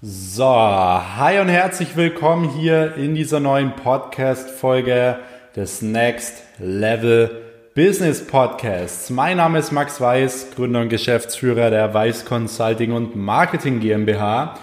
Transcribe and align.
So, 0.00 0.44
hi 0.44 1.40
und 1.40 1.48
herzlich 1.48 1.96
willkommen 1.96 2.50
hier 2.50 2.94
in 2.94 3.16
dieser 3.16 3.40
neuen 3.40 3.74
Podcast-Folge 3.74 5.18
des 5.56 5.82
Next 5.82 6.44
Level 6.60 7.42
Business 7.74 8.24
Podcasts. 8.24 9.10
Mein 9.10 9.38
Name 9.38 9.58
ist 9.58 9.72
Max 9.72 10.00
Weiß, 10.00 10.52
Gründer 10.54 10.82
und 10.82 10.88
Geschäftsführer 10.88 11.70
der 11.70 11.92
Weiß 11.94 12.24
Consulting 12.26 12.92
und 12.92 13.16
Marketing 13.16 13.80
GmbH. 13.80 14.54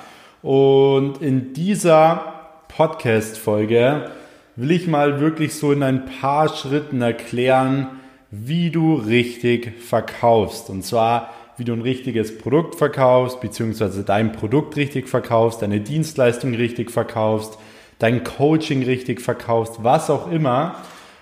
Und 0.41 1.21
in 1.21 1.52
dieser 1.52 2.61
Podcast-Folge 2.70 4.11
will 4.55 4.71
ich 4.71 4.88
mal 4.88 5.20
wirklich 5.20 5.55
so 5.55 5.73
in 5.73 5.83
ein 5.83 6.05
paar 6.05 6.47
Schritten 6.47 7.02
erklären, 7.02 7.99
wie 8.31 8.70
du 8.70 8.95
richtig 8.95 9.83
verkaufst. 9.83 10.70
Und 10.70 10.86
zwar 10.86 11.33
wie 11.57 11.63
du 11.63 11.73
ein 11.73 11.81
richtiges 11.81 12.37
Produkt 12.37 12.75
verkaufst, 12.75 13.41
beziehungsweise 13.41 14.04
dein 14.04 14.31
Produkt 14.31 14.75
richtig 14.75 15.07
verkaufst, 15.07 15.61
deine 15.61 15.79
Dienstleistung 15.79 16.54
richtig 16.54 16.91
verkaufst, 16.91 17.57
dein 18.00 18.23
Coaching 18.23 18.83
richtig 18.83 19.21
verkaufst, 19.21 19.83
was 19.83 20.10
auch 20.10 20.29
immer. 20.32 20.75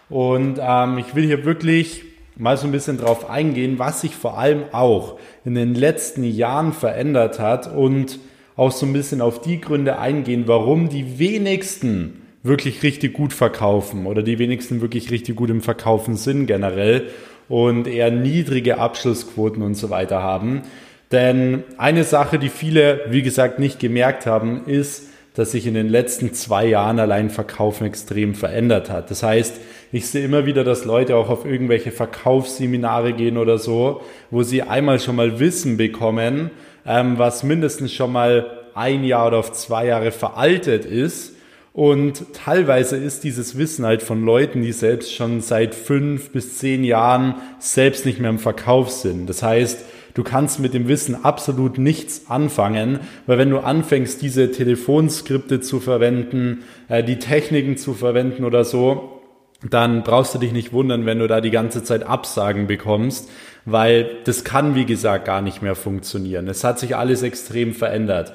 Und 0.09 0.59
ähm, 0.61 0.97
ich 0.97 1.15
will 1.15 1.25
hier 1.25 1.45
wirklich 1.45 2.03
mal 2.35 2.57
so 2.57 2.65
ein 2.65 2.71
bisschen 2.71 2.97
drauf 2.97 3.29
eingehen, 3.29 3.79
was 3.79 4.01
sich 4.01 4.15
vor 4.15 4.37
allem 4.37 4.63
auch 4.71 5.19
in 5.45 5.55
den 5.55 5.75
letzten 5.75 6.23
Jahren 6.23 6.73
verändert 6.73 7.39
hat 7.39 7.73
und 7.73 8.19
auch 8.55 8.71
so 8.71 8.85
ein 8.85 8.93
bisschen 8.93 9.21
auf 9.21 9.41
die 9.41 9.61
Gründe 9.61 9.99
eingehen, 9.99 10.43
warum 10.47 10.89
die 10.89 11.19
wenigsten 11.19 12.21
wirklich 12.43 12.83
richtig 12.83 13.13
gut 13.13 13.33
verkaufen 13.33 14.05
oder 14.05 14.21
die 14.21 14.37
wenigsten 14.37 14.81
wirklich 14.81 15.11
richtig 15.11 15.35
gut 15.35 15.49
im 15.49 15.61
Verkaufen 15.61 16.17
sind 16.17 16.45
generell 16.45 17.07
und 17.49 17.87
eher 17.87 18.11
niedrige 18.11 18.77
Abschlussquoten 18.77 19.61
und 19.61 19.75
so 19.75 19.89
weiter 19.89 20.21
haben. 20.21 20.63
Denn 21.11 21.63
eine 21.77 22.03
Sache, 22.03 22.39
die 22.39 22.49
viele, 22.49 23.01
wie 23.09 23.21
gesagt, 23.21 23.59
nicht 23.59 23.79
gemerkt 23.79 24.25
haben, 24.25 24.65
ist, 24.65 25.09
dass 25.35 25.51
sich 25.51 25.65
in 25.65 25.73
den 25.73 25.89
letzten 25.89 26.33
zwei 26.33 26.65
Jahren 26.65 26.99
allein 26.99 27.29
Verkaufen 27.29 27.87
extrem 27.87 28.35
verändert 28.35 28.89
hat. 28.89 29.09
Das 29.09 29.23
heißt, 29.23 29.59
ich 29.91 30.07
sehe 30.07 30.25
immer 30.25 30.45
wieder, 30.45 30.63
dass 30.63 30.85
Leute 30.85 31.15
auch 31.15 31.29
auf 31.29 31.45
irgendwelche 31.45 31.91
Verkaufsseminare 31.91 33.13
gehen 33.13 33.37
oder 33.37 33.57
so, 33.57 34.01
wo 34.31 34.43
sie 34.43 34.61
einmal 34.61 34.99
schon 34.99 35.15
mal 35.15 35.39
Wissen 35.39 35.77
bekommen, 35.77 36.51
ähm, 36.85 37.17
was 37.17 37.43
mindestens 37.43 37.93
schon 37.93 38.11
mal 38.11 38.45
ein 38.75 39.03
Jahr 39.03 39.27
oder 39.27 39.37
auf 39.37 39.51
zwei 39.53 39.85
Jahre 39.87 40.11
veraltet 40.11 40.85
ist 40.85 41.32
und 41.73 42.33
teilweise 42.33 42.97
ist 42.97 43.23
dieses 43.23 43.57
Wissen 43.57 43.83
halt 43.83 44.03
von 44.03 44.23
Leuten, 44.23 44.61
die 44.61 44.71
selbst 44.71 45.13
schon 45.13 45.41
seit 45.41 45.73
fünf 45.73 46.29
bis 46.29 46.59
zehn 46.59 46.83
Jahren 46.83 47.33
selbst 47.57 48.05
nicht 48.05 48.19
mehr 48.19 48.29
im 48.29 48.37
Verkauf 48.37 48.91
sind. 48.91 49.27
Das 49.27 49.41
heißt, 49.41 49.83
du 50.13 50.23
kannst 50.23 50.59
mit 50.59 50.75
dem 50.75 50.87
Wissen 50.87 51.25
absolut 51.25 51.79
nichts 51.79 52.29
anfangen, 52.29 52.99
weil 53.25 53.39
wenn 53.39 53.49
du 53.49 53.57
anfängst, 53.57 54.21
diese 54.21 54.51
Telefonskripte 54.51 55.61
zu 55.61 55.79
verwenden, 55.79 56.63
äh, 56.89 57.03
die 57.03 57.17
Techniken 57.17 57.75
zu 57.75 57.95
verwenden 57.95 58.43
oder 58.43 58.65
so, 58.65 59.21
dann 59.67 60.03
brauchst 60.03 60.35
du 60.35 60.39
dich 60.39 60.51
nicht 60.51 60.73
wundern, 60.73 61.07
wenn 61.07 61.17
du 61.17 61.27
da 61.27 61.41
die 61.41 61.49
ganze 61.49 61.83
Zeit 61.83 62.03
Absagen 62.03 62.67
bekommst, 62.67 63.31
weil 63.65 64.17
das 64.25 64.43
kann, 64.43 64.75
wie 64.75 64.85
gesagt, 64.85 65.25
gar 65.25 65.41
nicht 65.41 65.63
mehr 65.63 65.75
funktionieren. 65.75 66.47
Es 66.47 66.63
hat 66.63 66.77
sich 66.77 66.95
alles 66.95 67.23
extrem 67.23 67.73
verändert. 67.73 68.33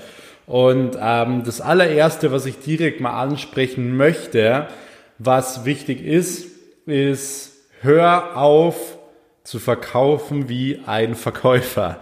Und 0.49 0.97
ähm, 0.99 1.45
das 1.45 1.61
allererste, 1.61 2.33
was 2.33 2.47
ich 2.47 2.59
direkt 2.59 3.01
mal 3.01 3.21
ansprechen 3.21 3.97
möchte, 3.97 4.69
was 5.19 5.67
wichtig 5.67 6.03
ist, 6.03 6.47
ist, 6.87 7.53
hör 7.83 8.37
auf 8.37 8.97
zu 9.45 9.59
verkaufen 9.59 10.49
wie 10.49 10.81
ein 10.87 11.15
Verkäufer. 11.15 12.01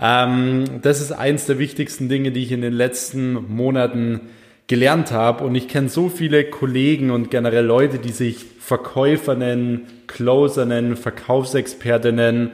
Ähm, 0.00 0.80
das 0.82 1.00
ist 1.00 1.10
eins 1.10 1.46
der 1.46 1.58
wichtigsten 1.58 2.08
Dinge, 2.08 2.30
die 2.30 2.44
ich 2.44 2.52
in 2.52 2.62
den 2.62 2.72
letzten 2.72 3.32
Monaten 3.52 4.20
gelernt 4.68 5.10
habe. 5.10 5.42
Und 5.42 5.56
ich 5.56 5.66
kenne 5.66 5.88
so 5.88 6.08
viele 6.08 6.44
Kollegen 6.44 7.10
und 7.10 7.28
generell 7.28 7.64
Leute, 7.64 7.98
die 7.98 8.12
sich 8.12 8.46
Verkäufer 8.60 9.34
nennen, 9.34 9.86
Closer 10.06 10.64
nennen, 10.64 10.96
Verkaufsexperte 10.96 12.12
nennen. 12.12 12.52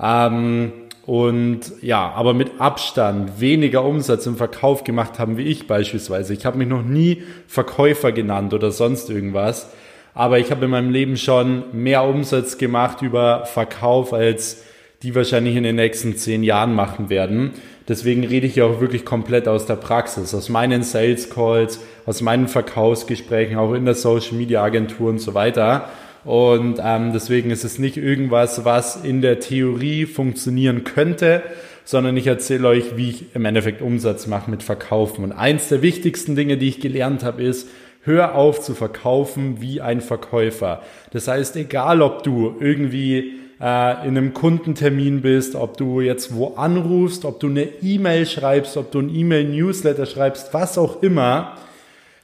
Ähm, 0.00 0.72
und 1.06 1.60
ja, 1.82 2.10
aber 2.12 2.32
mit 2.32 2.60
Abstand 2.60 3.40
weniger 3.40 3.84
Umsatz 3.84 4.26
im 4.26 4.36
Verkauf 4.36 4.84
gemacht 4.84 5.18
haben 5.18 5.36
wie 5.36 5.42
ich 5.42 5.66
beispielsweise. 5.66 6.32
Ich 6.32 6.46
habe 6.46 6.56
mich 6.56 6.68
noch 6.68 6.82
nie 6.82 7.22
Verkäufer 7.46 8.10
genannt 8.12 8.54
oder 8.54 8.70
sonst 8.70 9.10
irgendwas, 9.10 9.70
aber 10.14 10.38
ich 10.38 10.50
habe 10.50 10.64
in 10.64 10.70
meinem 10.70 10.90
Leben 10.90 11.16
schon 11.16 11.64
mehr 11.72 12.04
Umsatz 12.04 12.56
gemacht 12.56 13.02
über 13.02 13.44
Verkauf, 13.44 14.14
als 14.14 14.64
die 15.02 15.14
wahrscheinlich 15.14 15.56
in 15.56 15.64
den 15.64 15.76
nächsten 15.76 16.16
zehn 16.16 16.42
Jahren 16.42 16.74
machen 16.74 17.10
werden. 17.10 17.52
Deswegen 17.86 18.24
rede 18.24 18.46
ich 18.46 18.56
ja 18.56 18.64
auch 18.64 18.80
wirklich 18.80 19.04
komplett 19.04 19.46
aus 19.46 19.66
der 19.66 19.76
Praxis, 19.76 20.34
aus 20.34 20.48
meinen 20.48 20.82
Sales 20.82 21.28
Calls, 21.28 21.80
aus 22.06 22.22
meinen 22.22 22.48
Verkaufsgesprächen, 22.48 23.58
auch 23.58 23.74
in 23.74 23.84
der 23.84 23.94
Social 23.94 24.38
Media 24.38 24.62
Agentur 24.62 25.10
und 25.10 25.18
so 25.18 25.34
weiter. 25.34 25.90
Und 26.24 26.80
ähm, 26.82 27.12
deswegen 27.12 27.50
ist 27.50 27.64
es 27.64 27.78
nicht 27.78 27.96
irgendwas, 27.96 28.64
was 28.64 28.96
in 29.04 29.20
der 29.20 29.40
Theorie 29.40 30.06
funktionieren 30.06 30.84
könnte, 30.84 31.42
sondern 31.84 32.16
ich 32.16 32.26
erzähle 32.26 32.68
euch, 32.68 32.96
wie 32.96 33.10
ich 33.10 33.34
im 33.34 33.44
Endeffekt 33.44 33.82
Umsatz 33.82 34.26
mache 34.26 34.50
mit 34.50 34.62
Verkaufen. 34.62 35.22
Und 35.22 35.32
eins 35.32 35.68
der 35.68 35.82
wichtigsten 35.82 36.34
Dinge, 36.34 36.56
die 36.56 36.68
ich 36.68 36.80
gelernt 36.80 37.22
habe, 37.22 37.42
ist, 37.42 37.68
hör 38.04 38.34
auf 38.34 38.60
zu 38.60 38.74
verkaufen 38.74 39.60
wie 39.60 39.80
ein 39.80 40.00
Verkäufer. 40.00 40.82
Das 41.12 41.28
heißt, 41.28 41.56
egal 41.56 42.00
ob 42.00 42.22
du 42.22 42.56
irgendwie 42.58 43.34
äh, 43.60 44.06
in 44.06 44.16
einem 44.16 44.34
Kundentermin 44.34 45.22
bist, 45.22 45.54
ob 45.54 45.76
du 45.76 46.00
jetzt 46.00 46.34
wo 46.34 46.54
anrufst, 46.56 47.24
ob 47.24 47.40
du 47.40 47.48
eine 47.48 47.68
E-Mail 47.82 48.26
schreibst, 48.26 48.76
ob 48.76 48.90
du 48.90 49.00
ein 49.00 49.14
E-Mail-Newsletter 49.14 50.06
schreibst, 50.06 50.52
was 50.52 50.78
auch 50.78 51.02
immer, 51.02 51.56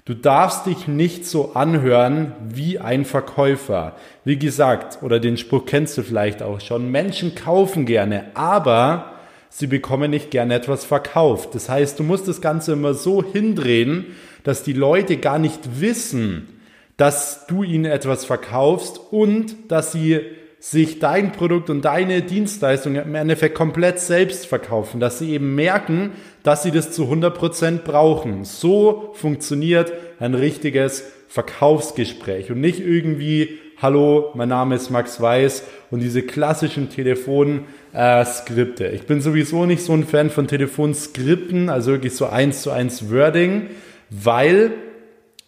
Du 0.04 0.14
darfst 0.14 0.66
dich 0.66 0.88
nicht 0.88 1.26
so 1.26 1.52
anhören 1.52 2.32
wie 2.48 2.78
ein 2.78 3.04
Verkäufer. 3.04 3.96
Wie 4.24 4.38
gesagt, 4.38 5.02
oder 5.02 5.20
den 5.20 5.36
Spruch 5.36 5.66
kennst 5.66 5.98
du 5.98 6.02
vielleicht 6.02 6.42
auch 6.42 6.60
schon, 6.60 6.90
Menschen 6.90 7.34
kaufen 7.34 7.84
gerne, 7.84 8.24
aber 8.34 9.12
sie 9.50 9.66
bekommen 9.66 10.10
nicht 10.10 10.30
gerne 10.30 10.54
etwas 10.54 10.84
verkauft. 10.84 11.54
Das 11.54 11.68
heißt, 11.68 11.98
du 11.98 12.02
musst 12.02 12.28
das 12.28 12.40
Ganze 12.40 12.72
immer 12.72 12.94
so 12.94 13.22
hindrehen, 13.22 14.06
dass 14.42 14.62
die 14.62 14.72
Leute 14.72 15.18
gar 15.18 15.38
nicht 15.38 15.80
wissen, 15.80 16.60
dass 16.96 17.46
du 17.46 17.62
ihnen 17.62 17.86
etwas 17.86 18.24
verkaufst 18.24 18.98
und 19.10 19.54
dass 19.68 19.92
sie 19.92 20.20
sich 20.60 20.98
dein 20.98 21.32
Produkt 21.32 21.70
und 21.70 21.86
deine 21.86 22.20
Dienstleistung 22.20 22.94
im 22.94 23.14
Endeffekt 23.14 23.54
komplett 23.54 23.98
selbst 23.98 24.46
verkaufen, 24.46 25.00
dass 25.00 25.18
sie 25.18 25.32
eben 25.32 25.54
merken, 25.54 26.12
dass 26.42 26.62
sie 26.62 26.70
das 26.70 26.92
zu 26.92 27.04
100% 27.04 27.78
brauchen. 27.78 28.44
So 28.44 29.10
funktioniert 29.14 29.90
ein 30.20 30.34
richtiges 30.34 31.02
Verkaufsgespräch 31.28 32.50
und 32.50 32.60
nicht 32.60 32.78
irgendwie, 32.80 33.58
hallo, 33.80 34.32
mein 34.34 34.50
Name 34.50 34.74
ist 34.74 34.90
Max 34.90 35.18
Weiß 35.20 35.64
und 35.90 36.00
diese 36.00 36.22
klassischen 36.22 36.90
Telefonskripte. 36.90 38.86
Äh, 38.86 38.94
ich 38.94 39.06
bin 39.06 39.22
sowieso 39.22 39.64
nicht 39.64 39.82
so 39.82 39.94
ein 39.94 40.04
Fan 40.04 40.28
von 40.28 40.46
Telefonskripten, 40.46 41.70
also 41.70 41.92
wirklich 41.92 42.14
so 42.14 42.26
eins 42.26 42.60
zu 42.60 42.70
eins 42.70 43.10
Wording, 43.10 43.68
weil 44.10 44.72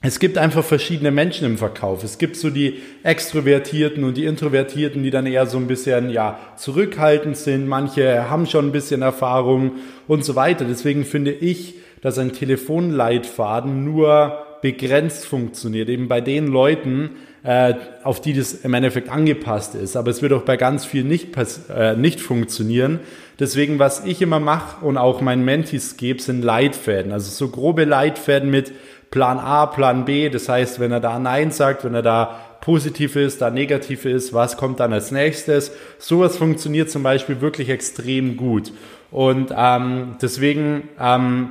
es 0.05 0.19
gibt 0.19 0.37
einfach 0.37 0.65
verschiedene 0.65 1.13
Menschen 1.13 1.47
im 1.47 1.59
Verkauf. 1.59 2.03
Es 2.03 2.19
gibt 2.19 2.37
so 2.37 2.51
die 2.51 2.83
Extrovertierten 3.05 4.03
und 4.03 4.17
die 4.17 4.25
Introvertierten, 4.25 5.05
die 5.05 5.11
dann 5.11 5.27
eher 5.27 5.47
so 5.47 5.59
ein 5.59 5.69
bisschen, 5.69 6.11
ja, 6.11 6.41
zurückhaltend 6.57 7.37
sind. 7.37 7.69
Manche 7.69 8.29
haben 8.29 8.47
schon 8.47 8.67
ein 8.67 8.73
bisschen 8.73 9.03
Erfahrung 9.03 9.73
und 10.09 10.25
so 10.25 10.35
weiter. 10.35 10.65
Deswegen 10.65 11.05
finde 11.05 11.31
ich, 11.31 11.77
dass 12.01 12.19
ein 12.19 12.33
Telefonleitfaden 12.33 13.85
nur 13.85 14.45
begrenzt 14.61 15.25
funktioniert. 15.25 15.89
Eben 15.89 16.09
bei 16.09 16.21
den 16.21 16.49
Leuten, 16.49 17.11
äh, 17.45 17.75
auf 18.03 18.21
die 18.21 18.33
das 18.33 18.55
im 18.55 18.75
Endeffekt 18.75 19.09
angepasst 19.09 19.77
ist. 19.77 19.97
Aber 19.97 20.11
es 20.11 20.21
wird 20.21 20.33
auch 20.33 20.43
bei 20.43 20.57
ganz 20.57 20.85
vielen 20.85 21.09
nicht, 21.09 21.29
äh, 21.69 21.97
nicht 21.97 22.21
funktionieren. 22.21 23.01
Deswegen, 23.39 23.79
was 23.79 24.05
ich 24.05 24.23
immer 24.23 24.39
mache 24.41 24.85
und 24.85 24.97
auch 24.97 25.21
meinen 25.21 25.45
Mentis 25.45 25.97
gebe, 25.97 26.23
sind 26.23 26.43
Leitfäden. 26.43 27.13
Also 27.13 27.31
so 27.31 27.49
grobe 27.49 27.85
Leitfäden 27.85 28.51
mit, 28.51 28.73
Plan 29.13 29.39
A, 29.39 29.67
Plan 29.67 30.05
B. 30.05 30.31
Das 30.31 30.49
heißt, 30.49 30.81
wenn 30.81 30.91
er 30.91 30.99
da 30.99 31.21
Nein 31.21 31.53
sagt, 31.53 31.85
wenn 31.85 31.95
er 31.95 32.03
da 32.03 32.41
positiv 32.63 33.15
ist, 33.15 33.43
da 33.43 33.51
negativ 33.51 34.07
ist, 34.07 34.33
was 34.33 34.57
kommt 34.57 34.81
dann 34.81 34.93
als 34.93 35.13
nächstes? 35.13 35.71
Sowas 35.99 36.37
funktioniert 36.37 36.91
zum 36.91 37.03
Beispiel 37.03 37.41
wirklich 37.41 37.69
extrem 37.69 38.37
gut. 38.37 38.73
Und 39.11 39.53
ähm, 39.55 40.17
deswegen, 40.23 40.89
ähm, 40.99 41.51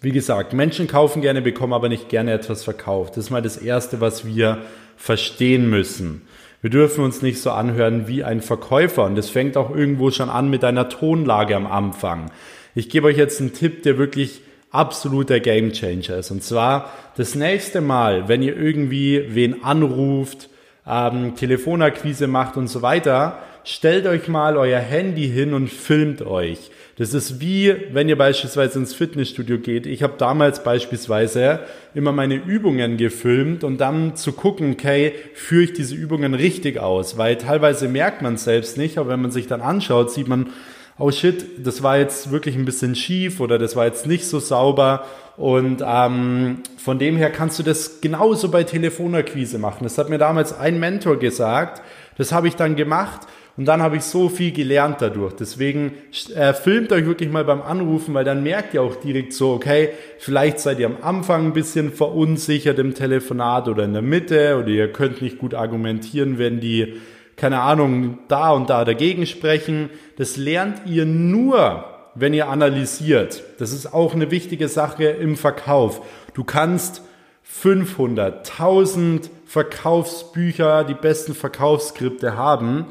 wie 0.00 0.10
gesagt, 0.10 0.54
Menschen 0.54 0.88
kaufen 0.88 1.22
gerne, 1.22 1.40
bekommen 1.40 1.72
aber 1.72 1.88
nicht 1.88 2.08
gerne 2.08 2.32
etwas 2.32 2.64
verkauft. 2.64 3.16
Das 3.16 3.26
ist 3.26 3.30
mal 3.30 3.42
das 3.42 3.56
Erste, 3.56 4.00
was 4.00 4.26
wir 4.26 4.58
verstehen 4.96 5.70
müssen. 5.70 6.22
Wir 6.62 6.70
dürfen 6.70 7.04
uns 7.04 7.22
nicht 7.22 7.40
so 7.40 7.52
anhören 7.52 8.08
wie 8.08 8.24
ein 8.24 8.40
Verkäufer. 8.40 9.04
Und 9.04 9.14
das 9.14 9.30
fängt 9.30 9.56
auch 9.56 9.74
irgendwo 9.74 10.10
schon 10.10 10.30
an 10.30 10.50
mit 10.50 10.64
einer 10.64 10.88
Tonlage 10.88 11.54
am 11.54 11.68
Anfang. 11.68 12.32
Ich 12.74 12.88
gebe 12.88 13.06
euch 13.06 13.18
jetzt 13.18 13.40
einen 13.40 13.52
Tipp, 13.52 13.84
der 13.84 13.98
wirklich 13.98 14.42
absoluter 14.72 15.38
Gamechanger 15.38 16.16
ist. 16.18 16.30
Und 16.30 16.42
zwar 16.42 16.92
das 17.16 17.34
nächste 17.34 17.80
Mal, 17.80 18.28
wenn 18.28 18.42
ihr 18.42 18.56
irgendwie 18.56 19.26
wen 19.28 19.62
anruft, 19.62 20.48
ähm, 20.86 21.36
Telefonakquise 21.36 22.26
macht 22.26 22.56
und 22.56 22.68
so 22.68 22.82
weiter, 22.82 23.38
stellt 23.64 24.06
euch 24.06 24.26
mal 24.28 24.56
euer 24.56 24.80
Handy 24.80 25.28
hin 25.28 25.54
und 25.54 25.68
filmt 25.68 26.22
euch. 26.22 26.70
Das 26.96 27.14
ist 27.14 27.40
wie, 27.40 27.74
wenn 27.92 28.08
ihr 28.08 28.18
beispielsweise 28.18 28.78
ins 28.78 28.94
Fitnessstudio 28.94 29.58
geht. 29.58 29.86
Ich 29.86 30.02
habe 30.02 30.14
damals 30.18 30.62
beispielsweise 30.62 31.60
immer 31.94 32.12
meine 32.12 32.34
Übungen 32.34 32.96
gefilmt 32.96 33.64
und 33.64 33.78
dann 33.78 34.16
zu 34.16 34.32
gucken, 34.32 34.72
okay, 34.72 35.12
führe 35.34 35.64
ich 35.64 35.72
diese 35.72 35.94
Übungen 35.94 36.34
richtig 36.34 36.78
aus? 36.78 37.16
Weil 37.16 37.36
teilweise 37.36 37.88
merkt 37.88 38.20
man 38.22 38.34
es 38.34 38.44
selbst 38.44 38.76
nicht, 38.76 38.98
aber 38.98 39.10
wenn 39.10 39.22
man 39.22 39.30
sich 39.30 39.46
dann 39.46 39.60
anschaut, 39.62 40.10
sieht 40.10 40.28
man, 40.28 40.50
oh 40.98 41.10
shit, 41.10 41.66
das 41.66 41.82
war 41.82 41.98
jetzt 41.98 42.30
wirklich 42.30 42.56
ein 42.56 42.64
bisschen 42.64 42.94
schief 42.94 43.40
oder 43.40 43.58
das 43.58 43.76
war 43.76 43.86
jetzt 43.86 44.06
nicht 44.06 44.26
so 44.26 44.40
sauber. 44.40 45.04
Und 45.36 45.82
ähm, 45.84 46.58
von 46.76 46.98
dem 46.98 47.16
her 47.16 47.30
kannst 47.30 47.58
du 47.58 47.62
das 47.62 48.00
genauso 48.00 48.50
bei 48.50 48.64
Telefonakquise 48.64 49.58
machen. 49.58 49.84
Das 49.84 49.96
hat 49.98 50.10
mir 50.10 50.18
damals 50.18 50.52
ein 50.56 50.78
Mentor 50.78 51.18
gesagt. 51.18 51.82
Das 52.18 52.32
habe 52.32 52.48
ich 52.48 52.56
dann 52.56 52.76
gemacht 52.76 53.26
und 53.56 53.66
dann 53.66 53.82
habe 53.82 53.96
ich 53.96 54.02
so 54.02 54.28
viel 54.28 54.52
gelernt 54.52 54.96
dadurch. 55.00 55.34
Deswegen 55.34 55.92
äh, 56.34 56.54
filmt 56.54 56.92
euch 56.92 57.04
wirklich 57.04 57.30
mal 57.30 57.44
beim 57.44 57.60
Anrufen, 57.60 58.14
weil 58.14 58.24
dann 58.24 58.42
merkt 58.42 58.74
ihr 58.74 58.82
auch 58.82 58.96
direkt 58.96 59.32
so, 59.34 59.52
okay, 59.52 59.90
vielleicht 60.18 60.58
seid 60.58 60.78
ihr 60.78 60.86
am 60.86 60.98
Anfang 61.02 61.46
ein 61.46 61.52
bisschen 61.52 61.92
verunsichert 61.92 62.78
im 62.78 62.94
Telefonat 62.94 63.68
oder 63.68 63.84
in 63.84 63.92
der 63.92 64.02
Mitte 64.02 64.58
oder 64.58 64.68
ihr 64.68 64.92
könnt 64.92 65.20
nicht 65.20 65.38
gut 65.38 65.54
argumentieren, 65.54 66.38
wenn 66.38 66.60
die, 66.60 66.94
keine 67.36 67.60
Ahnung, 67.60 68.18
da 68.28 68.50
und 68.52 68.70
da 68.70 68.84
dagegen 68.84 69.26
sprechen. 69.26 69.90
Das 70.16 70.36
lernt 70.36 70.86
ihr 70.86 71.06
nur, 71.06 71.84
wenn 72.14 72.34
ihr 72.34 72.48
analysiert. 72.48 73.42
Das 73.58 73.72
ist 73.72 73.92
auch 73.92 74.14
eine 74.14 74.30
wichtige 74.30 74.68
Sache 74.68 75.04
im 75.04 75.36
Verkauf. 75.36 76.02
Du 76.34 76.44
kannst 76.44 77.02
500, 77.42 78.50
1000 78.50 79.30
Verkaufsbücher, 79.46 80.84
die 80.84 80.94
besten 80.94 81.34
Verkaufsskripte 81.34 82.36
haben. 82.36 82.86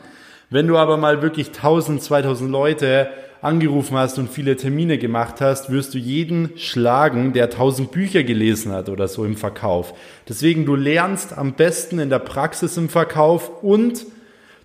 Wenn 0.49 0.67
du 0.67 0.77
aber 0.77 0.97
mal 0.97 1.21
wirklich 1.21 1.47
1000, 1.47 2.03
2000 2.03 2.51
Leute 2.51 3.09
angerufen 3.41 3.97
hast 3.97 4.19
und 4.19 4.29
viele 4.29 4.55
Termine 4.55 4.97
gemacht 4.97 5.41
hast, 5.41 5.71
wirst 5.71 5.93
du 5.93 5.97
jeden 5.97 6.51
schlagen, 6.57 7.33
der 7.33 7.45
1000 7.45 7.91
Bücher 7.91 8.23
gelesen 8.23 8.71
hat 8.71 8.89
oder 8.89 9.07
so 9.07 9.25
im 9.25 9.35
Verkauf. 9.35 9.93
Deswegen, 10.29 10.65
du 10.65 10.75
lernst 10.75 11.37
am 11.37 11.53
besten 11.53 11.99
in 11.99 12.09
der 12.09 12.19
Praxis 12.19 12.77
im 12.77 12.89
Verkauf 12.89 13.63
und 13.63 14.05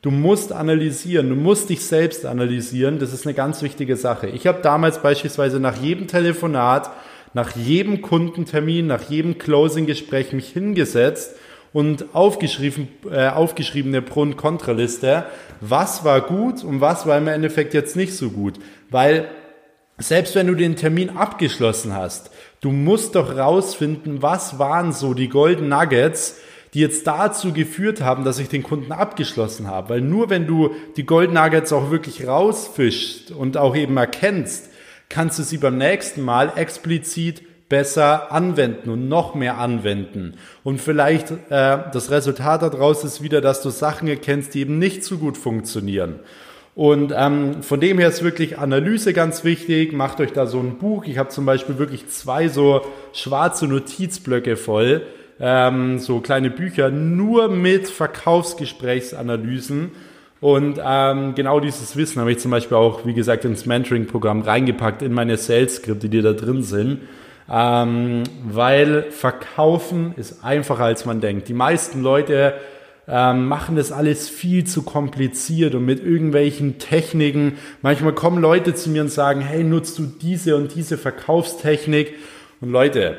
du 0.03 0.11
musst 0.11 0.53
analysieren, 0.53 1.29
du 1.29 1.37
musst 1.37 1.71
dich 1.71 1.85
selbst 1.85 2.27
analysieren. 2.27 2.99
Das 2.99 3.13
ist 3.13 3.27
eine 3.27 3.35
ganz 3.35 3.63
wichtige 3.63 3.97
Sache. 3.97 4.29
Ich 4.29 4.47
habe 4.47 4.63
damals 4.63 5.03
beispielsweise 5.03 5.61
nach 5.61 5.77
jedem 5.77 6.07
Telefonat, 6.07 6.91
nach 7.35 7.57
jedem 7.57 8.03
Kundentermin, 8.03 8.87
nach 8.87 9.11
jedem 9.11 9.39
Closing-Gespräch 9.39 10.33
mich 10.33 10.49
hingesetzt 10.49 11.35
und 11.73 12.15
aufgeschrieben, 12.15 12.89
äh, 13.11 13.29
aufgeschriebene 13.29 14.01
Pro- 14.01 14.23
und 14.23 14.37
Kontraliste, 14.37 15.25
was 15.61 16.05
war 16.05 16.23
gut 16.23 16.65
und 16.65 16.81
was 16.81 17.07
war 17.07 17.19
im 17.19 17.29
Endeffekt 17.29 17.75
jetzt 17.75 17.97
nicht 17.97 18.15
so 18.15 18.31
gut. 18.31 18.55
Weil 18.91 19.29
selbst 19.99 20.35
wenn 20.35 20.47
du 20.47 20.55
den 20.55 20.77
Termin 20.77 21.11
abgeschlossen 21.11 21.95
hast, 21.95 22.31
du 22.61 22.71
musst 22.71 23.15
doch 23.15 23.37
rausfinden, 23.37 24.23
was 24.23 24.59
waren 24.59 24.93
so 24.93 25.15
die 25.15 25.29
Golden 25.29 25.69
Nuggets, 25.69 26.39
die 26.76 26.82
jetzt 26.82 27.06
dazu 27.06 27.55
geführt 27.55 28.02
haben, 28.02 28.23
dass 28.23 28.38
ich 28.38 28.50
den 28.50 28.62
Kunden 28.62 28.93
abgeschlossen 28.93 29.67
habe. 29.67 29.88
Weil 29.88 30.02
nur 30.02 30.28
wenn 30.28 30.46
du 30.46 30.73
die 30.99 31.06
Golden 31.06 31.32
Nuggets 31.32 31.73
auch 31.73 31.90
wirklich 31.90 32.26
rausfischst 32.26 33.31
und 33.31 33.56
auch 33.56 33.75
eben 33.75 33.96
erkennst, 33.96 34.69
kannst 35.08 35.38
du 35.38 35.43
sie 35.43 35.56
beim 35.56 35.78
nächsten 35.78 36.20
Mal 36.20 36.52
explizit 36.55 37.40
besser 37.70 38.31
anwenden 38.31 38.90
und 38.90 39.08
noch 39.08 39.34
mehr 39.34 39.56
anwenden. 39.56 40.34
Und 40.64 40.78
vielleicht 40.78 41.31
äh, 41.31 41.78
das 41.90 42.11
Resultat 42.11 42.61
daraus 42.61 43.05
ist 43.05 43.23
wieder, 43.23 43.40
dass 43.40 43.62
du 43.62 43.70
Sachen 43.70 44.06
erkennst, 44.06 44.52
die 44.52 44.61
eben 44.61 44.78
nicht 44.78 45.02
so 45.02 45.17
gut 45.17 45.38
funktionieren. 45.38 46.20
Und 46.75 47.14
ähm, 47.17 47.62
von 47.62 47.81
dem 47.81 47.99
her 47.99 48.08
ist 48.08 48.23
wirklich 48.23 48.58
Analyse 48.58 49.14
ganz 49.14 49.44
wichtig. 49.44 49.94
Macht 49.94 50.20
euch 50.20 50.34
da 50.34 50.44
so 50.44 50.61
ein 50.61 50.76
Buch. 50.76 51.06
Ich 51.06 51.17
habe 51.17 51.31
zum 51.31 51.46
Beispiel 51.46 51.78
wirklich 51.78 52.06
zwei 52.08 52.49
so 52.49 52.82
schwarze 53.14 53.67
Notizblöcke 53.67 54.58
voll, 54.58 55.06
ähm, 55.41 55.99
so 55.99 56.21
kleine 56.21 56.50
Bücher, 56.50 56.91
nur 56.91 57.49
mit 57.49 57.88
Verkaufsgesprächsanalysen. 57.88 59.91
Und 60.41 60.81
ähm, 60.85 61.35
genau 61.35 61.61
dieses 61.61 61.97
Wissen 61.97 62.21
habe 62.21 62.33
ich 62.33 62.38
zum 62.38 62.50
Beispiel 62.50 62.77
auch, 62.77 63.06
wie 63.06 63.15
gesagt, 63.15 63.44
ins 63.44 63.67
Mentoring-Programm 63.67 64.43
reingepackt, 64.43 65.03
in 65.03 65.12
meine 65.12 65.37
Sales-Skripte, 65.37 66.09
die 66.09 66.23
da 66.23 66.33
drin 66.33 66.62
sind. 66.62 67.00
Ähm, 67.50 68.25
weil 68.44 69.05
verkaufen 69.11 70.15
ist 70.17 70.44
einfacher 70.44 70.85
als 70.85 71.05
man 71.05 71.21
denkt. 71.21 71.49
Die 71.49 71.55
meisten 71.55 72.03
Leute 72.03 72.55
ähm, 73.09 73.47
machen 73.47 73.77
das 73.77 73.93
alles 73.93 74.29
viel 74.29 74.65
zu 74.65 74.83
kompliziert 74.83 75.77
und 75.77 75.85
mit 75.85 76.03
irgendwelchen 76.03 76.79
Techniken. 76.79 77.56
Manchmal 77.83 78.15
kommen 78.15 78.41
Leute 78.41 78.75
zu 78.75 78.91
mir 78.91 79.03
und 79.03 79.12
sagen, 79.12 79.41
hey, 79.41 79.62
nutzt 79.62 79.97
du 79.99 80.06
diese 80.06 80.56
und 80.56 80.75
diese 80.75 80.99
Verkaufstechnik? 80.99 82.15
Und 82.61 82.73
Leute, 82.73 83.17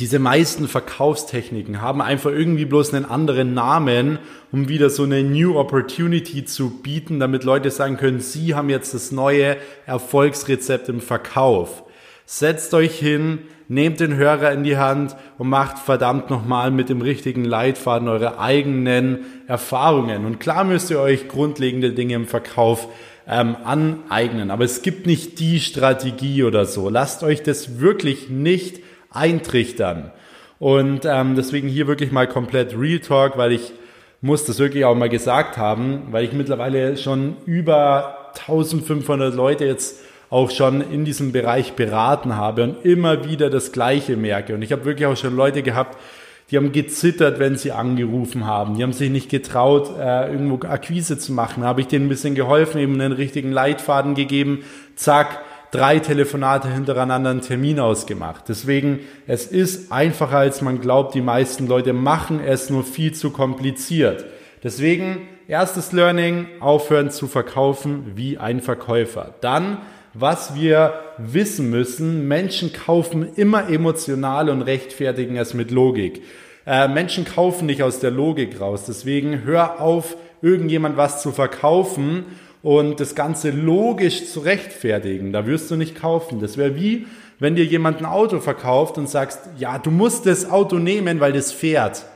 diese 0.00 0.18
meisten 0.18 0.66
Verkaufstechniken 0.66 1.82
haben 1.82 2.00
einfach 2.00 2.30
irgendwie 2.30 2.64
bloß 2.64 2.94
einen 2.94 3.04
anderen 3.04 3.52
Namen, 3.54 4.18
um 4.50 4.68
wieder 4.68 4.88
so 4.88 5.02
eine 5.02 5.22
New 5.22 5.58
Opportunity 5.58 6.44
zu 6.44 6.70
bieten, 6.82 7.20
damit 7.20 7.44
Leute 7.44 7.70
sagen 7.70 7.96
können, 7.96 8.20
sie 8.20 8.54
haben 8.54 8.70
jetzt 8.70 8.94
das 8.94 9.12
neue 9.12 9.56
Erfolgsrezept 9.86 10.88
im 10.88 11.00
Verkauf. 11.00 11.84
Setzt 12.24 12.72
euch 12.72 12.98
hin, 12.98 13.40
nehmt 13.68 14.00
den 14.00 14.14
Hörer 14.16 14.52
in 14.52 14.64
die 14.64 14.78
Hand 14.78 15.16
und 15.36 15.48
macht 15.48 15.78
verdammt 15.78 16.30
nochmal 16.30 16.70
mit 16.70 16.88
dem 16.88 17.02
richtigen 17.02 17.44
Leitfaden 17.44 18.08
eure 18.08 18.38
eigenen 18.38 19.26
Erfahrungen. 19.46 20.24
Und 20.24 20.40
klar 20.40 20.64
müsst 20.64 20.90
ihr 20.90 21.00
euch 21.00 21.28
grundlegende 21.28 21.92
Dinge 21.92 22.14
im 22.14 22.26
Verkauf 22.26 22.88
ähm, 23.26 23.56
aneignen. 23.64 24.50
Aber 24.50 24.64
es 24.64 24.82
gibt 24.82 25.06
nicht 25.06 25.38
die 25.38 25.60
Strategie 25.60 26.44
oder 26.44 26.64
so. 26.64 26.88
Lasst 26.88 27.22
euch 27.22 27.42
das 27.42 27.80
wirklich 27.80 28.30
nicht 28.30 28.80
eintrichtern. 29.14 30.10
Und 30.58 31.04
ähm, 31.04 31.34
deswegen 31.36 31.68
hier 31.68 31.86
wirklich 31.86 32.12
mal 32.12 32.26
komplett 32.26 32.78
Real 32.78 33.00
Talk, 33.00 33.36
weil 33.36 33.52
ich 33.52 33.72
muss 34.20 34.44
das 34.44 34.58
wirklich 34.58 34.84
auch 34.84 34.94
mal 34.94 35.08
gesagt 35.08 35.56
haben, 35.56 36.08
weil 36.10 36.24
ich 36.24 36.32
mittlerweile 36.32 36.96
schon 36.96 37.36
über 37.44 38.32
1500 38.34 39.34
Leute 39.34 39.64
jetzt 39.64 40.00
auch 40.30 40.50
schon 40.50 40.80
in 40.80 41.04
diesem 41.04 41.32
Bereich 41.32 41.74
beraten 41.74 42.36
habe 42.36 42.64
und 42.64 42.84
immer 42.84 43.24
wieder 43.24 43.50
das 43.50 43.72
Gleiche 43.72 44.16
merke. 44.16 44.54
Und 44.54 44.62
ich 44.62 44.72
habe 44.72 44.84
wirklich 44.84 45.06
auch 45.06 45.16
schon 45.16 45.36
Leute 45.36 45.62
gehabt, 45.62 45.98
die 46.50 46.56
haben 46.56 46.72
gezittert, 46.72 47.38
wenn 47.38 47.56
sie 47.56 47.72
angerufen 47.72 48.46
haben. 48.46 48.76
Die 48.76 48.82
haben 48.82 48.92
sich 48.92 49.10
nicht 49.10 49.30
getraut, 49.30 49.90
äh, 49.98 50.30
irgendwo 50.30 50.66
Akquise 50.66 51.18
zu 51.18 51.32
machen. 51.32 51.62
Da 51.62 51.68
habe 51.68 51.80
ich 51.80 51.86
denen 51.86 52.06
ein 52.06 52.10
bisschen 52.10 52.34
geholfen, 52.34 52.80
eben 52.80 53.00
einen 53.00 53.12
richtigen 53.12 53.50
Leitfaden 53.50 54.14
gegeben. 54.14 54.64
Zack, 54.94 55.40
drei 55.74 55.98
Telefonate 55.98 56.72
hintereinander 56.72 57.30
einen 57.30 57.40
Termin 57.40 57.80
ausgemacht. 57.80 58.44
Deswegen, 58.48 59.00
es 59.26 59.46
ist 59.46 59.90
einfacher, 59.90 60.38
als 60.38 60.62
man 60.62 60.80
glaubt. 60.80 61.14
Die 61.14 61.20
meisten 61.20 61.66
Leute 61.66 61.92
machen 61.92 62.40
es 62.40 62.70
nur 62.70 62.84
viel 62.84 63.12
zu 63.12 63.30
kompliziert. 63.30 64.24
Deswegen, 64.62 65.28
erstes 65.48 65.92
Learning, 65.92 66.46
aufhören 66.60 67.10
zu 67.10 67.26
verkaufen 67.26 68.12
wie 68.14 68.38
ein 68.38 68.60
Verkäufer. 68.60 69.34
Dann 69.40 69.78
was 70.14 70.54
wir 70.54 70.94
wissen 71.18 71.70
müssen. 71.70 72.26
Menschen 72.28 72.72
kaufen 72.72 73.34
immer 73.34 73.68
emotional 73.68 74.48
und 74.48 74.62
rechtfertigen 74.62 75.36
es 75.36 75.54
mit 75.54 75.70
Logik. 75.70 76.22
Äh, 76.66 76.88
Menschen 76.88 77.24
kaufen 77.24 77.66
nicht 77.66 77.82
aus 77.82 77.98
der 77.98 78.12
Logik 78.12 78.60
raus. 78.60 78.84
Deswegen 78.86 79.42
hör 79.44 79.80
auf, 79.80 80.16
irgendjemand 80.40 80.96
was 80.96 81.20
zu 81.20 81.32
verkaufen 81.32 82.26
und 82.64 82.98
das 82.98 83.14
Ganze 83.14 83.50
logisch 83.50 84.24
zu 84.24 84.40
rechtfertigen. 84.40 85.32
Da 85.32 85.46
wirst 85.46 85.70
du 85.70 85.76
nicht 85.76 85.94
kaufen. 85.94 86.40
Das 86.40 86.56
wäre 86.56 86.74
wie, 86.74 87.06
wenn 87.38 87.56
dir 87.56 87.64
jemand 87.64 87.98
ein 87.98 88.06
Auto 88.06 88.40
verkauft 88.40 88.96
und 88.96 89.06
sagst, 89.06 89.38
ja, 89.58 89.78
du 89.78 89.90
musst 89.90 90.24
das 90.24 90.50
Auto 90.50 90.78
nehmen, 90.78 91.20
weil 91.20 91.34
das 91.34 91.52
fährt. 91.52 92.06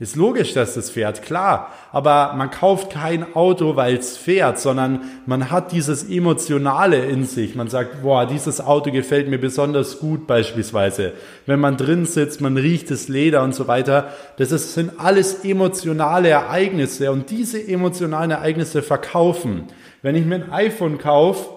Ist 0.00 0.14
logisch, 0.14 0.54
dass 0.54 0.74
das 0.74 0.90
fährt, 0.90 1.22
klar. 1.22 1.72
Aber 1.90 2.32
man 2.36 2.52
kauft 2.52 2.90
kein 2.90 3.34
Auto, 3.34 3.74
weil 3.74 3.96
es 3.96 4.16
fährt, 4.16 4.60
sondern 4.60 5.00
man 5.26 5.50
hat 5.50 5.72
dieses 5.72 6.08
Emotionale 6.08 7.04
in 7.06 7.24
sich. 7.24 7.56
Man 7.56 7.68
sagt, 7.68 8.02
boah, 8.02 8.24
dieses 8.24 8.60
Auto 8.60 8.92
gefällt 8.92 9.28
mir 9.28 9.38
besonders 9.38 9.98
gut 9.98 10.28
beispielsweise. 10.28 11.14
Wenn 11.46 11.58
man 11.58 11.76
drin 11.76 12.06
sitzt, 12.06 12.40
man 12.40 12.56
riecht 12.56 12.92
das 12.92 13.08
Leder 13.08 13.42
und 13.42 13.56
so 13.56 13.66
weiter. 13.66 14.12
Das 14.36 14.52
ist, 14.52 14.74
sind 14.74 15.00
alles 15.00 15.44
emotionale 15.44 16.28
Ereignisse 16.28 17.10
und 17.10 17.30
diese 17.30 17.66
emotionalen 17.66 18.30
Ereignisse 18.30 18.82
verkaufen. 18.82 19.64
Wenn 20.02 20.14
ich 20.14 20.24
mir 20.24 20.36
ein 20.36 20.52
iPhone 20.52 20.98
kaufe, 20.98 21.50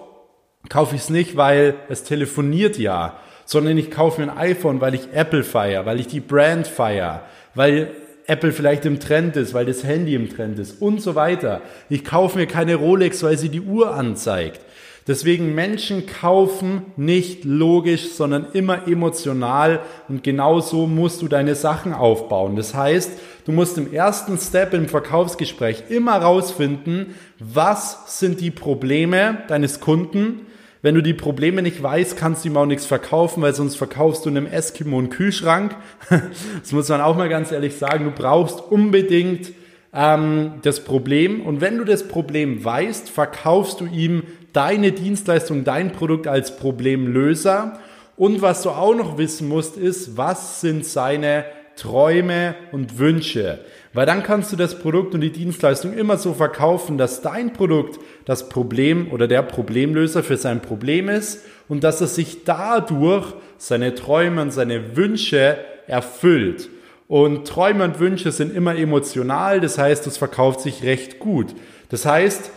kaufe 0.68 0.96
ich 0.96 1.02
es 1.02 1.10
nicht, 1.10 1.36
weil 1.36 1.76
es 1.88 2.02
telefoniert 2.02 2.76
ja, 2.76 3.18
sondern 3.44 3.78
ich 3.78 3.92
kaufe 3.92 4.20
mir 4.20 4.32
ein 4.32 4.38
iPhone, 4.38 4.80
weil 4.80 4.94
ich 4.94 5.12
Apple 5.12 5.44
feiere, 5.44 5.86
weil 5.86 6.00
ich 6.00 6.08
die 6.08 6.20
Brand 6.20 6.66
feiere, 6.66 7.22
weil 7.54 7.92
Apple 8.26 8.52
vielleicht 8.52 8.84
im 8.86 9.00
Trend 9.00 9.36
ist, 9.36 9.54
weil 9.54 9.66
das 9.66 9.84
Handy 9.84 10.14
im 10.14 10.28
Trend 10.28 10.58
ist 10.58 10.80
und 10.80 11.00
so 11.02 11.14
weiter. 11.14 11.60
Ich 11.88 12.04
kaufe 12.04 12.38
mir 12.38 12.46
keine 12.46 12.76
Rolex, 12.76 13.22
weil 13.22 13.36
sie 13.36 13.48
die 13.48 13.60
Uhr 13.60 13.94
anzeigt. 13.94 14.60
Deswegen 15.08 15.56
Menschen 15.56 16.06
kaufen 16.06 16.82
nicht 16.96 17.44
logisch, 17.44 18.10
sondern 18.10 18.46
immer 18.52 18.86
emotional 18.86 19.80
und 20.08 20.22
genauso 20.22 20.86
musst 20.86 21.22
du 21.22 21.28
deine 21.28 21.56
Sachen 21.56 21.92
aufbauen. 21.92 22.54
Das 22.54 22.72
heißt, 22.72 23.10
du 23.44 23.50
musst 23.50 23.78
im 23.78 23.92
ersten 23.92 24.38
Step 24.38 24.72
im 24.74 24.88
Verkaufsgespräch 24.88 25.84
immer 25.88 26.18
rausfinden, 26.18 27.16
was 27.40 28.20
sind 28.20 28.40
die 28.40 28.52
Probleme 28.52 29.38
deines 29.48 29.80
Kunden, 29.80 30.46
wenn 30.82 30.96
du 30.96 31.00
die 31.00 31.14
Probleme 31.14 31.62
nicht 31.62 31.80
weißt, 31.80 32.16
kannst 32.16 32.44
du 32.44 32.48
ihm 32.48 32.56
auch 32.56 32.66
nichts 32.66 32.86
verkaufen, 32.86 33.40
weil 33.40 33.54
sonst 33.54 33.76
verkaufst 33.76 34.26
du 34.26 34.30
einem 34.30 34.46
Eskimo 34.46 34.98
einen 34.98 35.10
Kühlschrank. 35.10 35.76
Das 36.60 36.72
muss 36.72 36.88
man 36.88 37.00
auch 37.00 37.16
mal 37.16 37.28
ganz 37.28 37.52
ehrlich 37.52 37.76
sagen. 37.76 38.04
Du 38.04 38.10
brauchst 38.10 38.60
unbedingt 38.60 39.52
ähm, 39.94 40.54
das 40.62 40.80
Problem. 40.80 41.40
Und 41.42 41.60
wenn 41.60 41.78
du 41.78 41.84
das 41.84 42.08
Problem 42.08 42.64
weißt, 42.64 43.08
verkaufst 43.08 43.80
du 43.80 43.86
ihm 43.86 44.24
deine 44.52 44.92
Dienstleistung, 44.92 45.64
dein 45.64 45.92
Produkt 45.92 46.26
als 46.26 46.56
Problemlöser. 46.56 47.78
Und 48.16 48.42
was 48.42 48.62
du 48.62 48.70
auch 48.70 48.94
noch 48.94 49.18
wissen 49.18 49.48
musst, 49.48 49.76
ist, 49.76 50.16
was 50.16 50.60
sind 50.60 50.84
seine 50.84 51.44
Träume 51.76 52.54
und 52.72 52.98
Wünsche. 52.98 53.60
Weil 53.94 54.06
dann 54.06 54.22
kannst 54.22 54.50
du 54.52 54.56
das 54.56 54.78
Produkt 54.78 55.14
und 55.14 55.20
die 55.20 55.32
Dienstleistung 55.32 55.92
immer 55.92 56.16
so 56.16 56.32
verkaufen, 56.32 56.96
dass 56.96 57.20
dein 57.20 57.52
Produkt 57.52 58.00
das 58.24 58.48
Problem 58.48 59.12
oder 59.12 59.28
der 59.28 59.42
Problemlöser 59.42 60.22
für 60.22 60.38
sein 60.38 60.62
Problem 60.62 61.08
ist 61.08 61.44
und 61.68 61.84
dass 61.84 62.00
er 62.00 62.06
sich 62.06 62.44
dadurch 62.44 63.34
seine 63.58 63.94
Träume 63.94 64.40
und 64.40 64.50
seine 64.50 64.96
Wünsche 64.96 65.58
erfüllt. 65.86 66.70
Und 67.06 67.46
Träume 67.46 67.84
und 67.84 68.00
Wünsche 68.00 68.32
sind 68.32 68.54
immer 68.54 68.74
emotional, 68.76 69.60
das 69.60 69.76
heißt, 69.76 70.06
es 70.06 70.16
verkauft 70.16 70.60
sich 70.60 70.82
recht 70.82 71.18
gut. 71.18 71.54
Das 71.90 72.06
heißt, 72.06 72.50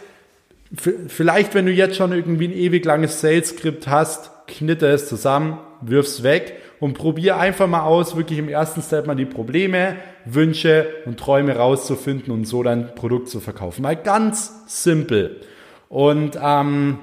vielleicht 1.08 1.54
wenn 1.54 1.66
du 1.66 1.74
jetzt 1.74 1.98
schon 1.98 2.14
irgendwie 2.14 2.48
ein 2.48 2.54
ewig 2.54 2.86
langes 2.86 3.20
Sales-Skript 3.20 3.90
hast, 3.90 4.32
knitte 4.48 4.88
es 4.88 5.10
zusammen, 5.10 5.58
wirf's 5.82 6.24
weg 6.24 6.62
und 6.86 6.94
probier 6.94 7.38
einfach 7.38 7.66
mal 7.66 7.82
aus, 7.82 8.16
wirklich 8.16 8.38
im 8.38 8.48
ersten 8.48 8.80
Step 8.80 9.08
mal 9.08 9.16
die 9.16 9.26
Probleme, 9.26 9.96
Wünsche 10.24 10.86
und 11.08 11.20
Träume 11.20 11.56
rauszufinden 11.56 12.32
und 12.32 12.46
so 12.46 12.62
dein 12.62 12.94
Produkt 12.94 13.28
zu 13.28 13.40
verkaufen. 13.40 13.82
Mal 13.82 13.96
ganz 13.96 14.52
simpel. 14.68 15.42
Und 15.90 16.38
ähm, 16.40 17.00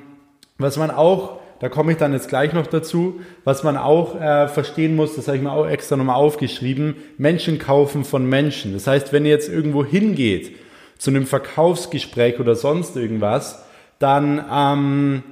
was 0.57 0.77
man 0.77 0.93
auch, 0.93 1.41
da 1.59 1.69
komme 1.69 1.91
ich 1.91 1.99
dann 1.99 2.13
jetzt 2.13 2.29
gleich 2.29 2.53
noch 2.53 2.69
dazu, 2.69 3.23
was 3.43 3.65
man 3.65 3.77
auch 3.77 4.21
äh, 4.21 4.47
verstehen 4.47 4.95
muss, 4.95 5.17
das 5.17 5.27
habe 5.27 5.39
ich 5.39 5.43
mir 5.43 5.51
auch 5.51 5.67
extra 5.67 5.97
nochmal 5.97 6.15
aufgeschrieben, 6.15 6.95
Menschen 7.19 7.59
kaufen 7.59 8.05
von 8.05 8.25
Menschen. 8.25 8.75
Das 8.75 8.87
heißt, 8.87 9.13
wenn 9.13 9.25
ihr 9.25 9.33
jetzt 9.33 9.49
irgendwo 9.49 9.85
hingeht, 9.85 10.55
zu 10.97 11.11
einem 11.11 11.27
Verkaufsgespräch 11.27 12.39
oder 12.39 12.55
sonst 12.55 12.95
irgendwas, 12.95 13.65
dann 13.99 14.45
ähm, 14.49 15.23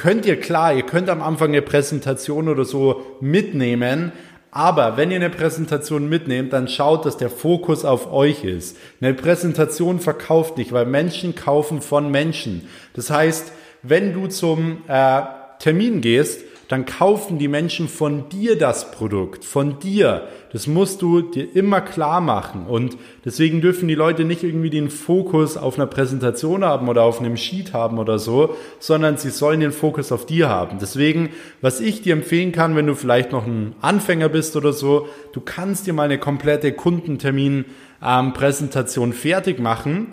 könnt 0.00 0.24
ihr 0.24 0.40
klar, 0.40 0.72
ihr 0.72 0.84
könnt 0.84 1.10
am 1.10 1.20
Anfang 1.20 1.48
eine 1.48 1.60
Präsentation 1.60 2.48
oder 2.48 2.64
so 2.64 3.02
mitnehmen, 3.20 4.12
aber 4.50 4.96
wenn 4.96 5.10
ihr 5.10 5.16
eine 5.16 5.28
Präsentation 5.28 6.08
mitnehmt, 6.08 6.54
dann 6.54 6.68
schaut, 6.68 7.04
dass 7.04 7.18
der 7.18 7.28
Fokus 7.28 7.84
auf 7.84 8.10
euch 8.10 8.42
ist. 8.42 8.78
Eine 9.02 9.12
Präsentation 9.12 10.00
verkauft 10.00 10.56
nicht, 10.56 10.72
weil 10.72 10.86
Menschen 10.86 11.34
kaufen 11.34 11.82
von 11.82 12.10
Menschen. 12.10 12.66
Das 12.94 13.10
heißt, 13.10 13.52
wenn 13.82 14.14
du 14.14 14.28
zum 14.28 14.78
äh, 14.88 15.20
Termin 15.58 16.00
gehst, 16.00 16.40
dann 16.70 16.86
kaufen 16.86 17.38
die 17.40 17.48
Menschen 17.48 17.88
von 17.88 18.28
dir 18.28 18.56
das 18.56 18.92
Produkt, 18.92 19.44
von 19.44 19.80
dir. 19.80 20.28
Das 20.52 20.68
musst 20.68 21.02
du 21.02 21.20
dir 21.20 21.56
immer 21.56 21.80
klar 21.80 22.20
machen. 22.20 22.66
Und 22.68 22.96
deswegen 23.24 23.60
dürfen 23.60 23.88
die 23.88 23.96
Leute 23.96 24.24
nicht 24.24 24.44
irgendwie 24.44 24.70
den 24.70 24.88
Fokus 24.88 25.56
auf 25.56 25.74
einer 25.74 25.88
Präsentation 25.88 26.64
haben 26.64 26.88
oder 26.88 27.02
auf 27.02 27.18
einem 27.18 27.36
Sheet 27.36 27.72
haben 27.72 27.98
oder 27.98 28.20
so, 28.20 28.54
sondern 28.78 29.16
sie 29.16 29.30
sollen 29.30 29.58
den 29.58 29.72
Fokus 29.72 30.12
auf 30.12 30.26
dir 30.26 30.48
haben. 30.48 30.78
Deswegen, 30.80 31.30
was 31.60 31.80
ich 31.80 32.02
dir 32.02 32.12
empfehlen 32.12 32.52
kann, 32.52 32.76
wenn 32.76 32.86
du 32.86 32.94
vielleicht 32.94 33.32
noch 33.32 33.48
ein 33.48 33.74
Anfänger 33.80 34.28
bist 34.28 34.54
oder 34.54 34.72
so, 34.72 35.08
du 35.32 35.40
kannst 35.40 35.88
dir 35.88 35.92
mal 35.92 36.04
eine 36.04 36.18
komplette 36.18 36.72
Kundentermin-Präsentation 36.72 39.08
ähm, 39.08 39.12
fertig 39.12 39.58
machen. 39.58 40.06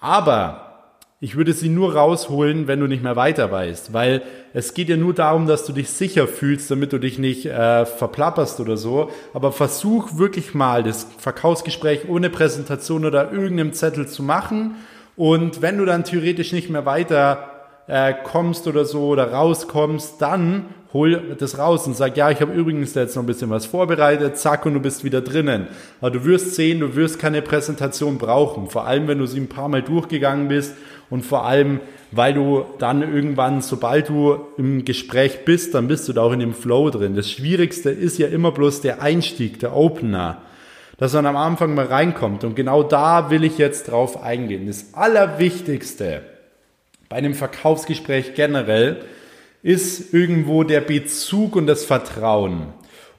Aber 0.00 0.69
ich 1.22 1.36
würde 1.36 1.52
sie 1.52 1.68
nur 1.68 1.96
rausholen, 1.96 2.66
wenn 2.66 2.80
du 2.80 2.86
nicht 2.86 3.02
mehr 3.02 3.14
weiter 3.14 3.52
weißt, 3.52 3.92
weil 3.92 4.22
es 4.54 4.72
geht 4.72 4.88
ja 4.88 4.96
nur 4.96 5.12
darum, 5.12 5.46
dass 5.46 5.66
du 5.66 5.74
dich 5.74 5.90
sicher 5.90 6.26
fühlst, 6.26 6.70
damit 6.70 6.94
du 6.94 6.98
dich 6.98 7.18
nicht 7.18 7.44
äh, 7.44 7.84
verplapperst 7.84 8.58
oder 8.58 8.78
so. 8.78 9.10
Aber 9.34 9.52
versuch 9.52 10.16
wirklich 10.16 10.54
mal 10.54 10.82
das 10.82 11.06
Verkaufsgespräch 11.18 12.08
ohne 12.08 12.30
Präsentation 12.30 13.04
oder 13.04 13.32
irgendeinem 13.32 13.74
Zettel 13.74 14.08
zu 14.08 14.22
machen. 14.22 14.76
Und 15.14 15.60
wenn 15.60 15.76
du 15.76 15.84
dann 15.84 16.04
theoretisch 16.04 16.52
nicht 16.52 16.70
mehr 16.70 16.86
weiter 16.86 17.50
äh, 17.86 18.14
kommst 18.24 18.66
oder 18.66 18.86
so 18.86 19.08
oder 19.08 19.30
rauskommst, 19.30 20.22
dann 20.22 20.66
hol 20.92 21.36
das 21.38 21.58
raus 21.58 21.86
und 21.86 21.96
sag, 21.96 22.16
ja, 22.16 22.30
ich 22.30 22.40
habe 22.40 22.52
übrigens 22.52 22.94
jetzt 22.94 23.14
noch 23.14 23.22
ein 23.22 23.26
bisschen 23.26 23.50
was 23.50 23.66
vorbereitet, 23.66 24.36
zack, 24.36 24.66
und 24.66 24.74
du 24.74 24.80
bist 24.80 25.04
wieder 25.04 25.20
drinnen. 25.20 25.68
Aber 26.00 26.10
du 26.10 26.24
wirst 26.24 26.54
sehen, 26.54 26.80
du 26.80 26.96
wirst 26.96 27.18
keine 27.18 27.42
Präsentation 27.42 28.18
brauchen, 28.18 28.68
vor 28.68 28.86
allem 28.86 29.06
wenn 29.06 29.18
du 29.18 29.26
sie 29.26 29.40
ein 29.40 29.48
paar 29.48 29.68
Mal 29.68 29.82
durchgegangen 29.82 30.48
bist 30.48 30.74
und 31.08 31.24
vor 31.24 31.44
allem, 31.44 31.80
weil 32.10 32.34
du 32.34 32.64
dann 32.78 33.02
irgendwann, 33.02 33.62
sobald 33.62 34.08
du 34.08 34.40
im 34.56 34.84
Gespräch 34.84 35.44
bist, 35.44 35.74
dann 35.74 35.86
bist 35.86 36.08
du 36.08 36.12
da 36.12 36.22
auch 36.22 36.32
in 36.32 36.40
dem 36.40 36.54
Flow 36.54 36.90
drin. 36.90 37.14
Das 37.14 37.30
Schwierigste 37.30 37.90
ist 37.90 38.18
ja 38.18 38.26
immer 38.26 38.50
bloß 38.50 38.80
der 38.80 39.00
Einstieg, 39.00 39.60
der 39.60 39.76
Opener, 39.76 40.42
dass 40.98 41.14
man 41.14 41.26
am 41.26 41.36
Anfang 41.36 41.74
mal 41.74 41.86
reinkommt. 41.86 42.42
Und 42.42 42.56
genau 42.56 42.82
da 42.82 43.30
will 43.30 43.44
ich 43.44 43.58
jetzt 43.58 43.90
drauf 43.90 44.22
eingehen. 44.22 44.66
Das 44.66 44.92
Allerwichtigste 44.94 46.22
bei 47.08 47.16
einem 47.16 47.34
Verkaufsgespräch 47.34 48.34
generell 48.34 49.04
ist 49.62 50.14
irgendwo 50.14 50.64
der 50.64 50.80
Bezug 50.80 51.56
und 51.56 51.66
das 51.66 51.84
Vertrauen. 51.84 52.72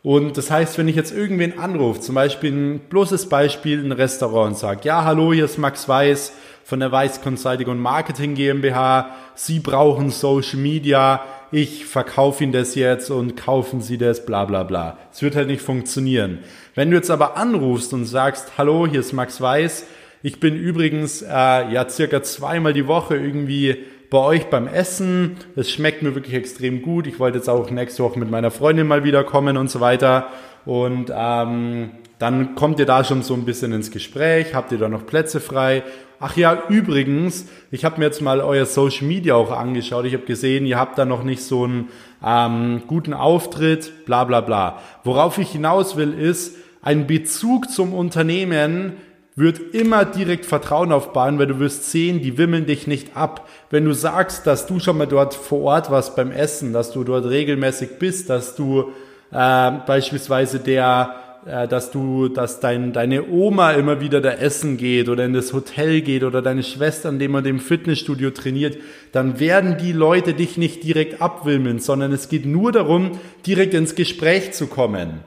Und 0.04 0.38
das 0.38 0.50
heißt, 0.50 0.80
wenn 0.80 0.88
ich 0.88 0.96
jetzt 0.96 1.16
irgendwen 1.16 1.60
anrufe, 1.60 2.00
zum 2.00 2.16
Beispiel 2.16 2.52
ein 2.52 2.80
bloßes 2.90 3.30
Beispiel, 3.30 3.86
ein 3.86 3.92
Restaurant 3.92 4.54
und 4.54 4.58
sage, 4.58 4.82
ja, 4.84 5.06
hallo, 5.06 5.32
hier 5.32 5.46
ist 5.46 5.60
Max 5.60 5.88
Weiß 5.88 6.34
von 6.64 6.80
der 6.80 6.92
Weiß 6.92 7.22
Consulting 7.22 7.68
und 7.68 7.80
Marketing 7.80 8.34
GmbH. 8.34 9.16
Sie 9.36 9.60
brauchen 9.60 10.10
Social 10.10 10.58
Media. 10.58 11.22
Ich 11.52 11.86
verkaufe 11.86 12.44
Ihnen 12.44 12.54
das 12.54 12.74
jetzt 12.74 13.12
und 13.12 13.38
kaufen 13.38 13.82
Sie 13.82 14.00
das, 14.00 14.26
bla 14.26 14.46
bla 14.46 14.64
bla. 14.64 14.98
Es 15.12 15.22
wird 15.22 15.36
halt 15.36 15.48
nicht 15.48 15.62
funktionieren. 15.62 16.40
Wenn 16.74 16.90
du 16.90 16.98
jetzt 16.98 17.12
aber 17.12 17.38
anrufst 17.38 17.94
und 17.94 18.06
sagst, 18.06 18.58
hallo, 18.58 18.88
hier 18.88 19.02
ist 19.02 19.14
Max 19.14 19.40
Weiß. 19.40 19.86
Ich 20.24 20.40
bin 20.40 20.56
übrigens 20.56 21.22
äh, 21.22 21.28
ja 21.28 21.88
circa 21.90 22.24
zweimal 22.24 22.74
die 22.74 22.88
Woche 22.88 23.18
irgendwie 23.18 23.78
bei 24.12 24.20
euch 24.20 24.50
beim 24.50 24.68
Essen. 24.68 25.38
Es 25.56 25.72
schmeckt 25.72 26.04
mir 26.04 26.14
wirklich 26.14 26.36
extrem 26.36 26.84
gut. 26.84 27.08
Ich 27.08 27.18
wollte 27.20 27.40
jetzt 27.40 27.50
auch 27.50 27.72
nächste 27.72 28.04
Woche 28.04 28.20
mit 28.20 28.30
meiner 28.30 28.52
Freundin 28.52 28.86
mal 28.86 29.04
wieder 29.04 29.24
kommen 29.24 29.58
und 29.58 29.72
so 29.72 29.80
weiter. 29.80 30.28
Und 30.66 31.12
ähm, 31.16 31.92
dann 32.20 32.54
kommt 32.54 32.78
ihr 32.78 32.86
da 32.86 33.04
schon 33.04 33.24
so 33.24 33.34
ein 33.34 33.46
bisschen 33.46 33.72
ins 33.72 33.90
Gespräch, 33.90 34.54
habt 34.54 34.72
ihr 34.74 34.78
da 34.78 34.90
noch 34.90 35.08
Plätze 35.08 35.40
frei. 35.40 35.82
Ach 36.20 36.36
ja, 36.36 36.62
übrigens, 36.68 37.48
ich 37.72 37.86
habe 37.86 38.00
mir 38.00 38.06
jetzt 38.06 38.22
mal 38.22 38.42
euer 38.42 38.66
Social 38.66 39.08
Media 39.08 39.34
auch 39.34 39.50
angeschaut. 39.50 40.06
Ich 40.06 40.14
habe 40.14 40.26
gesehen, 40.26 40.66
ihr 40.66 40.78
habt 40.78 40.98
da 40.98 41.06
noch 41.06 41.24
nicht 41.24 41.42
so 41.42 41.64
einen 41.64 41.88
ähm, 42.24 42.84
guten 42.86 43.14
Auftritt, 43.14 44.06
bla 44.06 44.26
bla 44.26 44.42
bla. 44.42 44.80
Worauf 45.06 45.38
ich 45.38 45.52
hinaus 45.52 45.96
will, 45.96 46.14
ist 46.14 46.58
ein 46.82 47.08
Bezug 47.08 47.72
zum 47.72 47.94
Unternehmen, 47.94 48.98
wird 49.42 49.74
immer 49.74 50.06
direkt 50.06 50.46
Vertrauen 50.46 50.92
aufbauen, 50.92 51.38
weil 51.38 51.48
du 51.48 51.60
wirst 51.60 51.92
sehen, 51.92 52.22
die 52.22 52.38
wimmeln 52.38 52.66
dich 52.66 52.88
nicht 52.88 53.18
ab. 53.18 53.50
Wenn 53.70 53.84
du 53.84 53.94
sagst, 53.94 54.48
dass 54.48 54.68
du 54.68 54.80
schon 54.80 54.98
mal 54.98 55.08
dort 55.08 55.34
vor 55.34 55.62
Ort 55.64 55.92
warst 55.92 56.16
beim 56.16 56.32
Essen, 56.32 56.72
dass 56.72 56.92
du 56.92 57.04
dort 57.04 57.26
regelmäßig 57.26 58.00
bist, 58.00 58.30
dass 58.30 58.56
du 58.56 58.92
äh, 59.32 59.72
beispielsweise 59.86 60.60
der, 60.60 61.16
äh, 61.46 61.68
dass 61.68 61.92
du, 61.92 62.28
dass 62.30 62.60
dein, 62.60 62.94
deine 62.94 63.28
Oma 63.30 63.72
immer 63.72 64.00
wieder 64.00 64.22
da 64.22 64.32
essen 64.32 64.78
geht 64.78 65.10
oder 65.10 65.26
in 65.26 65.34
das 65.34 65.54
Hotel 65.54 66.02
geht 66.02 66.24
oder 66.24 66.42
deine 66.42 66.64
Schwester, 66.64 67.10
an 67.10 67.20
dem 67.20 67.32
man 67.32 67.44
dem 67.44 67.60
Fitnessstudio 67.60 68.30
trainiert, 68.32 68.78
dann 69.12 69.40
werden 69.40 69.78
die 69.78 69.92
Leute 69.92 70.34
dich 70.34 70.58
nicht 70.58 70.84
direkt 70.84 71.22
abwimmeln, 71.22 71.80
sondern 71.80 72.12
es 72.12 72.30
geht 72.30 72.46
nur 72.46 72.72
darum, 72.72 73.20
direkt 73.46 73.74
ins 73.74 73.96
Gespräch 73.96 74.54
zu 74.54 74.68
kommen. 74.68 75.22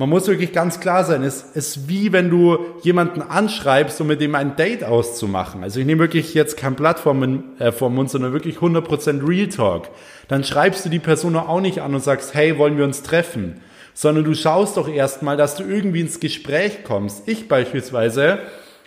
Man 0.00 0.08
muss 0.08 0.28
wirklich 0.28 0.54
ganz 0.54 0.80
klar 0.80 1.04
sein, 1.04 1.22
es 1.22 1.42
ist 1.42 1.86
wie 1.86 2.10
wenn 2.10 2.30
du 2.30 2.56
jemanden 2.80 3.20
anschreibst, 3.20 4.00
um 4.00 4.06
mit 4.06 4.22
dem 4.22 4.34
ein 4.34 4.56
Date 4.56 4.82
auszumachen. 4.82 5.62
Also 5.62 5.78
ich 5.78 5.84
nehme 5.84 6.00
wirklich 6.00 6.32
jetzt 6.32 6.56
kein 6.56 6.74
Blatt 6.74 6.98
vom, 6.98 7.44
äh, 7.58 7.70
vom 7.70 7.96
Mund, 7.96 8.08
sondern 8.08 8.32
wirklich 8.32 8.62
100% 8.62 9.28
Real 9.28 9.48
Talk. 9.48 9.90
Dann 10.26 10.42
schreibst 10.42 10.86
du 10.86 10.88
die 10.88 11.00
Person 11.00 11.36
auch 11.36 11.60
nicht 11.60 11.82
an 11.82 11.94
und 11.94 12.02
sagst, 12.02 12.32
hey, 12.32 12.56
wollen 12.56 12.78
wir 12.78 12.86
uns 12.86 13.02
treffen? 13.02 13.60
Sondern 13.92 14.24
du 14.24 14.32
schaust 14.32 14.78
doch 14.78 14.88
erstmal, 14.88 15.36
dass 15.36 15.56
du 15.56 15.64
irgendwie 15.64 16.00
ins 16.00 16.18
Gespräch 16.18 16.82
kommst. 16.82 17.28
Ich 17.28 17.46
beispielsweise, 17.46 18.38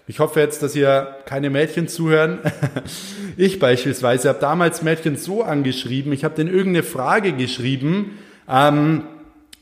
ich 0.08 0.20
hoffe 0.20 0.39
jetzt, 0.39 0.63
dass 0.63 0.75
ihr 0.75 1.15
keine 1.27 1.51
Mädchen 1.51 1.88
zuhören. 1.88 2.39
ich 3.38 3.60
beispielsweise 3.60 4.29
habe 4.29 4.39
damals 4.39 4.82
Mädchen 4.82 5.15
so 5.15 5.43
angeschrieben, 5.43 6.12
ich 6.12 6.24
habe 6.24 6.34
denen 6.34 6.51
irgendeine 6.51 6.82
Frage 6.82 7.34
geschrieben, 7.34 8.17
ähm, 8.50 9.03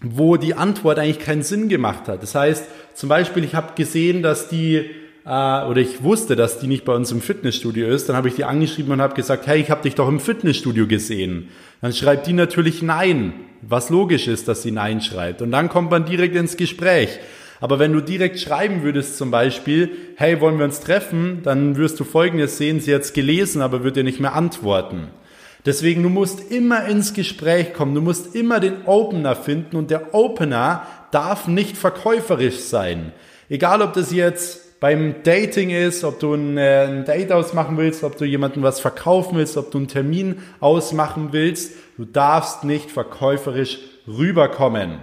wo 0.01 0.37
die 0.37 0.55
Antwort 0.55 0.99
eigentlich 0.99 1.19
keinen 1.19 1.43
Sinn 1.43 1.69
gemacht 1.69 2.07
hat. 2.07 2.23
Das 2.23 2.35
heißt, 2.35 2.65
zum 2.93 3.09
Beispiel, 3.09 3.43
ich 3.43 3.55
habe 3.55 3.73
gesehen, 3.75 4.23
dass 4.23 4.49
die 4.49 4.89
äh, 5.25 5.29
oder 5.29 5.77
ich 5.77 6.03
wusste, 6.03 6.35
dass 6.35 6.59
die 6.59 6.67
nicht 6.67 6.85
bei 6.85 6.93
uns 6.93 7.11
im 7.11 7.21
Fitnessstudio 7.21 7.87
ist, 7.87 8.09
dann 8.09 8.15
habe 8.15 8.27
ich 8.27 8.35
die 8.35 8.43
angeschrieben 8.43 8.91
und 8.91 9.01
habe 9.01 9.13
gesagt, 9.13 9.47
hey, 9.47 9.59
ich 9.59 9.69
habe 9.69 9.83
dich 9.83 9.95
doch 9.95 10.07
im 10.07 10.19
Fitnessstudio 10.19 10.87
gesehen. 10.87 11.49
Dann 11.81 11.93
schreibt 11.93 12.27
die 12.27 12.33
natürlich 12.33 12.81
Nein, 12.81 13.33
was 13.61 13.89
logisch 13.89 14.27
ist, 14.27 14.47
dass 14.47 14.63
sie 14.63 14.71
Nein 14.71 15.01
schreibt. 15.01 15.41
Und 15.41 15.51
dann 15.51 15.69
kommt 15.69 15.91
man 15.91 16.05
direkt 16.05 16.35
ins 16.35 16.57
Gespräch. 16.57 17.19
Aber 17.59 17.77
wenn 17.77 17.93
du 17.93 18.01
direkt 18.01 18.39
schreiben 18.39 18.81
würdest 18.81 19.17
zum 19.17 19.29
Beispiel, 19.29 19.91
hey, 20.15 20.41
wollen 20.41 20.57
wir 20.57 20.65
uns 20.65 20.79
treffen, 20.79 21.41
dann 21.43 21.77
wirst 21.77 21.99
du 21.99 22.03
Folgendes 22.03 22.57
sehen, 22.57 22.79
sie 22.79 22.93
hat 22.93 23.13
gelesen, 23.13 23.61
aber 23.61 23.83
wird 23.83 23.97
dir 23.97 24.03
nicht 24.03 24.19
mehr 24.19 24.33
antworten. 24.33 25.09
Deswegen, 25.65 26.01
du 26.01 26.09
musst 26.09 26.51
immer 26.51 26.85
ins 26.85 27.13
Gespräch 27.13 27.73
kommen, 27.73 27.93
du 27.93 28.01
musst 28.01 28.35
immer 28.35 28.59
den 28.59 28.85
Opener 28.85 29.35
finden 29.35 29.75
und 29.75 29.91
der 29.91 30.13
Opener 30.13 30.87
darf 31.11 31.47
nicht 31.47 31.77
verkäuferisch 31.77 32.59
sein. 32.59 33.11
Egal, 33.49 33.81
ob 33.81 33.93
das 33.93 34.11
jetzt 34.11 34.79
beim 34.79 35.21
Dating 35.21 35.69
ist, 35.69 36.03
ob 36.03 36.19
du 36.19 36.33
ein, 36.33 36.57
äh, 36.57 36.85
ein 36.85 37.05
Date 37.05 37.31
ausmachen 37.31 37.77
willst, 37.77 38.03
ob 38.03 38.17
du 38.17 38.25
jemandem 38.25 38.63
was 38.63 38.79
verkaufen 38.79 39.37
willst, 39.37 39.55
ob 39.55 39.69
du 39.69 39.77
einen 39.77 39.87
Termin 39.87 40.41
ausmachen 40.59 41.29
willst, 41.31 41.73
du 41.97 42.05
darfst 42.05 42.63
nicht 42.63 42.89
verkäuferisch 42.89 43.77
rüberkommen. 44.07 44.97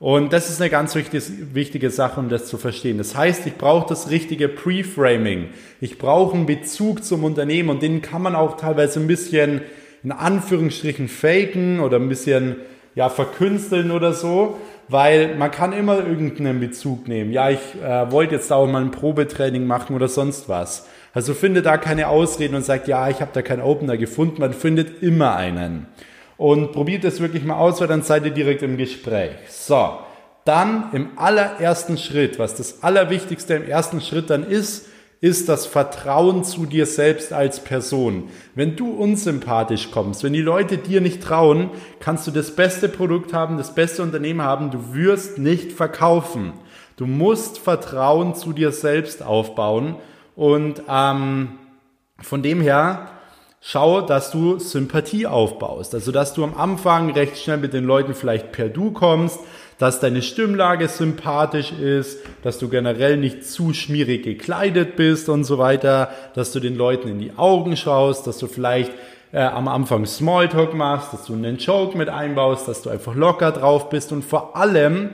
Und 0.00 0.32
das 0.32 0.48
ist 0.48 0.60
eine 0.60 0.70
ganz 0.70 0.94
wichtige 0.94 1.90
Sache, 1.90 2.20
um 2.20 2.28
das 2.28 2.46
zu 2.46 2.56
verstehen. 2.56 2.98
Das 2.98 3.16
heißt, 3.16 3.46
ich 3.46 3.56
brauche 3.56 3.88
das 3.88 4.10
richtige 4.10 4.48
Pre-Framing. 4.48 5.48
Ich 5.80 5.98
brauche 5.98 6.36
einen 6.36 6.46
Bezug 6.46 7.04
zum 7.04 7.24
Unternehmen 7.24 7.68
und 7.68 7.82
den 7.82 8.00
kann 8.00 8.22
man 8.22 8.36
auch 8.36 8.56
teilweise 8.56 9.00
ein 9.00 9.08
bisschen 9.08 9.62
in 10.04 10.12
Anführungsstrichen 10.12 11.08
faken 11.08 11.80
oder 11.80 11.96
ein 11.96 12.08
bisschen 12.08 12.56
ja, 12.94 13.08
verkünsteln 13.08 13.90
oder 13.90 14.12
so, 14.12 14.56
weil 14.86 15.34
man 15.36 15.50
kann 15.50 15.72
immer 15.72 15.98
irgendeinen 15.98 16.60
Bezug 16.60 17.08
nehmen. 17.08 17.32
Ja, 17.32 17.50
ich 17.50 17.58
äh, 17.82 18.10
wollte 18.12 18.36
jetzt 18.36 18.52
auch 18.52 18.68
mal 18.68 18.82
ein 18.82 18.92
Probetraining 18.92 19.66
machen 19.66 19.96
oder 19.96 20.06
sonst 20.06 20.48
was. 20.48 20.86
Also 21.12 21.34
finde 21.34 21.62
da 21.62 21.76
keine 21.76 22.06
Ausreden 22.06 22.54
und 22.54 22.64
sagt, 22.64 22.86
ja, 22.86 23.08
ich 23.08 23.20
habe 23.20 23.32
da 23.34 23.42
keinen 23.42 23.62
Opener 23.62 23.96
gefunden. 23.96 24.40
Man 24.40 24.52
findet 24.52 25.02
immer 25.02 25.34
einen 25.34 25.86
und 26.38 26.72
probiert 26.72 27.04
es 27.04 27.20
wirklich 27.20 27.44
mal 27.44 27.58
aus, 27.58 27.80
weil 27.80 27.88
dann 27.88 28.02
seid 28.02 28.24
ihr 28.24 28.30
direkt 28.30 28.62
im 28.62 28.78
Gespräch. 28.78 29.32
So, 29.50 29.98
dann 30.44 30.90
im 30.92 31.10
allerersten 31.16 31.98
Schritt, 31.98 32.38
was 32.38 32.54
das 32.54 32.82
Allerwichtigste 32.82 33.54
im 33.54 33.68
ersten 33.68 34.00
Schritt 34.00 34.30
dann 34.30 34.44
ist, 34.44 34.86
ist 35.20 35.48
das 35.48 35.66
Vertrauen 35.66 36.44
zu 36.44 36.64
dir 36.64 36.86
selbst 36.86 37.32
als 37.32 37.64
Person. 37.64 38.30
Wenn 38.54 38.76
du 38.76 38.92
unsympathisch 38.92 39.90
kommst, 39.90 40.22
wenn 40.22 40.32
die 40.32 40.40
Leute 40.40 40.78
dir 40.78 41.00
nicht 41.00 41.22
trauen, 41.22 41.70
kannst 41.98 42.28
du 42.28 42.30
das 42.30 42.54
beste 42.54 42.88
Produkt 42.88 43.32
haben, 43.32 43.58
das 43.58 43.74
beste 43.74 44.02
Unternehmen 44.04 44.42
haben, 44.42 44.70
du 44.70 44.94
wirst 44.94 45.38
nicht 45.38 45.72
verkaufen. 45.72 46.52
Du 46.96 47.06
musst 47.06 47.58
Vertrauen 47.58 48.36
zu 48.36 48.52
dir 48.52 48.70
selbst 48.70 49.24
aufbauen 49.24 49.96
und 50.36 50.82
ähm, 50.88 51.58
von 52.20 52.42
dem 52.42 52.60
her 52.60 53.10
schau, 53.60 54.00
dass 54.00 54.30
du 54.30 54.58
Sympathie 54.58 55.26
aufbaust. 55.26 55.94
Also, 55.94 56.12
dass 56.12 56.34
du 56.34 56.44
am 56.44 56.56
Anfang 56.56 57.10
recht 57.10 57.38
schnell 57.38 57.58
mit 57.58 57.72
den 57.72 57.84
Leuten 57.84 58.14
vielleicht 58.14 58.52
per 58.52 58.68
Du 58.68 58.92
kommst, 58.92 59.40
dass 59.78 60.00
deine 60.00 60.22
Stimmlage 60.22 60.88
sympathisch 60.88 61.72
ist, 61.72 62.18
dass 62.42 62.58
du 62.58 62.68
generell 62.68 63.16
nicht 63.16 63.44
zu 63.44 63.72
schmierig 63.72 64.24
gekleidet 64.24 64.96
bist 64.96 65.28
und 65.28 65.44
so 65.44 65.58
weiter, 65.58 66.10
dass 66.34 66.52
du 66.52 66.60
den 66.60 66.76
Leuten 66.76 67.08
in 67.08 67.18
die 67.20 67.32
Augen 67.36 67.76
schaust, 67.76 68.26
dass 68.26 68.38
du 68.38 68.48
vielleicht 68.48 68.90
äh, 69.32 69.40
am 69.40 69.68
Anfang 69.68 70.04
Smalltalk 70.04 70.74
machst, 70.74 71.12
dass 71.12 71.26
du 71.26 71.34
einen 71.34 71.58
Joke 71.58 71.96
mit 71.96 72.08
einbaust, 72.08 72.66
dass 72.66 72.82
du 72.82 72.90
einfach 72.90 73.14
locker 73.14 73.52
drauf 73.52 73.88
bist 73.88 74.10
und 74.10 74.24
vor 74.24 74.56
allem, 74.56 75.10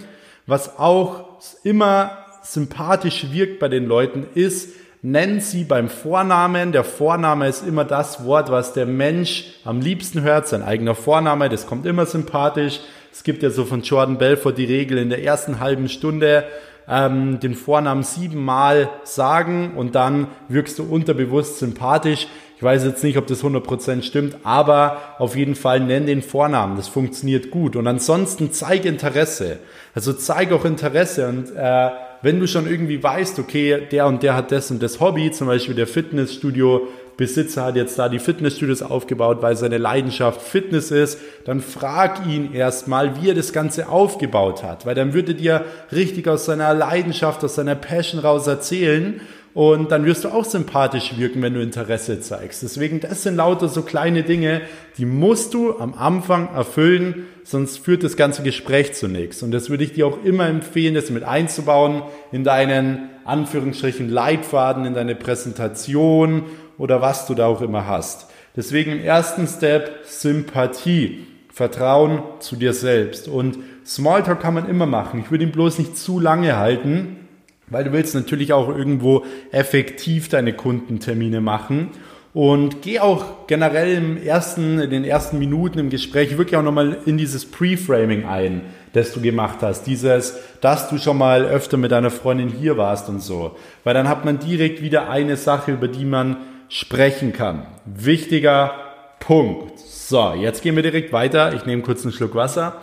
was 0.46 0.78
auch 0.78 1.24
immer 1.62 2.18
sympathisch 2.42 3.26
wirkt 3.32 3.58
bei 3.58 3.68
den 3.68 3.86
Leuten, 3.86 4.26
ist, 4.34 4.70
Nenn 5.06 5.38
sie 5.42 5.64
beim 5.64 5.90
Vornamen. 5.90 6.72
Der 6.72 6.82
Vorname 6.82 7.46
ist 7.46 7.62
immer 7.68 7.84
das 7.84 8.24
Wort, 8.24 8.50
was 8.50 8.72
der 8.72 8.86
Mensch 8.86 9.52
am 9.62 9.82
liebsten 9.82 10.22
hört. 10.22 10.48
Sein 10.48 10.62
eigener 10.62 10.94
Vorname, 10.94 11.50
das 11.50 11.66
kommt 11.66 11.84
immer 11.84 12.06
sympathisch. 12.06 12.80
Es 13.12 13.22
gibt 13.22 13.42
ja 13.42 13.50
so 13.50 13.66
von 13.66 13.82
Jordan 13.82 14.16
Belfort 14.16 14.54
die 14.54 14.64
Regel 14.64 14.96
in 14.96 15.10
der 15.10 15.22
ersten 15.22 15.60
halben 15.60 15.90
Stunde 15.90 16.44
ähm, 16.88 17.38
den 17.38 17.54
Vornamen 17.54 18.02
siebenmal 18.02 18.88
sagen 19.02 19.72
und 19.76 19.94
dann 19.94 20.28
wirkst 20.48 20.78
du 20.78 20.84
unterbewusst 20.84 21.58
sympathisch. 21.58 22.26
Ich 22.56 22.62
weiß 22.62 22.82
jetzt 22.84 23.04
nicht, 23.04 23.18
ob 23.18 23.26
das 23.26 23.44
100% 23.44 24.04
stimmt, 24.04 24.38
aber 24.42 24.96
auf 25.18 25.36
jeden 25.36 25.54
Fall 25.54 25.80
nenn 25.80 26.06
den 26.06 26.22
Vornamen. 26.22 26.76
Das 26.76 26.88
funktioniert 26.88 27.50
gut. 27.50 27.76
Und 27.76 27.86
ansonsten 27.86 28.52
zeig 28.52 28.86
Interesse. 28.86 29.58
Also 29.94 30.14
zeig 30.14 30.50
auch 30.50 30.64
Interesse 30.64 31.28
und 31.28 31.54
äh, 31.54 31.90
wenn 32.24 32.40
du 32.40 32.46
schon 32.46 32.66
irgendwie 32.66 33.02
weißt, 33.02 33.38
okay, 33.38 33.82
der 33.92 34.06
und 34.06 34.22
der 34.22 34.34
hat 34.34 34.50
das 34.50 34.70
und 34.70 34.82
das 34.82 34.98
Hobby, 34.98 35.30
zum 35.30 35.46
Beispiel 35.46 35.74
der 35.74 35.86
Fitnessstudio, 35.86 36.88
Besitzer 37.16 37.66
hat 37.66 37.76
jetzt 37.76 37.96
da 37.96 38.08
die 38.08 38.18
Fitnessstudios 38.18 38.82
aufgebaut, 38.82 39.38
weil 39.40 39.56
seine 39.56 39.78
Leidenschaft 39.78 40.42
Fitness 40.42 40.90
ist, 40.90 41.20
dann 41.44 41.60
frag 41.60 42.26
ihn 42.26 42.52
erstmal, 42.52 43.22
wie 43.22 43.28
er 43.28 43.34
das 43.34 43.52
Ganze 43.52 43.88
aufgebaut 43.88 44.64
hat, 44.64 44.84
weil 44.84 44.96
dann 44.96 45.14
würde 45.14 45.34
dir 45.34 45.64
richtig 45.92 46.26
aus 46.26 46.46
seiner 46.46 46.74
Leidenschaft, 46.74 47.44
aus 47.44 47.54
seiner 47.54 47.76
Passion 47.76 48.20
raus 48.20 48.48
erzählen 48.48 49.20
und 49.54 49.92
dann 49.92 50.04
wirst 50.04 50.24
du 50.24 50.30
auch 50.30 50.44
sympathisch 50.44 51.16
wirken, 51.16 51.40
wenn 51.40 51.54
du 51.54 51.62
Interesse 51.62 52.20
zeigst. 52.20 52.64
Deswegen, 52.64 52.98
das 52.98 53.22
sind 53.22 53.36
lauter 53.36 53.68
so 53.68 53.82
kleine 53.82 54.24
Dinge, 54.24 54.62
die 54.98 55.06
musst 55.06 55.54
du 55.54 55.78
am 55.78 55.94
Anfang 55.94 56.52
erfüllen, 56.52 57.26
sonst 57.44 57.78
führt 57.78 58.02
das 58.02 58.16
ganze 58.16 58.42
Gespräch 58.42 58.94
zu 58.94 59.06
nichts. 59.06 59.44
Und 59.44 59.52
das 59.52 59.70
würde 59.70 59.84
ich 59.84 59.92
dir 59.92 60.08
auch 60.08 60.24
immer 60.24 60.48
empfehlen, 60.48 60.94
das 60.94 61.10
mit 61.10 61.22
einzubauen 61.22 62.02
in 62.32 62.42
deinen 62.42 63.10
Anführungsstrichen 63.24 64.08
Leitfaden, 64.08 64.86
in 64.86 64.94
deine 64.94 65.14
Präsentation 65.14 66.42
oder 66.76 67.00
was 67.00 67.26
du 67.26 67.34
da 67.34 67.46
auch 67.46 67.62
immer 67.62 67.86
hast. 67.86 68.26
Deswegen 68.56 68.90
im 68.90 69.04
ersten 69.04 69.46
Step 69.46 70.00
Sympathie, 70.04 71.26
Vertrauen 71.52 72.24
zu 72.40 72.56
dir 72.56 72.72
selbst. 72.72 73.28
Und 73.28 73.58
Smalltalk 73.86 74.40
kann 74.40 74.54
man 74.54 74.68
immer 74.68 74.86
machen. 74.86 75.20
Ich 75.20 75.30
würde 75.30 75.44
ihn 75.44 75.52
bloß 75.52 75.78
nicht 75.78 75.96
zu 75.96 76.18
lange 76.18 76.56
halten 76.56 77.23
weil 77.68 77.84
du 77.84 77.92
willst 77.92 78.14
natürlich 78.14 78.52
auch 78.52 78.68
irgendwo 78.68 79.24
effektiv 79.52 80.28
deine 80.28 80.52
Kundentermine 80.52 81.40
machen. 81.40 81.90
Und 82.34 82.82
geh 82.82 82.98
auch 82.98 83.46
generell 83.46 83.96
im 83.96 84.16
ersten, 84.20 84.80
in 84.80 84.90
den 84.90 85.04
ersten 85.04 85.38
Minuten 85.38 85.78
im 85.78 85.88
Gespräch 85.88 86.36
wirklich 86.36 86.56
auch 86.56 86.64
nochmal 86.64 86.98
in 87.06 87.16
dieses 87.16 87.44
Pre-Framing 87.48 88.24
ein, 88.26 88.62
das 88.92 89.12
du 89.12 89.20
gemacht 89.20 89.58
hast. 89.62 89.84
Dieses, 89.84 90.36
dass 90.60 90.88
du 90.90 90.98
schon 90.98 91.16
mal 91.16 91.44
öfter 91.44 91.76
mit 91.76 91.92
deiner 91.92 92.10
Freundin 92.10 92.48
hier 92.48 92.76
warst 92.76 93.08
und 93.08 93.20
so. 93.20 93.56
Weil 93.84 93.94
dann 93.94 94.08
hat 94.08 94.24
man 94.24 94.40
direkt 94.40 94.82
wieder 94.82 95.08
eine 95.08 95.36
Sache, 95.36 95.70
über 95.70 95.86
die 95.86 96.04
man 96.04 96.38
sprechen 96.68 97.32
kann. 97.32 97.66
Wichtiger 97.84 98.72
Punkt. 99.20 99.78
So, 99.78 100.34
jetzt 100.34 100.60
gehen 100.60 100.74
wir 100.74 100.82
direkt 100.82 101.12
weiter. 101.12 101.54
Ich 101.54 101.66
nehme 101.66 101.82
kurz 101.82 102.02
einen 102.02 102.12
Schluck 102.12 102.34
Wasser. 102.34 102.80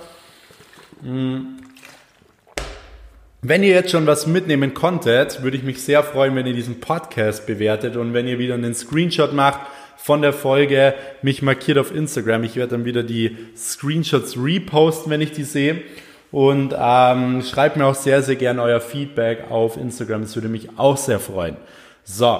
Hm. 1.04 1.61
Wenn 3.44 3.64
ihr 3.64 3.70
jetzt 3.70 3.90
schon 3.90 4.06
was 4.06 4.28
mitnehmen 4.28 4.76
konntet, 4.76 5.42
würde 5.42 5.58
ich 5.58 5.64
mich 5.64 5.82
sehr 5.82 6.04
freuen, 6.04 6.36
wenn 6.36 6.46
ihr 6.46 6.54
diesen 6.54 6.80
Podcast 6.80 7.48
bewertet 7.48 7.96
und 7.96 8.14
wenn 8.14 8.28
ihr 8.28 8.38
wieder 8.38 8.54
einen 8.54 8.76
Screenshot 8.76 9.34
macht 9.34 9.62
von 9.98 10.22
der 10.22 10.32
Folge, 10.32 10.94
mich 11.24 11.42
markiert 11.42 11.80
auf 11.80 11.92
Instagram. 11.92 12.44
Ich 12.44 12.56
werde 12.56 12.76
dann 12.76 12.86
wieder 12.86 13.02
die 13.02 13.36
Screenshots 13.58 14.38
reposten, 14.38 15.12
wenn 15.12 15.22
ich 15.22 15.32
die 15.32 15.44
sehe. 15.44 15.82
Und 16.32 16.76
ähm, 16.78 17.42
schreibt 17.42 17.78
mir 17.78 17.88
auch 17.88 17.96
sehr, 17.96 18.22
sehr 18.22 18.36
gerne 18.36 18.62
euer 18.62 18.80
Feedback 18.80 19.50
auf 19.50 19.76
Instagram. 19.76 20.22
Das 20.22 20.36
würde 20.36 20.48
mich 20.48 20.78
auch 20.78 20.98
sehr 20.98 21.20
freuen. 21.20 21.58
So, 22.04 22.40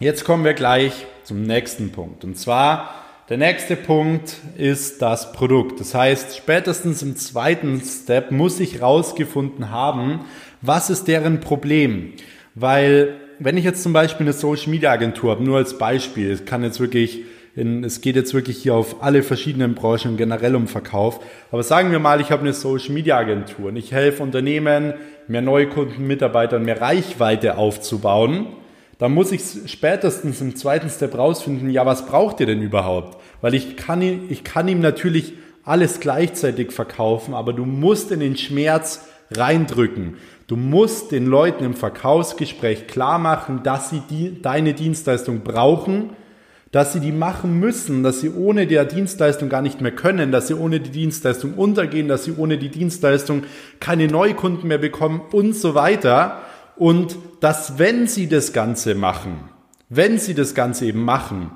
jetzt 0.00 0.24
kommen 0.24 0.44
wir 0.44 0.54
gleich 0.54 1.06
zum 1.22 1.42
nächsten 1.44 1.92
Punkt. 1.92 2.24
Und 2.24 2.36
zwar 2.36 3.05
der 3.28 3.38
nächste 3.38 3.74
Punkt 3.74 4.36
ist 4.56 5.02
das 5.02 5.32
Produkt. 5.32 5.80
Das 5.80 5.94
heißt, 5.94 6.36
spätestens 6.36 7.02
im 7.02 7.16
zweiten 7.16 7.80
Step 7.80 8.30
muss 8.30 8.60
ich 8.60 8.80
rausgefunden 8.80 9.70
haben, 9.70 10.20
was 10.62 10.90
ist 10.90 11.08
deren 11.08 11.40
Problem. 11.40 12.12
Weil 12.54 13.14
wenn 13.40 13.56
ich 13.56 13.64
jetzt 13.64 13.82
zum 13.82 13.92
Beispiel 13.92 14.26
eine 14.26 14.32
Social 14.32 14.70
Media 14.70 14.92
Agentur 14.92 15.32
habe, 15.32 15.42
nur 15.42 15.56
als 15.56 15.76
Beispiel, 15.76 16.30
es 16.30 16.44
kann 16.44 16.62
jetzt 16.62 16.78
wirklich 16.78 17.24
in, 17.56 17.82
es 17.82 18.00
geht 18.00 18.14
jetzt 18.14 18.32
wirklich 18.32 18.58
hier 18.58 18.74
auf 18.74 19.02
alle 19.02 19.24
verschiedenen 19.24 19.74
Branchen 19.74 20.16
generell 20.16 20.54
um 20.54 20.68
Verkauf. 20.68 21.18
Aber 21.50 21.64
sagen 21.64 21.90
wir 21.90 21.98
mal, 21.98 22.20
ich 22.20 22.30
habe 22.30 22.42
eine 22.42 22.52
Social 22.52 22.92
Media 22.92 23.16
Agentur 23.16 23.70
und 23.70 23.76
ich 23.76 23.90
helfe 23.90 24.22
Unternehmen, 24.22 24.94
mehr 25.26 25.42
Neukunden, 25.42 26.06
Mitarbeitern, 26.06 26.64
mehr 26.64 26.80
Reichweite 26.80 27.58
aufzubauen 27.58 28.46
dann 28.98 29.12
muss 29.12 29.32
ich 29.32 29.42
spätestens 29.66 30.40
im 30.40 30.56
zweiten 30.56 30.88
Step 30.88 31.16
rausfinden, 31.16 31.70
ja, 31.70 31.84
was 31.84 32.06
braucht 32.06 32.40
ihr 32.40 32.46
denn 32.46 32.62
überhaupt? 32.62 33.20
Weil 33.42 33.54
ich 33.54 33.76
kann, 33.76 34.00
ich 34.02 34.42
kann 34.42 34.68
ihm 34.68 34.80
natürlich 34.80 35.34
alles 35.64 36.00
gleichzeitig 36.00 36.72
verkaufen, 36.72 37.34
aber 37.34 37.52
du 37.52 37.66
musst 37.66 38.10
in 38.10 38.20
den 38.20 38.36
Schmerz 38.36 39.06
reindrücken. 39.30 40.16
Du 40.46 40.56
musst 40.56 41.10
den 41.10 41.26
Leuten 41.26 41.64
im 41.64 41.74
Verkaufsgespräch 41.74 42.86
klar 42.86 43.18
machen, 43.18 43.62
dass 43.64 43.90
sie 43.90 44.00
die, 44.08 44.40
deine 44.40 44.74
Dienstleistung 44.74 45.40
brauchen, 45.40 46.10
dass 46.70 46.92
sie 46.92 47.00
die 47.00 47.12
machen 47.12 47.58
müssen, 47.58 48.02
dass 48.02 48.20
sie 48.20 48.30
ohne 48.30 48.66
der 48.66 48.84
Dienstleistung 48.84 49.48
gar 49.48 49.62
nicht 49.62 49.80
mehr 49.80 49.92
können, 49.92 50.30
dass 50.30 50.46
sie 50.46 50.54
ohne 50.54 50.78
die 50.78 50.90
Dienstleistung 50.90 51.54
untergehen, 51.54 52.06
dass 52.06 52.24
sie 52.24 52.34
ohne 52.36 52.58
die 52.58 52.68
Dienstleistung 52.68 53.42
keine 53.80 54.06
Neukunden 54.06 54.68
mehr 54.68 54.78
bekommen 54.78 55.20
und 55.32 55.54
so 55.54 55.74
weiter. 55.74 56.42
Und 56.76 57.16
dass 57.40 57.78
wenn 57.78 58.06
sie 58.06 58.28
das 58.28 58.52
Ganze 58.52 58.94
machen, 58.94 59.40
wenn 59.88 60.18
sie 60.18 60.34
das 60.34 60.54
Ganze 60.54 60.86
eben 60.86 61.04
machen, 61.04 61.50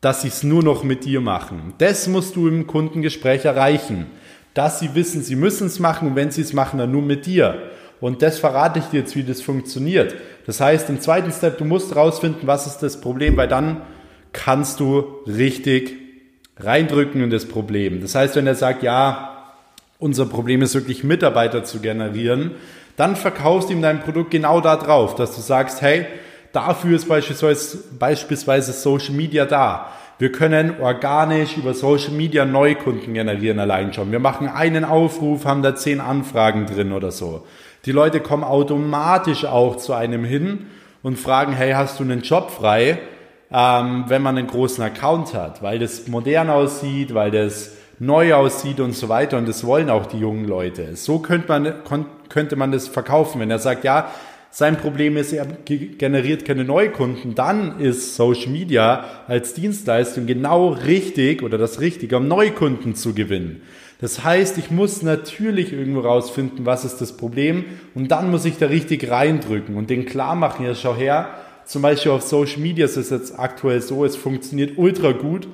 dass 0.00 0.22
sie 0.22 0.28
es 0.28 0.42
nur 0.42 0.62
noch 0.62 0.82
mit 0.82 1.04
dir 1.04 1.20
machen. 1.20 1.74
Das 1.78 2.08
musst 2.08 2.36
du 2.36 2.48
im 2.48 2.66
Kundengespräch 2.66 3.44
erreichen, 3.44 4.06
dass 4.52 4.80
sie 4.80 4.94
wissen, 4.94 5.22
sie 5.22 5.36
müssen 5.36 5.68
es 5.68 5.78
machen 5.78 6.08
und 6.08 6.16
wenn 6.16 6.30
sie 6.30 6.42
es 6.42 6.52
machen, 6.52 6.78
dann 6.78 6.90
nur 6.90 7.02
mit 7.02 7.24
dir. 7.24 7.70
Und 8.00 8.20
das 8.20 8.38
verrate 8.38 8.80
ich 8.80 8.86
dir 8.86 9.00
jetzt, 9.00 9.14
wie 9.14 9.22
das 9.22 9.40
funktioniert. 9.40 10.14
Das 10.44 10.60
heißt, 10.60 10.90
im 10.90 11.00
zweiten 11.00 11.30
Step, 11.30 11.56
du 11.58 11.64
musst 11.64 11.94
rausfinden, 11.94 12.48
was 12.48 12.66
ist 12.66 12.78
das 12.78 13.00
Problem, 13.00 13.36
weil 13.36 13.46
dann 13.46 13.82
kannst 14.32 14.80
du 14.80 15.04
richtig 15.26 15.94
reindrücken 16.58 17.22
in 17.22 17.30
das 17.30 17.46
Problem. 17.46 18.00
Das 18.00 18.16
heißt, 18.16 18.34
wenn 18.34 18.46
er 18.48 18.56
sagt, 18.56 18.82
ja, 18.82 19.54
unser 19.98 20.26
Problem 20.26 20.62
ist 20.62 20.74
wirklich 20.74 21.04
Mitarbeiter 21.04 21.62
zu 21.62 21.78
generieren, 21.78 22.52
dann 22.96 23.16
verkaufst 23.16 23.68
du 23.68 23.74
ihm 23.74 23.82
dein 23.82 24.00
Produkt 24.00 24.30
genau 24.30 24.60
da 24.60 24.76
drauf, 24.76 25.14
dass 25.14 25.34
du 25.34 25.40
sagst, 25.40 25.82
hey, 25.82 26.06
dafür 26.52 26.96
ist 26.96 27.08
beispielsweise, 27.08 27.78
beispielsweise 27.98 28.72
Social 28.72 29.14
Media 29.14 29.44
da. 29.44 29.88
Wir 30.18 30.30
können 30.30 30.80
organisch 30.80 31.56
über 31.56 31.74
Social 31.74 32.12
Media 32.12 32.44
Neukunden 32.44 33.14
generieren 33.14 33.58
allein 33.58 33.92
schon. 33.92 34.12
Wir 34.12 34.20
machen 34.20 34.48
einen 34.48 34.84
Aufruf, 34.84 35.44
haben 35.46 35.62
da 35.62 35.74
zehn 35.74 36.00
Anfragen 36.00 36.66
drin 36.66 36.92
oder 36.92 37.10
so. 37.10 37.44
Die 37.86 37.92
Leute 37.92 38.20
kommen 38.20 38.44
automatisch 38.44 39.44
auch 39.44 39.76
zu 39.76 39.94
einem 39.94 40.24
hin 40.24 40.66
und 41.02 41.18
fragen, 41.18 41.52
hey, 41.54 41.72
hast 41.72 41.98
du 41.98 42.04
einen 42.04 42.20
Job 42.20 42.52
frei, 42.52 43.00
ähm, 43.52 44.04
wenn 44.06 44.22
man 44.22 44.38
einen 44.38 44.46
großen 44.46 44.84
Account 44.84 45.34
hat, 45.34 45.62
weil 45.62 45.78
das 45.80 46.06
modern 46.06 46.50
aussieht, 46.50 47.14
weil 47.14 47.32
das 47.32 47.72
neu 48.02 48.34
aussieht 48.34 48.80
und 48.80 48.94
so 48.94 49.08
weiter 49.08 49.38
und 49.38 49.48
das 49.48 49.64
wollen 49.64 49.88
auch 49.88 50.06
die 50.06 50.18
jungen 50.18 50.44
Leute. 50.44 50.96
So 50.96 51.20
könnte 51.20 51.46
man, 51.48 51.74
könnte 52.28 52.56
man 52.56 52.72
das 52.72 52.88
verkaufen, 52.88 53.40
wenn 53.40 53.50
er 53.50 53.60
sagt, 53.60 53.84
ja, 53.84 54.10
sein 54.50 54.76
Problem 54.76 55.16
ist, 55.16 55.32
er 55.32 55.46
generiert 55.46 56.44
keine 56.44 56.64
Neukunden, 56.64 57.36
dann 57.36 57.78
ist 57.78 58.16
Social 58.16 58.50
Media 58.50 59.04
als 59.28 59.54
Dienstleistung 59.54 60.26
genau 60.26 60.70
richtig 60.70 61.44
oder 61.44 61.58
das 61.58 61.80
Richtige, 61.80 62.16
um 62.16 62.26
Neukunden 62.26 62.96
zu 62.96 63.14
gewinnen. 63.14 63.62
Das 64.00 64.24
heißt, 64.24 64.58
ich 64.58 64.72
muss 64.72 65.02
natürlich 65.02 65.72
irgendwo 65.72 66.00
rausfinden, 66.00 66.66
was 66.66 66.84
ist 66.84 67.00
das 67.00 67.16
Problem 67.16 67.64
und 67.94 68.10
dann 68.10 68.32
muss 68.32 68.44
ich 68.44 68.58
da 68.58 68.66
richtig 68.66 69.08
reindrücken 69.08 69.76
und 69.76 69.90
den 69.90 70.06
klar 70.06 70.34
machen, 70.34 70.66
ja 70.66 70.74
schau 70.74 70.96
her, 70.96 71.30
zum 71.64 71.82
Beispiel 71.82 72.10
auf 72.10 72.22
Social 72.22 72.60
Media 72.60 72.84
ist 72.84 72.96
es 72.96 73.10
jetzt 73.10 73.38
aktuell 73.38 73.80
so, 73.80 74.04
es 74.04 74.16
funktioniert 74.16 74.76
ultra 74.76 75.12
gut, 75.12 75.46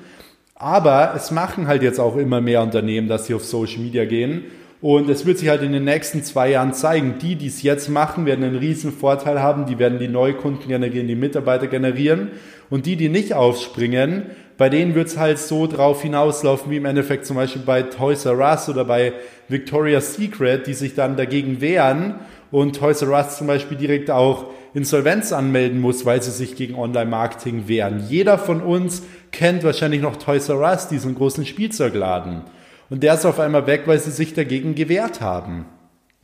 aber 0.59 1.13
es 1.17 1.31
machen 1.31 1.69
halt 1.69 1.83
jetzt 1.83 2.01
auch 2.01 2.17
immer 2.17 2.41
mehr 2.41 2.63
Unternehmen, 2.63 3.09
dass 3.09 3.27
sie 3.27 3.35
auf 3.35 3.45
Social 3.45 3.81
Media 3.81 4.05
gehen. 4.05 4.45
Und 4.81 5.09
es 5.09 5.27
wird 5.27 5.39
sich 5.39 5.49
halt 5.49 5.63
in 5.63 5.73
den 5.73 5.85
nächsten 5.85 6.23
zwei 6.23 6.51
Jahren 6.51 6.73
zeigen, 6.73 7.17
die, 7.21 7.35
die 7.35 7.49
es 7.49 7.63
jetzt 7.63 7.89
machen, 7.89 8.27
werden 8.27 8.45
einen 8.45 8.59
riesen 8.59 8.93
Vorteil 8.93 9.41
haben, 9.41 9.67
die 9.67 9.79
werden 9.79 9.99
die 9.99 10.07
Neukunden 10.07 10.69
generieren, 10.69 11.09
die 11.09 11.17
Mitarbeiter 11.17 11.67
generieren. 11.67 12.31
Und 12.71 12.87
die, 12.87 12.97
die 12.97 13.09
nicht 13.09 13.35
aufspringen, 13.35 14.27
bei 14.57 14.69
denen 14.69 14.95
wird 14.95 15.09
es 15.09 15.17
halt 15.17 15.39
so 15.39 15.67
drauf 15.67 16.03
hinauslaufen, 16.03 16.71
wie 16.71 16.77
im 16.77 16.85
Endeffekt 16.85 17.27
zum 17.27 17.37
Beispiel 17.37 17.63
bei 17.65 17.83
Toys 17.83 18.25
R 18.25 18.39
Us 18.39 18.69
oder 18.69 18.85
bei 18.85 19.13
Victoria's 19.49 20.15
Secret, 20.15 20.67
die 20.67 20.75
sich 20.75 20.95
dann 20.95 21.17
dagegen 21.17 21.61
wehren. 21.61 22.17
Und 22.51 22.77
Toys 22.77 23.03
R 23.03 23.11
Us 23.11 23.39
zum 23.39 23.47
Beispiel 23.47 23.79
direkt 23.79 24.11
auch 24.11 24.47
Insolvenz 24.75 25.33
anmelden 25.33 25.81
muss, 25.81 26.05
weil 26.05 26.23
sie 26.23 26.31
sich 26.31 26.57
gegen 26.57 26.75
Online-Marketing 26.75 27.69
wehren. 27.69 28.05
Jeder 28.09 28.39
von 28.39 28.61
uns 28.61 29.03
kennt 29.33 29.65
wahrscheinlich 29.65 30.03
noch 30.03 30.17
Toys 30.17 30.49
R 30.49 30.61
Us, 30.61 30.89
diesen 30.89 31.15
großen 31.15 31.47
Spielzeugladen. 31.47 32.43
Und 32.91 33.03
der 33.03 33.15
ist 33.15 33.25
auf 33.25 33.41
einmal 33.41 33.67
weg, 33.67 33.83
weil 33.87 33.99
sie 33.99 34.11
sich 34.11 34.35
dagegen 34.35 34.75
gewehrt 34.75 35.21
haben. 35.21 35.67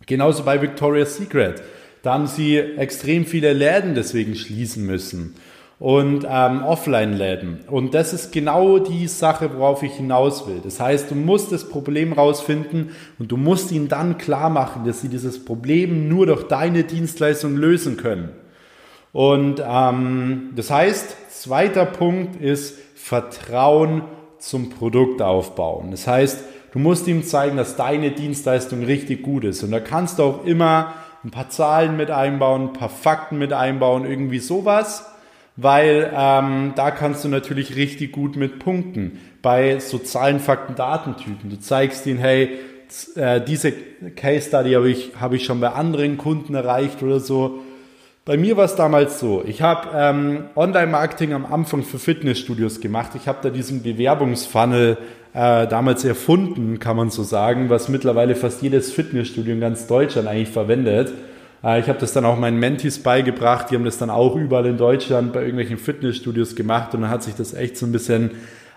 Genauso 0.06 0.44
bei 0.44 0.60
Victoria's 0.60 1.16
Secret. 1.16 1.62
Da 2.02 2.14
haben 2.14 2.26
sie 2.26 2.58
extrem 2.58 3.24
viele 3.24 3.52
Läden 3.52 3.94
deswegen 3.94 4.34
schließen 4.34 4.84
müssen 4.84 5.34
und 5.84 6.26
ähm, 6.26 6.62
Offline-Läden. 6.62 7.64
Und 7.66 7.92
das 7.92 8.14
ist 8.14 8.32
genau 8.32 8.78
die 8.78 9.06
Sache, 9.06 9.50
worauf 9.54 9.82
ich 9.82 9.92
hinaus 9.92 10.46
will. 10.46 10.62
Das 10.64 10.80
heißt, 10.80 11.10
du 11.10 11.14
musst 11.14 11.52
das 11.52 11.68
Problem 11.68 12.14
rausfinden 12.14 12.92
und 13.18 13.30
du 13.30 13.36
musst 13.36 13.70
ihnen 13.70 13.88
dann 13.88 14.16
klar 14.16 14.48
machen, 14.48 14.86
dass 14.86 15.02
sie 15.02 15.10
dieses 15.10 15.44
Problem 15.44 16.08
nur 16.08 16.24
durch 16.24 16.44
deine 16.44 16.84
Dienstleistung 16.84 17.56
lösen 17.56 17.98
können. 17.98 18.30
Und 19.12 19.62
ähm, 19.62 20.52
das 20.56 20.70
heißt, 20.70 21.16
zweiter 21.28 21.84
Punkt 21.84 22.40
ist 22.40 22.78
Vertrauen 22.94 24.04
zum 24.38 24.70
Produkt 24.70 25.20
aufbauen. 25.20 25.90
Das 25.90 26.06
heißt, 26.06 26.44
du 26.72 26.78
musst 26.78 27.06
ihm 27.08 27.24
zeigen, 27.24 27.58
dass 27.58 27.76
deine 27.76 28.10
Dienstleistung 28.12 28.84
richtig 28.84 29.22
gut 29.22 29.44
ist. 29.44 29.62
Und 29.62 29.70
da 29.70 29.80
kannst 29.80 30.18
du 30.18 30.22
auch 30.22 30.46
immer 30.46 30.94
ein 31.22 31.30
paar 31.30 31.50
Zahlen 31.50 31.98
mit 31.98 32.10
einbauen, 32.10 32.68
ein 32.68 32.72
paar 32.72 32.88
Fakten 32.88 33.36
mit 33.36 33.52
einbauen, 33.52 34.06
irgendwie 34.06 34.38
sowas 34.38 35.10
weil 35.56 36.12
ähm, 36.14 36.72
da 36.74 36.90
kannst 36.90 37.24
du 37.24 37.28
natürlich 37.28 37.76
richtig 37.76 38.12
gut 38.12 38.36
mit 38.36 38.58
punkten. 38.58 39.18
Bei 39.42 39.78
sozialen 39.78 40.40
Fakten, 40.40 40.74
Datentypen. 40.74 41.50
Du 41.50 41.60
zeigst 41.60 42.06
ihnen, 42.06 42.18
hey, 42.18 42.58
äh, 43.16 43.40
diese 43.40 43.72
Case 44.16 44.48
Study 44.48 44.72
habe 44.72 44.90
ich, 44.90 45.12
hab 45.20 45.32
ich 45.32 45.44
schon 45.44 45.60
bei 45.60 45.70
anderen 45.70 46.18
Kunden 46.18 46.54
erreicht 46.54 47.02
oder 47.02 47.20
so. 47.20 47.60
Bei 48.24 48.38
mir 48.38 48.56
war 48.56 48.64
es 48.64 48.74
damals 48.74 49.20
so, 49.20 49.44
ich 49.46 49.60
habe 49.60 49.90
ähm, 49.94 50.44
Online-Marketing 50.56 51.34
am 51.34 51.44
Anfang 51.44 51.82
für 51.82 51.98
Fitnessstudios 51.98 52.80
gemacht. 52.80 53.10
Ich 53.16 53.28
habe 53.28 53.38
da 53.42 53.50
diesen 53.50 53.82
Bewerbungsfunnel 53.82 54.96
äh, 55.34 55.66
damals 55.66 56.06
erfunden, 56.06 56.78
kann 56.78 56.96
man 56.96 57.10
so 57.10 57.22
sagen, 57.22 57.68
was 57.68 57.90
mittlerweile 57.90 58.34
fast 58.34 58.62
jedes 58.62 58.92
Fitnessstudio 58.92 59.52
in 59.52 59.60
ganz 59.60 59.86
Deutschland 59.86 60.26
eigentlich 60.26 60.48
verwendet. 60.48 61.12
Äh, 61.64 61.80
ich 61.80 61.88
habe 61.88 61.98
das 61.98 62.12
dann 62.12 62.24
auch 62.24 62.38
meinen 62.38 62.58
Mentis 62.58 63.02
beigebracht, 63.02 63.70
die 63.70 63.74
haben 63.74 63.84
das 63.84 63.98
dann 63.98 64.10
auch 64.10 64.36
überall 64.36 64.66
in 64.66 64.76
Deutschland 64.76 65.32
bei 65.32 65.40
irgendwelchen 65.40 65.78
Fitnessstudios 65.78 66.54
gemacht 66.54 66.94
und 66.94 67.02
dann 67.02 67.10
hat 67.10 67.22
sich 67.22 67.34
das 67.34 67.54
echt 67.54 67.76
so 67.76 67.86
ein 67.86 67.92
bisschen 67.92 68.32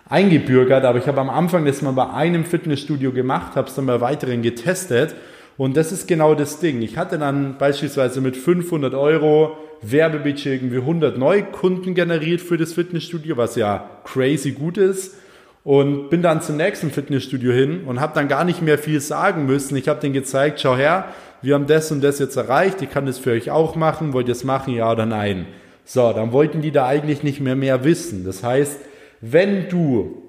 eingebürgert. 0.09 0.85
Aber 0.85 0.97
ich 0.97 1.07
habe 1.07 1.19
am 1.19 1.29
Anfang 1.29 1.65
das 1.65 1.81
mal 1.81 1.91
bei 1.91 2.09
einem 2.09 2.45
Fitnessstudio 2.45 3.11
gemacht, 3.11 3.55
habe 3.55 3.67
es 3.67 3.75
dann 3.75 3.85
bei 3.85 3.99
weiteren 3.99 4.41
getestet 4.41 5.15
und 5.57 5.75
das 5.75 5.91
ist 5.91 6.07
genau 6.07 6.35
das 6.35 6.59
Ding. 6.59 6.81
Ich 6.81 6.97
hatte 6.97 7.19
dann 7.19 7.57
beispielsweise 7.57 8.21
mit 8.21 8.37
500 8.37 8.93
Euro 8.93 9.57
Werbebudget 9.81 10.45
irgendwie 10.45 10.77
100 10.77 11.17
Neukunden 11.17 11.93
generiert 11.93 12.41
für 12.41 12.57
das 12.57 12.73
Fitnessstudio, 12.73 13.37
was 13.37 13.55
ja 13.55 13.89
crazy 14.03 14.51
gut 14.51 14.77
ist. 14.77 15.15
Und 15.63 16.09
bin 16.09 16.21
dann 16.21 16.41
zum 16.41 16.55
nächsten 16.55 16.91
Fitnessstudio 16.91 17.51
hin 17.51 17.83
und 17.85 17.99
habe 17.99 18.13
dann 18.15 18.29
gar 18.29 18.45
nicht 18.45 18.61
mehr 18.61 18.77
viel 18.77 19.01
sagen 19.01 19.45
müssen. 19.47 19.75
Ich 19.75 19.89
habe 19.89 19.99
denen 19.99 20.13
gezeigt, 20.13 20.61
schau 20.61 20.77
her, 20.77 21.09
wir 21.41 21.53
haben 21.53 21.67
das 21.67 21.91
und 21.91 22.01
das 22.01 22.19
jetzt 22.19 22.35
erreicht, 22.35 22.81
ich 22.81 22.89
kann 22.89 23.05
das 23.05 23.19
für 23.19 23.31
euch 23.31 23.51
auch 23.51 23.75
machen, 23.75 24.13
wollt 24.13 24.27
ihr 24.27 24.33
es 24.33 24.43
machen, 24.43 24.73
ja 24.73 24.91
oder 24.91 25.05
nein? 25.05 25.45
So, 25.85 26.11
dann 26.11 26.31
wollten 26.31 26.61
die 26.61 26.71
da 26.71 26.85
eigentlich 26.85 27.23
nicht 27.23 27.39
mehr 27.39 27.55
mehr 27.55 27.83
wissen. 27.83 28.25
Das 28.25 28.43
heißt, 28.43 28.79
wenn 29.21 29.69
du 29.69 30.23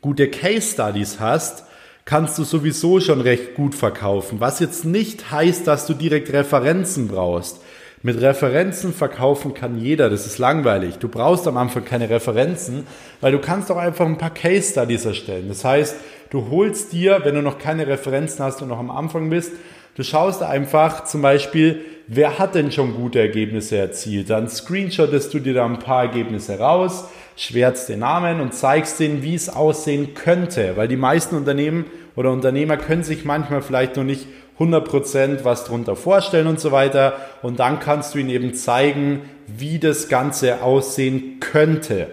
gute 0.00 0.28
Case 0.28 0.72
Studies 0.72 1.20
hast, 1.20 1.64
kannst 2.04 2.38
du 2.38 2.44
sowieso 2.44 3.00
schon 3.00 3.20
recht 3.20 3.54
gut 3.54 3.74
verkaufen. 3.74 4.40
Was 4.40 4.60
jetzt 4.60 4.84
nicht 4.84 5.30
heißt, 5.30 5.66
dass 5.66 5.86
du 5.86 5.94
direkt 5.94 6.32
Referenzen 6.32 7.08
brauchst. 7.08 7.60
Mit 8.02 8.20
Referenzen 8.20 8.94
verkaufen 8.94 9.54
kann 9.54 9.76
jeder, 9.78 10.08
das 10.08 10.24
ist 10.24 10.38
langweilig. 10.38 10.98
Du 10.98 11.08
brauchst 11.08 11.48
am 11.48 11.56
Anfang 11.56 11.84
keine 11.84 12.08
Referenzen, 12.08 12.86
weil 13.20 13.32
du 13.32 13.40
kannst 13.40 13.70
auch 13.72 13.76
einfach 13.76 14.06
ein 14.06 14.18
paar 14.18 14.32
Case 14.32 14.70
Studies 14.70 15.04
erstellen. 15.04 15.48
Das 15.48 15.64
heißt, 15.64 15.96
du 16.30 16.48
holst 16.48 16.92
dir, 16.92 17.20
wenn 17.24 17.34
du 17.34 17.42
noch 17.42 17.58
keine 17.58 17.86
Referenzen 17.86 18.44
hast 18.44 18.62
und 18.62 18.68
noch 18.68 18.78
am 18.78 18.90
Anfang 18.90 19.30
bist, 19.30 19.52
Du 19.98 20.04
schaust 20.04 20.44
einfach 20.44 21.02
zum 21.06 21.22
Beispiel, 21.22 21.84
wer 22.06 22.38
hat 22.38 22.54
denn 22.54 22.70
schon 22.70 22.94
gute 22.94 23.18
Ergebnisse 23.18 23.78
erzielt? 23.78 24.30
Dann 24.30 24.48
screenshottest 24.48 25.34
du 25.34 25.40
dir 25.40 25.54
da 25.54 25.64
ein 25.64 25.80
paar 25.80 26.04
Ergebnisse 26.04 26.56
raus, 26.56 27.08
schwärzt 27.36 27.88
den 27.88 27.98
Namen 27.98 28.40
und 28.40 28.54
zeigst 28.54 29.00
denen, 29.00 29.24
wie 29.24 29.34
es 29.34 29.48
aussehen 29.48 30.14
könnte. 30.14 30.76
Weil 30.76 30.86
die 30.86 30.96
meisten 30.96 31.34
Unternehmen 31.34 31.86
oder 32.14 32.30
Unternehmer 32.30 32.76
können 32.76 33.02
sich 33.02 33.24
manchmal 33.24 33.60
vielleicht 33.60 33.96
noch 33.96 34.04
nicht 34.04 34.28
100% 34.60 35.42
was 35.42 35.64
drunter 35.64 35.96
vorstellen 35.96 36.46
und 36.46 36.60
so 36.60 36.70
weiter. 36.70 37.14
Und 37.42 37.58
dann 37.58 37.80
kannst 37.80 38.14
du 38.14 38.20
ihnen 38.20 38.30
eben 38.30 38.54
zeigen, 38.54 39.22
wie 39.48 39.80
das 39.80 40.08
Ganze 40.08 40.62
aussehen 40.62 41.40
könnte. 41.40 42.06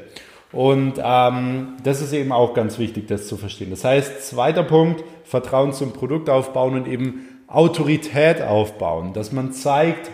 Und 0.52 0.94
ähm, 1.04 1.74
das 1.84 2.02
ist 2.02 2.14
eben 2.14 2.32
auch 2.32 2.56
ganz 2.56 2.80
wichtig, 2.80 3.08
das 3.10 3.28
zu 3.28 3.38
verstehen. 3.38 3.70
Das 3.70 3.84
heißt, 3.84 4.28
zweiter 4.28 4.64
Punkt, 4.64 5.04
Vertrauen 5.24 5.72
zum 5.72 5.94
Produkt 5.94 6.32
aufbauen 6.32 6.74
und 6.74 6.88
eben 6.88 7.28
Autorität 7.56 8.42
aufbauen, 8.42 9.14
dass 9.14 9.32
man 9.32 9.54
zeigt, 9.54 10.12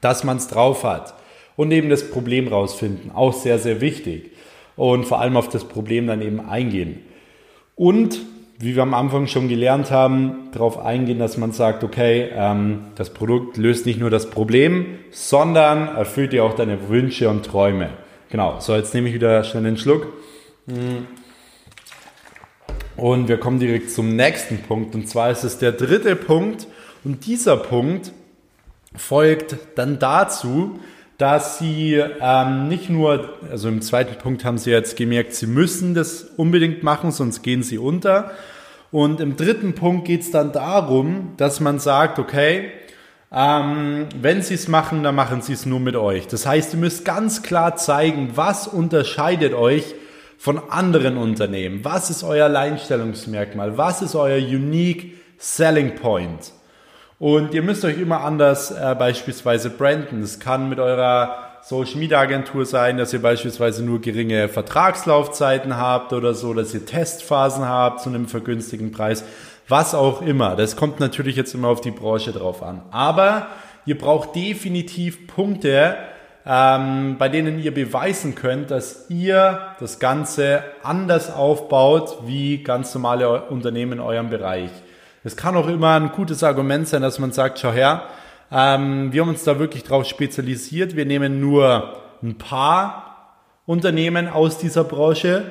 dass 0.00 0.24
man 0.24 0.38
es 0.38 0.48
drauf 0.48 0.84
hat 0.84 1.14
und 1.56 1.70
eben 1.70 1.90
das 1.90 2.10
Problem 2.10 2.48
rausfinden, 2.48 3.10
auch 3.12 3.32
sehr, 3.32 3.58
sehr 3.58 3.80
wichtig 3.80 4.32
und 4.76 5.04
vor 5.04 5.20
allem 5.20 5.36
auf 5.36 5.48
das 5.48 5.64
Problem 5.64 6.06
dann 6.06 6.22
eben 6.22 6.40
eingehen. 6.40 7.00
Und 7.76 8.20
wie 8.58 8.76
wir 8.76 8.82
am 8.82 8.94
Anfang 8.94 9.26
schon 9.26 9.48
gelernt 9.48 9.90
haben, 9.90 10.50
darauf 10.52 10.78
eingehen, 10.78 11.18
dass 11.18 11.36
man 11.36 11.50
sagt, 11.50 11.82
okay, 11.82 12.30
ähm, 12.32 12.86
das 12.94 13.10
Produkt 13.10 13.56
löst 13.56 13.86
nicht 13.86 13.98
nur 13.98 14.10
das 14.10 14.30
Problem, 14.30 14.98
sondern 15.10 15.88
erfüllt 15.88 16.32
dir 16.32 16.44
auch 16.44 16.54
deine 16.54 16.88
Wünsche 16.88 17.28
und 17.28 17.44
Träume. 17.44 17.90
Genau, 18.30 18.60
so 18.60 18.76
jetzt 18.76 18.94
nehme 18.94 19.08
ich 19.08 19.14
wieder 19.14 19.42
schnell 19.42 19.66
einen 19.66 19.76
Schluck. 19.76 20.06
Hm. 20.68 21.06
Und 23.02 23.26
wir 23.26 23.38
kommen 23.38 23.58
direkt 23.58 23.90
zum 23.90 24.14
nächsten 24.14 24.58
Punkt. 24.58 24.94
Und 24.94 25.08
zwar 25.08 25.32
ist 25.32 25.42
es 25.42 25.58
der 25.58 25.72
dritte 25.72 26.14
Punkt. 26.14 26.68
Und 27.02 27.26
dieser 27.26 27.56
Punkt 27.56 28.12
folgt 28.94 29.56
dann 29.74 29.98
dazu, 29.98 30.78
dass 31.18 31.58
sie 31.58 32.00
ähm, 32.20 32.68
nicht 32.68 32.90
nur, 32.90 33.30
also 33.50 33.66
im 33.66 33.82
zweiten 33.82 34.16
Punkt 34.18 34.44
haben 34.44 34.56
sie 34.56 34.70
jetzt 34.70 34.96
gemerkt, 34.96 35.34
sie 35.34 35.48
müssen 35.48 35.94
das 35.94 36.22
unbedingt 36.36 36.84
machen, 36.84 37.10
sonst 37.10 37.42
gehen 37.42 37.64
sie 37.64 37.76
unter. 37.76 38.30
Und 38.92 39.18
im 39.18 39.36
dritten 39.36 39.74
Punkt 39.74 40.04
geht 40.04 40.20
es 40.20 40.30
dann 40.30 40.52
darum, 40.52 41.32
dass 41.38 41.58
man 41.58 41.80
sagt, 41.80 42.20
okay, 42.20 42.70
ähm, 43.32 44.06
wenn 44.16 44.42
sie 44.42 44.54
es 44.54 44.68
machen, 44.68 45.02
dann 45.02 45.16
machen 45.16 45.42
sie 45.42 45.54
es 45.54 45.66
nur 45.66 45.80
mit 45.80 45.96
euch. 45.96 46.28
Das 46.28 46.46
heißt, 46.46 46.74
ihr 46.74 46.78
müsst 46.78 47.04
ganz 47.04 47.42
klar 47.42 47.74
zeigen, 47.74 48.30
was 48.36 48.68
unterscheidet 48.68 49.54
euch 49.54 49.96
von 50.42 50.60
anderen 50.70 51.18
Unternehmen. 51.18 51.84
Was 51.84 52.10
ist 52.10 52.24
euer 52.24 52.46
Alleinstellungsmerkmal? 52.46 53.78
Was 53.78 54.02
ist 54.02 54.16
euer 54.16 54.38
Unique 54.38 55.16
Selling 55.38 55.94
Point? 55.94 56.50
Und 57.20 57.54
ihr 57.54 57.62
müsst 57.62 57.84
euch 57.84 57.96
immer 57.96 58.22
anders 58.22 58.72
äh, 58.72 58.96
beispielsweise 58.98 59.70
branden. 59.70 60.20
Das 60.20 60.40
kann 60.40 60.68
mit 60.68 60.80
eurer 60.80 61.60
Social 61.62 61.94
Media 62.00 62.18
Agentur 62.18 62.66
sein, 62.66 62.96
dass 62.96 63.12
ihr 63.12 63.22
beispielsweise 63.22 63.84
nur 63.84 64.00
geringe 64.00 64.48
Vertragslaufzeiten 64.48 65.76
habt 65.76 66.12
oder 66.12 66.34
so, 66.34 66.52
dass 66.54 66.74
ihr 66.74 66.84
Testphasen 66.84 67.68
habt 67.68 68.00
zu 68.00 68.08
einem 68.08 68.26
vergünstigten 68.26 68.90
Preis 68.90 69.22
was 69.68 69.94
auch 69.94 70.22
immer. 70.22 70.56
Das 70.56 70.74
kommt 70.74 70.98
natürlich 70.98 71.36
jetzt 71.36 71.54
immer 71.54 71.68
auf 71.68 71.82
die 71.82 71.92
Branche 71.92 72.32
drauf 72.32 72.64
an. 72.64 72.82
Aber 72.90 73.46
ihr 73.86 73.96
braucht 73.96 74.34
definitiv 74.34 75.28
Punkte, 75.28 75.96
ähm, 76.44 77.16
bei 77.18 77.28
denen 77.28 77.58
ihr 77.58 77.72
beweisen 77.72 78.34
könnt, 78.34 78.70
dass 78.70 79.06
ihr 79.08 79.74
das 79.78 79.98
Ganze 79.98 80.64
anders 80.82 81.32
aufbaut 81.32 82.18
wie 82.26 82.62
ganz 82.62 82.94
normale 82.94 83.42
Unternehmen 83.44 83.92
in 83.92 84.00
eurem 84.00 84.30
Bereich. 84.30 84.70
Es 85.24 85.36
kann 85.36 85.56
auch 85.56 85.68
immer 85.68 85.94
ein 85.94 86.10
gutes 86.10 86.42
Argument 86.42 86.88
sein, 86.88 87.02
dass 87.02 87.18
man 87.18 87.30
sagt, 87.32 87.60
schau 87.60 87.70
her, 87.70 88.08
ähm, 88.50 89.12
wir 89.12 89.22
haben 89.22 89.28
uns 89.28 89.44
da 89.44 89.58
wirklich 89.58 89.84
drauf 89.84 90.06
spezialisiert. 90.06 90.96
Wir 90.96 91.06
nehmen 91.06 91.40
nur 91.40 91.96
ein 92.22 92.36
paar 92.38 93.38
Unternehmen 93.64 94.28
aus 94.28 94.58
dieser 94.58 94.84
Branche 94.84 95.44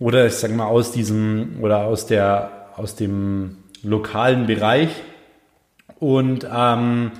oder 0.00 0.26
ich 0.26 0.34
sage 0.34 0.54
mal 0.54 0.66
aus 0.66 0.92
diesem 0.92 1.58
oder 1.60 1.84
aus 1.84 2.06
der 2.06 2.68
aus 2.76 2.94
dem 2.94 3.58
lokalen 3.82 4.46
Bereich 4.46 4.90
und 5.98 6.46
ähm, 6.52 7.12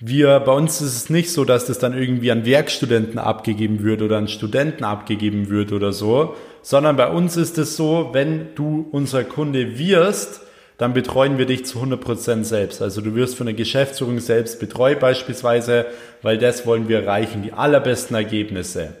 wir 0.00 0.40
bei 0.40 0.52
uns 0.52 0.80
ist 0.80 0.96
es 0.96 1.10
nicht 1.10 1.30
so, 1.30 1.44
dass 1.44 1.66
das 1.66 1.78
dann 1.78 1.96
irgendwie 1.96 2.30
an 2.30 2.44
Werkstudenten 2.44 3.18
abgegeben 3.18 3.84
wird 3.84 4.02
oder 4.02 4.18
an 4.18 4.28
Studenten 4.28 4.84
abgegeben 4.84 5.48
wird 5.48 5.72
oder 5.72 5.92
so, 5.92 6.36
sondern 6.62 6.96
bei 6.96 7.08
uns 7.08 7.36
ist 7.36 7.58
es 7.58 7.76
so, 7.76 8.10
wenn 8.12 8.54
du 8.54 8.88
unser 8.90 9.24
Kunde 9.24 9.78
wirst, 9.78 10.40
dann 10.78 10.92
betreuen 10.92 11.38
wir 11.38 11.46
dich 11.46 11.64
zu 11.64 11.78
100% 11.80 12.42
selbst. 12.42 12.82
Also 12.82 13.00
du 13.00 13.14
wirst 13.14 13.36
von 13.36 13.46
der 13.46 13.54
Geschäftsführung 13.54 14.18
selbst 14.18 14.58
betreut 14.58 14.98
beispielsweise, 14.98 15.86
weil 16.22 16.38
das 16.38 16.66
wollen 16.66 16.88
wir 16.88 17.02
erreichen, 17.02 17.42
die 17.42 17.52
allerbesten 17.52 18.16
Ergebnisse. 18.16 18.94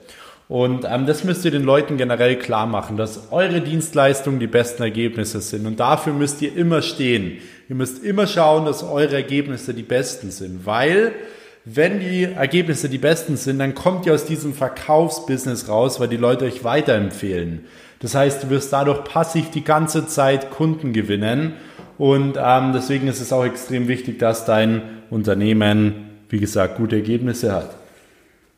Und 0.48 0.84
ähm, 0.88 1.06
das 1.06 1.24
müsst 1.24 1.44
ihr 1.44 1.50
den 1.50 1.64
Leuten 1.64 1.96
generell 1.96 2.36
klar 2.36 2.66
machen, 2.66 2.96
dass 2.96 3.32
eure 3.32 3.62
Dienstleistungen 3.62 4.40
die 4.40 4.46
besten 4.46 4.82
Ergebnisse 4.82 5.40
sind. 5.40 5.66
Und 5.66 5.80
dafür 5.80 6.12
müsst 6.12 6.42
ihr 6.42 6.54
immer 6.54 6.82
stehen. 6.82 7.38
Ihr 7.68 7.76
müsst 7.76 8.04
immer 8.04 8.26
schauen, 8.26 8.66
dass 8.66 8.82
eure 8.82 9.14
Ergebnisse 9.14 9.72
die 9.72 9.82
besten 9.82 10.30
sind. 10.30 10.66
Weil, 10.66 11.12
wenn 11.64 11.98
die 11.98 12.24
Ergebnisse 12.24 12.90
die 12.90 12.98
besten 12.98 13.38
sind, 13.38 13.58
dann 13.58 13.74
kommt 13.74 14.04
ihr 14.04 14.12
aus 14.12 14.26
diesem 14.26 14.52
Verkaufsbusiness 14.52 15.68
raus, 15.68 15.98
weil 15.98 16.08
die 16.08 16.18
Leute 16.18 16.44
euch 16.44 16.62
weiterempfehlen. 16.62 17.64
Das 18.00 18.14
heißt, 18.14 18.42
du 18.42 18.50
wirst 18.50 18.70
dadurch 18.70 19.02
passiv 19.04 19.50
die 19.50 19.64
ganze 19.64 20.06
Zeit 20.06 20.50
Kunden 20.50 20.92
gewinnen. 20.92 21.54
Und 21.96 22.36
ähm, 22.38 22.72
deswegen 22.74 23.08
ist 23.08 23.22
es 23.22 23.32
auch 23.32 23.46
extrem 23.46 23.88
wichtig, 23.88 24.18
dass 24.18 24.44
dein 24.44 24.82
Unternehmen, 25.08 26.10
wie 26.28 26.38
gesagt, 26.38 26.76
gute 26.76 26.96
Ergebnisse 26.96 27.52
hat. 27.52 27.70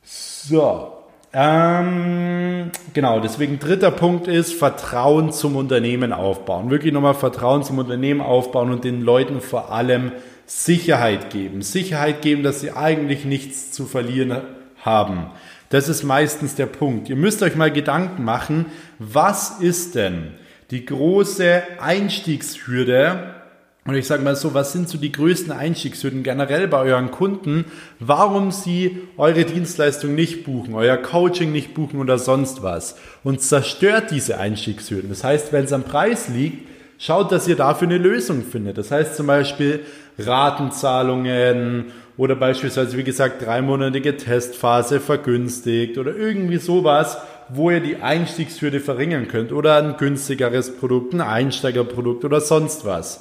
So, 0.03 0.96
ähm, 1.39 2.71
genau, 2.95 3.21
deswegen 3.21 3.59
dritter 3.59 3.91
Punkt 3.91 4.27
ist 4.27 4.55
Vertrauen 4.55 5.33
zum 5.33 5.55
Unternehmen 5.55 6.15
aufbauen. 6.15 6.71
Wirklich 6.71 6.95
nochmal 6.95 7.13
Vertrauen 7.13 7.63
zum 7.63 7.79
Unternehmen 7.79 8.23
aufbauen 8.23 8.71
und 8.71 8.85
den 8.85 9.03
Leuten 9.03 9.43
vor 9.43 9.71
allem 9.71 10.13
Sicherheit 10.47 11.29
geben. 11.29 11.61
Sicherheit 11.61 12.23
geben, 12.23 12.43
dass 12.43 12.63
sie 12.63 12.73
eigentlich 12.73 13.27
nichts 13.27 13.71
zu 13.71 13.85
verlieren 13.85 14.41
haben. 14.83 15.27
Das 15.69 15.91
ist 15.91 16.05
meistens 16.05 16.55
der 16.55 16.65
Punkt. 16.65 17.11
Ihr 17.11 17.17
müsst 17.17 17.43
euch 17.43 17.55
mal 17.55 17.71
Gedanken 17.71 18.25
machen, 18.25 18.67
was 18.99 19.61
ist 19.61 19.95
denn 19.95 20.29
die 20.71 20.87
große 20.87 21.63
Einstiegshürde 21.81 23.35
und 23.87 23.95
ich 23.95 24.07
sage 24.07 24.23
mal 24.23 24.35
so, 24.35 24.53
was 24.53 24.73
sind 24.73 24.89
so 24.89 24.99
die 24.99 25.13
größten 25.13 25.53
Einstiegshürden 25.53 26.23
generell 26.23 26.67
bei 26.67 26.81
euren 26.81 27.11
Kunden, 27.11 27.67
warum 28.01 28.51
sie 28.51 28.99
eure 29.17 29.45
Dienstleistung 29.45 30.15
nicht 30.15 30.45
buchen, 30.45 30.75
euer 30.75 30.97
Coaching 30.97 31.53
nicht 31.53 31.75
buchen 31.75 32.01
oder 32.01 32.19
sonst 32.19 32.63
was 32.63 32.97
und 33.23 33.41
zerstört 33.41 34.11
diese 34.11 34.39
Einstiegshürden. 34.39 35.09
Das 35.09 35.23
heißt, 35.23 35.53
wenn 35.53 35.65
es 35.65 35.73
am 35.73 35.85
Preis 35.85 36.29
liegt, 36.29 36.69
schaut, 36.99 37.31
dass 37.31 37.47
ihr 37.47 37.57
dafür 37.57 37.89
eine 37.89 37.99
Lösung 37.99 38.43
findet. 38.43 38.79
Das 38.79 38.91
heißt 38.91 39.17
zum 39.17 39.29
Beispiel 39.29 39.81
Ratenzahlungen 40.19 41.87
oder 42.17 42.35
beispielsweise, 42.35 42.97
wie 42.97 43.05
gesagt, 43.05 43.45
dreimonatige 43.45 44.17
Testphase 44.17 45.01
vergünstigt 45.01 45.99
oder 45.99 46.17
irgendwie 46.17 46.57
sowas, 46.57 47.19
wo 47.49 47.71
ihr 47.71 47.81
die 47.81 47.97
Einstiegshürde 47.97 48.81
verringern 48.81 49.29
könnt 49.29 49.53
oder 49.53 49.77
ein 49.77 49.97
günstigeres 49.97 50.77
Produkt, 50.77 51.15
ein 51.15 51.21
Einsteigerprodukt 51.21 52.25
oder 52.25 52.41
sonst 52.41 52.85
was. 52.85 53.21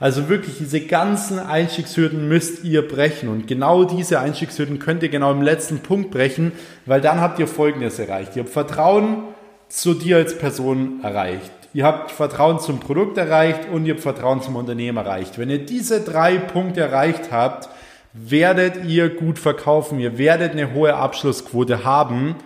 Also 0.00 0.30
wirklich 0.30 0.56
diese 0.58 0.80
ganzen 0.80 1.38
Einstiegshürden 1.38 2.26
müsst 2.26 2.64
ihr 2.64 2.88
brechen. 2.88 3.28
Und 3.28 3.46
genau 3.46 3.84
diese 3.84 4.18
Einstiegshürden 4.18 4.78
könnt 4.78 5.02
ihr 5.02 5.10
genau 5.10 5.30
im 5.30 5.42
letzten 5.42 5.80
Punkt 5.80 6.10
brechen, 6.10 6.52
weil 6.86 7.02
dann 7.02 7.20
habt 7.20 7.38
ihr 7.38 7.46
Folgendes 7.46 7.98
erreicht. 7.98 8.34
Ihr 8.34 8.44
habt 8.44 8.52
Vertrauen 8.52 9.24
zu 9.68 9.92
dir 9.92 10.16
als 10.16 10.38
Person 10.38 11.00
erreicht. 11.04 11.52
Ihr 11.74 11.84
habt 11.84 12.10
Vertrauen 12.10 12.58
zum 12.60 12.80
Produkt 12.80 13.18
erreicht 13.18 13.68
und 13.70 13.84
ihr 13.84 13.92
habt 13.92 14.02
Vertrauen 14.02 14.40
zum 14.40 14.56
Unternehmen 14.56 14.96
erreicht. 14.96 15.38
Wenn 15.38 15.50
ihr 15.50 15.64
diese 15.64 16.00
drei 16.00 16.38
Punkte 16.38 16.80
erreicht 16.80 17.30
habt, 17.30 17.68
werdet 18.14 18.86
ihr 18.86 19.10
gut 19.10 19.38
verkaufen. 19.38 20.00
Ihr 20.00 20.16
werdet 20.16 20.52
eine 20.52 20.72
hohe 20.72 20.94
Abschlussquote 20.94 21.84
haben. 21.84 22.36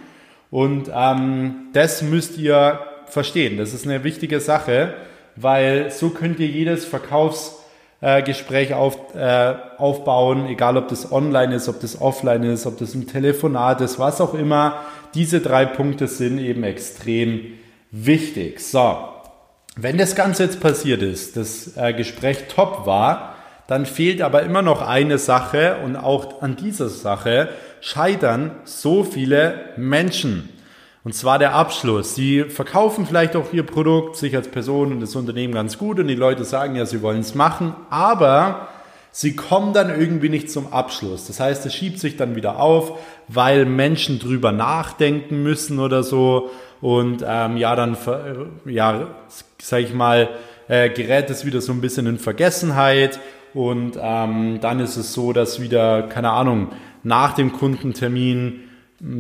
Und 0.51 0.91
ähm, 0.93 1.69
das 1.73 2.03
müsst 2.03 2.37
ihr 2.37 2.81
verstehen. 3.07 3.59
Das 3.59 3.73
ist 3.73 3.87
eine 3.87 4.03
wichtige 4.03 4.41
Sache 4.41 4.95
weil 5.37 5.91
so 5.91 6.11
könnt 6.11 6.39
ihr 6.41 6.47
jedes 6.47 6.85
Verkaufsgespräch 6.85 8.71
äh, 8.71 8.75
auf, 8.75 9.15
äh, 9.15 9.55
aufbauen, 9.79 10.47
egal 10.49 10.77
ob 10.77 10.89
das 10.89 11.11
online 11.11 11.55
ist, 11.55 11.69
ob 11.69 11.81
das 11.81 12.01
offline 12.01 12.45
ist, 12.45 12.67
ob 12.67 12.79
das 12.79 12.95
ein 12.95 13.07
Telefonat 13.07 13.81
ist, 13.81 13.99
was 13.99 14.21
auch 14.21 14.35
immer. 14.35 14.83
Diese 15.15 15.41
drei 15.41 15.65
Punkte 15.65 16.09
sind 16.09 16.39
eben 16.39 16.65
extrem 16.65 17.41
wichtig. 17.91 18.61
So, 18.61 18.97
wenn 19.77 19.99
das 19.99 20.15
Ganze 20.15 20.45
jetzt 20.45 20.61
passiert 20.61 21.03
ist, 21.03 21.37
das 21.37 21.77
äh, 21.77 21.93
Gespräch 21.93 22.45
top 22.49 22.87
war, 22.87 23.35
dann 23.67 23.87
fehlt 23.87 24.21
aber 24.21 24.43
immer 24.43 24.63
noch 24.63 24.83
eine 24.83 25.19
Sache 25.19 25.79
und 25.85 25.97
auch 25.97 26.43
an 26.43 26.57
dieser 26.57 26.89
Sache 26.89 27.49
scheitern 27.81 28.53
so 28.65 29.05
viele 29.05 29.73
Menschen. 29.77 30.51
Und 31.05 31.15
zwar 31.15 31.39
der 31.39 31.55
Abschluss. 31.55 32.15
Sie 32.15 32.45
verkaufen 32.45 33.05
vielleicht 33.05 33.37
auch 33.37 33.53
ihr 33.53 33.63
Produkt, 33.63 34.17
sich 34.17 34.35
als 34.35 34.49
Person 34.49 34.91
und 34.91 35.01
das 35.01 35.15
Unternehmen 35.15 35.53
ganz 35.53 35.77
gut 35.77 36.01
und 36.01 36.09
die 36.09 36.15
Leute 36.15 36.45
sagen 36.45 36.77
ja, 36.77 36.87
sie 36.87 37.03
wollen 37.03 37.21
es 37.21 37.35
machen, 37.35 37.77
aber 37.91 38.69
sie 39.13 39.37
kommen 39.37 39.75
dann 39.75 39.91
irgendwie 39.91 40.31
nicht 40.31 40.51
zum 40.51 40.73
Abschluss. 40.73 41.27
Das 41.27 41.41
heißt, 41.41 41.67
es 41.67 41.75
schiebt 41.75 42.01
sich 42.01 42.17
dann 42.17 42.37
wieder 42.37 42.59
auf, 42.59 42.99
weil 43.29 43.67
Menschen 43.67 44.19
drüber 44.19 44.51
nachdenken 44.51 45.43
müssen 45.43 45.79
oder 45.79 46.03
so 46.03 46.51
und 46.81 47.23
ähm, 47.27 47.59
ja, 47.59 47.77
dann, 47.77 47.99
ja, 48.65 49.09
sag 49.59 49.81
ich 49.81 49.93
mal, 49.93 50.31
äh, 50.69 50.89
gerät 50.89 51.29
es 51.29 51.45
wieder 51.45 51.61
so 51.61 51.73
ein 51.73 51.83
bisschen 51.83 52.07
in 52.07 52.19
Vergessenheit 52.19 53.21
und 53.53 53.99
ähm, 54.01 54.59
dann 54.63 54.81
ist 54.81 54.97
es 54.97 55.13
so, 55.13 55.35
dass 55.35 55.61
wieder, 55.61 56.05
keine 56.05 56.31
Ahnung, 56.31 56.69
nach 57.03 57.35
dem 57.35 57.53
Kundentermin 57.53 58.64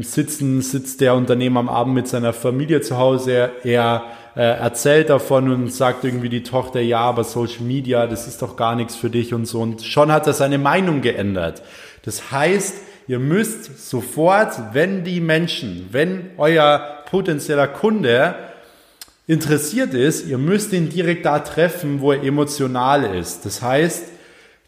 sitzen, 0.00 0.62
sitzt 0.62 1.00
der 1.00 1.14
Unternehmer 1.14 1.60
am 1.60 1.68
Abend 1.68 1.94
mit 1.94 2.08
seiner 2.08 2.32
Familie 2.32 2.80
zu 2.80 2.96
Hause, 2.96 3.50
er 3.64 4.04
äh, 4.36 4.40
erzählt 4.40 5.10
davon 5.10 5.50
und 5.50 5.72
sagt 5.72 6.04
irgendwie 6.04 6.28
die 6.28 6.42
Tochter, 6.42 6.80
ja, 6.80 7.00
aber 7.00 7.24
Social 7.24 7.62
Media, 7.62 8.06
das 8.06 8.26
ist 8.26 8.42
doch 8.42 8.56
gar 8.56 8.76
nichts 8.76 8.96
für 8.96 9.10
dich 9.10 9.34
und 9.34 9.46
so. 9.46 9.60
Und 9.60 9.82
schon 9.82 10.10
hat 10.10 10.26
er 10.26 10.32
seine 10.32 10.58
Meinung 10.58 11.02
geändert. 11.02 11.62
Das 12.02 12.32
heißt, 12.32 12.74
ihr 13.06 13.18
müsst 13.18 13.88
sofort, 13.88 14.58
wenn 14.72 15.04
die 15.04 15.20
Menschen, 15.20 15.88
wenn 15.92 16.30
euer 16.38 17.04
potenzieller 17.10 17.68
Kunde 17.68 18.34
interessiert 19.26 19.94
ist, 19.94 20.26
ihr 20.26 20.38
müsst 20.38 20.72
ihn 20.72 20.88
direkt 20.88 21.26
da 21.26 21.38
treffen, 21.38 22.00
wo 22.00 22.12
er 22.12 22.22
emotional 22.22 23.14
ist. 23.16 23.44
Das 23.46 23.62
heißt, 23.62 24.04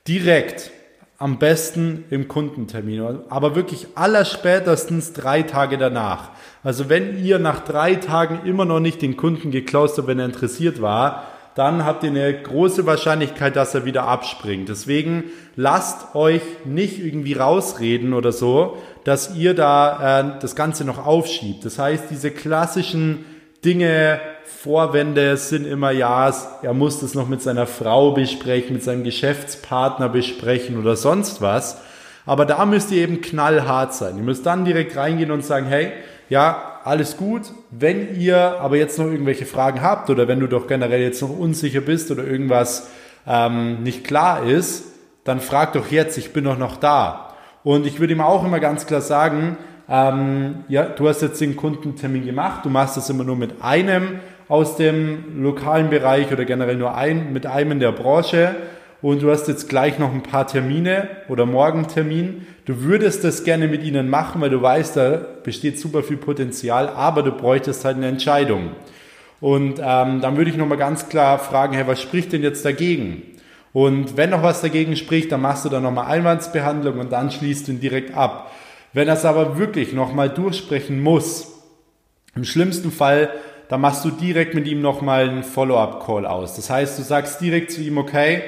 direkt 0.07 0.71
am 1.19 1.39
besten 1.39 2.05
im 2.11 2.29
Kundentermin, 2.29 3.21
aber 3.31 3.57
wirklich 3.57 3.87
allerspätestens 3.95 5.13
drei 5.15 5.43
Tage 5.43 5.79
danach. 5.79 6.31
Also 6.63 6.89
wenn 6.89 7.25
ihr 7.25 7.39
nach 7.39 7.61
drei 7.61 7.95
Tagen 7.95 8.41
immer 8.45 8.65
noch 8.67 8.81
nicht 8.81 9.01
den 9.01 9.17
Kunden 9.17 9.51
geklaust 9.51 9.97
habt, 9.97 10.09
wenn 10.09 10.19
er 10.19 10.27
interessiert 10.27 10.83
war, 10.83 11.25
dann 11.55 11.87
habt 11.87 12.05
ihr 12.05 12.11
eine 12.11 12.43
große 12.43 12.85
Wahrscheinlichkeit, 12.85 13.57
dass 13.57 13.75
er 13.75 13.87
wieder 13.87 14.07
abspringt. 14.07 14.69
Deswegen 14.69 15.25
lasst 15.57 16.15
euch 16.15 16.43
nicht 16.67 17.03
irgendwie 17.03 17.33
rausreden 17.33 18.13
oder 18.13 18.31
so, 18.31 18.77
dass 19.05 19.35
ihr 19.35 19.55
da 19.55 20.21
äh, 20.21 20.41
das 20.41 20.55
Ganze 20.55 20.85
noch 20.85 21.07
aufschiebt. 21.07 21.65
Das 21.65 21.79
heißt, 21.79 22.11
diese 22.11 22.31
klassischen 22.31 23.25
Dinge, 23.65 24.21
Vorwände 24.45 25.37
sind 25.37 25.67
immer, 25.67 25.91
ja, 25.91 26.33
er 26.63 26.75
muss 26.75 27.01
das 27.01 27.15
noch 27.15 27.29
mit 27.29 27.43
seiner 27.43 27.67
Frau 27.67 28.13
besprechen, 28.13 28.75
mit 28.75 28.83
seinem 28.83 29.05
Geschäftspartner 29.05 30.09
besprechen 30.09 30.79
oder 30.79 30.97
sonst 30.97 31.41
was. 31.41 31.81
Aber 32.27 32.45
da 32.45 32.67
müsst 32.67 32.91
ihr 32.91 33.03
eben 33.03 33.21
knallhart 33.21 33.95
sein. 33.95 34.17
Ihr 34.17 34.25
müsst 34.25 34.45
dann 34.45 34.65
direkt 34.65 34.97
reingehen 34.97 35.31
und 35.31 35.45
sagen, 35.45 35.67
hey, 35.67 35.93
ja, 36.29 36.81
alles 36.85 37.17
gut. 37.17 37.53
Wenn 37.71 38.19
ihr 38.19 38.59
aber 38.61 38.77
jetzt 38.77 38.99
noch 38.99 39.07
irgendwelche 39.07 39.47
Fragen 39.47 39.83
habt 39.83 40.11
oder 40.11 40.27
wenn 40.27 40.41
du 40.41 40.49
doch 40.49 40.67
generell 40.67 41.01
jetzt 41.01 41.23
noch 41.23 41.37
unsicher 41.37 41.81
bist 41.81 42.11
oder 42.11 42.25
irgendwas 42.25 42.89
ähm, 43.27 43.83
nicht 43.83 44.05
klar 44.05 44.45
ist, 44.45 44.85
dann 45.25 45.41
frag 45.41 45.73
doch 45.73 45.91
jetzt, 45.91 46.19
ich 46.19 46.33
bin 46.33 46.45
doch 46.45 46.59
noch 46.59 46.77
da. 46.77 47.35
Und 47.65 47.87
ich 47.87 47.99
würde 48.01 48.13
ihm 48.13 48.21
auch 48.21 48.45
immer 48.45 48.61
ganz 48.61 48.87
klar 48.87 49.01
sagen, 49.01 49.57
ähm, 49.89 50.65
ja, 50.69 50.85
du 50.85 51.09
hast 51.09 51.23
jetzt 51.23 51.41
den 51.41 51.57
Kundentermin 51.57 52.27
gemacht, 52.27 52.65
du 52.65 52.71
machst 52.71 52.97
das 52.97 53.09
immer 53.11 53.25
nur 53.25 53.37
mit 53.37 53.63
einem 53.63 54.21
aus 54.49 54.77
dem 54.77 55.43
lokalen 55.43 55.91
Bereich 55.91 56.33
oder 56.33 56.45
generell 56.45 56.77
nur 56.77 56.95
ein, 56.95 57.33
mit 57.33 57.47
einem 57.47 57.73
in 57.73 57.81
der 57.81 57.93
Branche 57.93 58.55
und 59.03 59.23
du 59.23 59.31
hast 59.31 59.47
jetzt 59.49 59.69
gleich 59.69 59.99
noch 59.99 60.13
ein 60.13 60.23
paar 60.23 60.47
Termine 60.47 61.09
oder 61.29 61.47
morgen 61.47 61.87
Termin. 61.87 62.47
Du 62.65 62.83
würdest 62.83 63.23
das 63.25 63.45
gerne 63.45 63.69
mit 63.69 63.85
ihnen 63.85 64.09
machen, 64.09 64.41
weil 64.41 64.51
du 64.51 64.61
weißt, 64.61 64.97
da 64.97 65.21
besteht 65.45 65.79
super 65.79 66.03
viel 66.03 66.17
Potenzial, 66.17 66.89
aber 66.89 67.23
du 67.23 67.31
bräuchtest 67.31 67.85
halt 67.85 67.97
eine 67.97 68.09
Entscheidung. 68.09 68.71
Und 69.41 69.79
ähm, 69.79 70.21
dann 70.21 70.37
würde 70.37 70.51
ich 70.51 70.57
nochmal 70.57 70.79
ganz 70.79 71.09
klar 71.09 71.39
fragen, 71.39 71.75
hey, 71.75 71.87
was 71.87 72.01
spricht 72.01 72.33
denn 72.33 72.43
jetzt 72.43 72.65
dagegen? 72.65 73.23
Und 73.73 74.17
wenn 74.17 74.31
noch 74.31 74.43
was 74.43 74.63
dagegen 74.63 74.97
spricht, 74.97 75.31
dann 75.31 75.43
machst 75.43 75.65
du 75.67 75.69
dann 75.69 75.83
nochmal 75.83 76.07
Einwandsbehandlung 76.07 76.99
und 76.99 77.13
dann 77.13 77.31
schließt 77.31 77.69
du 77.69 77.73
ihn 77.73 77.81
direkt 77.81 78.17
ab. 78.17 78.51
Wenn 78.97 79.09
es 79.09 79.27
aber 79.27 79.59
wirklich 79.59 79.93
nochmal 79.93 80.31
durchsprechen 80.31 81.03
muss, 81.03 81.53
im 82.35 82.45
schlimmsten 82.45 82.91
Fall, 82.91 83.29
dann 83.69 83.83
machst 83.83 84.03
du 84.07 84.11
direkt 84.11 84.55
mit 84.55 84.67
ihm 84.67 84.81
nochmal 84.81 85.29
einen 85.29 85.43
Follow-up-Call 85.43 86.25
aus. 86.25 86.57
Das 86.57 86.71
heißt, 86.71 86.99
du 86.99 87.03
sagst 87.03 87.43
direkt 87.43 87.73
zu 87.73 87.83
ihm, 87.83 87.99
okay, 87.99 88.41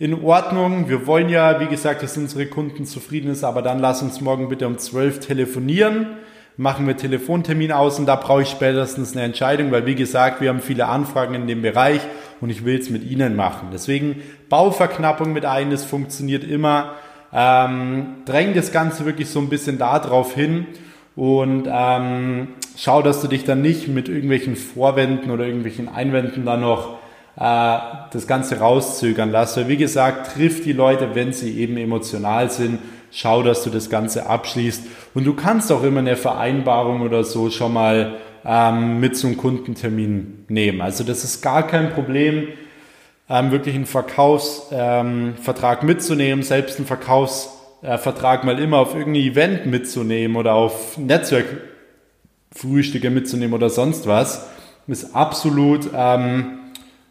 in 0.00 0.24
Ordnung. 0.24 0.88
Wir 0.88 1.06
wollen 1.06 1.28
ja, 1.28 1.60
wie 1.60 1.68
gesagt, 1.68 2.02
dass 2.02 2.16
unsere 2.16 2.46
Kunden 2.46 2.86
zufrieden 2.86 3.30
ist, 3.30 3.44
aber 3.44 3.62
dann 3.62 3.78
lass 3.78 4.02
uns 4.02 4.20
morgen 4.20 4.48
bitte 4.48 4.66
um 4.66 4.78
12 4.78 5.20
telefonieren. 5.20 6.08
Machen 6.56 6.88
wir 6.88 6.96
Telefontermin 6.96 7.70
aus 7.70 8.00
und 8.00 8.06
da 8.06 8.16
brauche 8.16 8.42
ich 8.42 8.48
spätestens 8.48 9.12
eine 9.12 9.24
Entscheidung, 9.24 9.70
weil 9.70 9.86
wie 9.86 9.94
gesagt, 9.94 10.40
wir 10.40 10.48
haben 10.48 10.60
viele 10.60 10.86
Anfragen 10.86 11.34
in 11.34 11.46
dem 11.46 11.62
Bereich 11.62 12.00
und 12.40 12.50
ich 12.50 12.64
will 12.64 12.80
es 12.80 12.90
mit 12.90 13.08
Ihnen 13.08 13.36
machen. 13.36 13.68
Deswegen 13.72 14.22
Bauverknappung 14.48 15.32
mit 15.32 15.44
ein, 15.44 15.70
das 15.70 15.84
funktioniert 15.84 16.42
immer. 16.42 16.96
Ähm, 17.34 18.06
dräng 18.26 18.54
das 18.54 18.70
Ganze 18.70 19.04
wirklich 19.04 19.28
so 19.28 19.40
ein 19.40 19.48
bisschen 19.48 19.76
darauf 19.78 20.34
hin 20.34 20.66
und 21.16 21.68
ähm, 21.70 22.48
schau, 22.76 23.02
dass 23.02 23.20
du 23.20 23.28
dich 23.28 23.44
dann 23.44 23.62
nicht 23.62 23.88
mit 23.88 24.08
irgendwelchen 24.08 24.56
Vorwänden 24.56 25.30
oder 25.30 25.44
irgendwelchen 25.44 25.88
Einwänden 25.88 26.44
dann 26.44 26.60
noch 26.60 26.98
äh, 27.36 27.78
das 28.12 28.26
Ganze 28.26 28.58
rauszögern 28.58 29.30
lässt. 29.30 29.56
Weil 29.56 29.68
wie 29.68 29.76
gesagt, 29.76 30.34
triff 30.34 30.62
die 30.62 30.72
Leute, 30.72 31.14
wenn 31.14 31.32
sie 31.32 31.58
eben 31.58 31.76
emotional 31.76 32.50
sind. 32.50 32.78
Schau, 33.10 33.44
dass 33.44 33.62
du 33.62 33.70
das 33.70 33.90
Ganze 33.90 34.26
abschließt. 34.26 34.84
Und 35.14 35.24
du 35.24 35.34
kannst 35.34 35.70
auch 35.70 35.84
immer 35.84 36.00
eine 36.00 36.16
Vereinbarung 36.16 37.02
oder 37.02 37.22
so 37.22 37.48
schon 37.50 37.72
mal 37.72 38.16
ähm, 38.44 38.98
mit 38.98 39.16
zum 39.16 39.36
Kundentermin 39.36 40.44
nehmen. 40.48 40.80
Also 40.80 41.04
das 41.04 41.22
ist 41.22 41.40
gar 41.40 41.64
kein 41.66 41.90
Problem, 41.90 42.48
ähm, 43.28 43.50
wirklich 43.50 43.74
einen 43.74 43.86
Verkaufsvertrag 43.86 45.82
ähm, 45.82 45.86
mitzunehmen, 45.86 46.42
selbst 46.42 46.78
einen 46.78 46.86
Verkaufsvertrag 46.86 48.44
mal 48.44 48.58
immer 48.58 48.78
auf 48.78 48.94
irgendein 48.94 49.22
Event 49.22 49.66
mitzunehmen 49.66 50.36
oder 50.36 50.54
auf 50.54 50.98
Netzwerkfrühstücke 50.98 53.10
mitzunehmen 53.10 53.54
oder 53.54 53.70
sonst 53.70 54.06
was, 54.06 54.48
ist 54.86 55.14
absolut 55.14 55.90
ähm, 55.94 56.58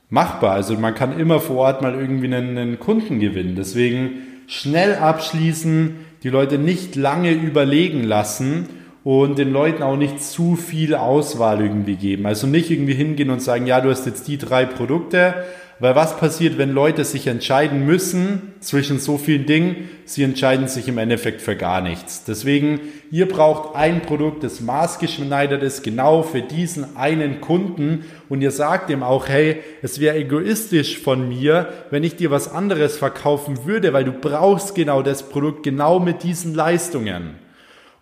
machbar. 0.10 0.52
Also 0.52 0.76
man 0.76 0.94
kann 0.94 1.20
immer 1.20 1.40
vor 1.40 1.58
Ort 1.58 1.82
mal 1.82 1.96
irgendwie 1.96 2.28
einen, 2.28 2.58
einen 2.58 2.80
Kunden 2.80 3.20
gewinnen. 3.20 3.56
Deswegen 3.56 4.22
schnell 4.46 4.96
abschließen, 4.96 5.96
die 6.22 6.30
Leute 6.30 6.60
nicht 6.60 6.96
lange 6.96 7.32
überlegen 7.32 8.04
lassen 8.04 8.70
und 9.04 9.38
den 9.38 9.52
Leuten 9.52 9.84
auch 9.84 9.98
nicht 9.98 10.24
zu 10.24 10.56
viel 10.56 10.96
Auswahl 10.96 11.62
irgendwie 11.62 11.96
geben. 11.96 12.26
Also 12.26 12.48
nicht 12.48 12.70
irgendwie 12.70 12.94
hingehen 12.94 13.32
und 13.32 13.42
sagen, 13.42 13.66
ja, 13.66 13.82
du 13.82 13.90
hast 13.90 14.06
jetzt 14.06 14.28
die 14.28 14.38
drei 14.38 14.66
Produkte, 14.66 15.44
weil 15.80 15.96
was 15.96 16.18
passiert, 16.18 16.58
wenn 16.58 16.72
Leute 16.72 17.04
sich 17.04 17.28
entscheiden 17.28 17.86
müssen 17.86 18.54
zwischen 18.60 19.00
so 19.00 19.18
vielen 19.18 19.46
Dingen? 19.46 19.90
Sie 20.06 20.24
entscheiden 20.24 20.68
sich 20.68 20.88
im 20.88 20.98
Endeffekt 20.98 21.42
für 21.42 21.56
gar 21.56 21.82
nichts. 21.82 22.24
Deswegen, 22.26 22.80
ihr 23.12 23.28
braucht 23.28 23.76
ein 23.76 24.02
Produkt, 24.02 24.44
das 24.44 24.62
maßgeschneidert 24.62 25.64
ist, 25.64 25.84
genau 25.84 26.24
für 26.24 26.42
diesen 26.42 26.96
einen 26.96 27.42
Kunden. 27.42 28.06
Und 28.30 28.42
ihr 28.42 28.52
sagt 28.52 28.90
ihm 28.90 29.04
auch, 29.04 29.28
hey, 29.28 29.58
es 29.82 30.00
wäre 30.00 30.18
egoistisch 30.18 31.00
von 31.00 31.28
mir, 31.28 31.68
wenn 31.90 32.04
ich 32.04 32.16
dir 32.16 32.32
was 32.32 32.52
anderes 32.52 32.98
verkaufen 32.98 33.66
würde, 33.66 33.94
weil 33.94 34.06
du 34.06 34.14
brauchst 34.14 34.76
genau 34.76 35.02
das 35.02 35.30
Produkt 35.30 35.64
genau 35.64 36.00
mit 36.00 36.24
diesen 36.24 36.54
Leistungen. 36.54 37.43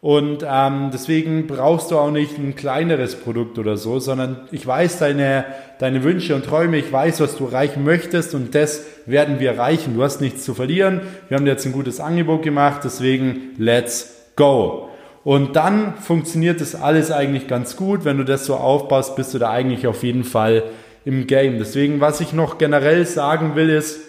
Und 0.02 0.44
ähm, 0.50 0.90
deswegen 0.92 1.46
brauchst 1.46 1.92
du 1.92 1.98
auch 2.00 2.10
nicht 2.10 2.40
ein 2.40 2.56
kleineres 2.56 3.16
Produkt 3.16 3.60
oder 3.60 3.78
so, 3.78 4.00
sondern 4.00 4.48
ich 4.52 4.66
weiß 4.66 4.98
deine, 4.98 5.46
deine 5.78 6.04
Wünsche 6.04 6.34
und 6.34 6.44
Träume, 6.44 6.78
ich 6.78 6.92
weiß, 6.92 7.20
was 7.22 7.38
du 7.38 7.46
erreichen 7.46 7.84
möchtest 7.84 8.34
und 8.34 8.56
das 8.56 8.84
werden 9.06 9.40
wir 9.40 9.52
erreichen. 9.52 9.94
Du 9.94 10.02
hast 10.02 10.20
nichts 10.20 10.44
zu 10.44 10.56
verlieren. 10.56 11.02
Wir 11.28 11.38
haben 11.38 11.46
dir 11.46 11.52
jetzt 11.52 11.68
ein 11.68 11.72
gutes 11.72 12.00
Angebot 12.00 12.42
gemacht, 12.42 12.82
deswegen 12.84 13.52
let's 13.60 14.32
go. 14.36 14.90
Und 15.24 15.56
dann 15.56 15.94
funktioniert 15.98 16.62
das 16.62 16.74
alles 16.74 17.12
eigentlich 17.12 17.48
ganz 17.48 17.76
gut. 17.76 18.04
Wenn 18.04 18.18
du 18.18 18.24
das 18.24 18.48
so 18.48 18.56
aufbaust, 18.56 19.16
bist 19.16 19.36
du 19.36 19.38
da 19.38 19.52
eigentlich 19.52 19.86
auf 19.86 20.02
jeden 20.02 20.24
Fall 20.24 20.64
im 21.06 21.28
Game. 21.28 21.60
Deswegen, 21.60 22.02
was 22.02 22.22
ich 22.22 22.34
noch 22.34 22.58
generell 22.58 23.06
sagen 23.06 23.56
will, 23.56 23.70
ist, 23.70 24.00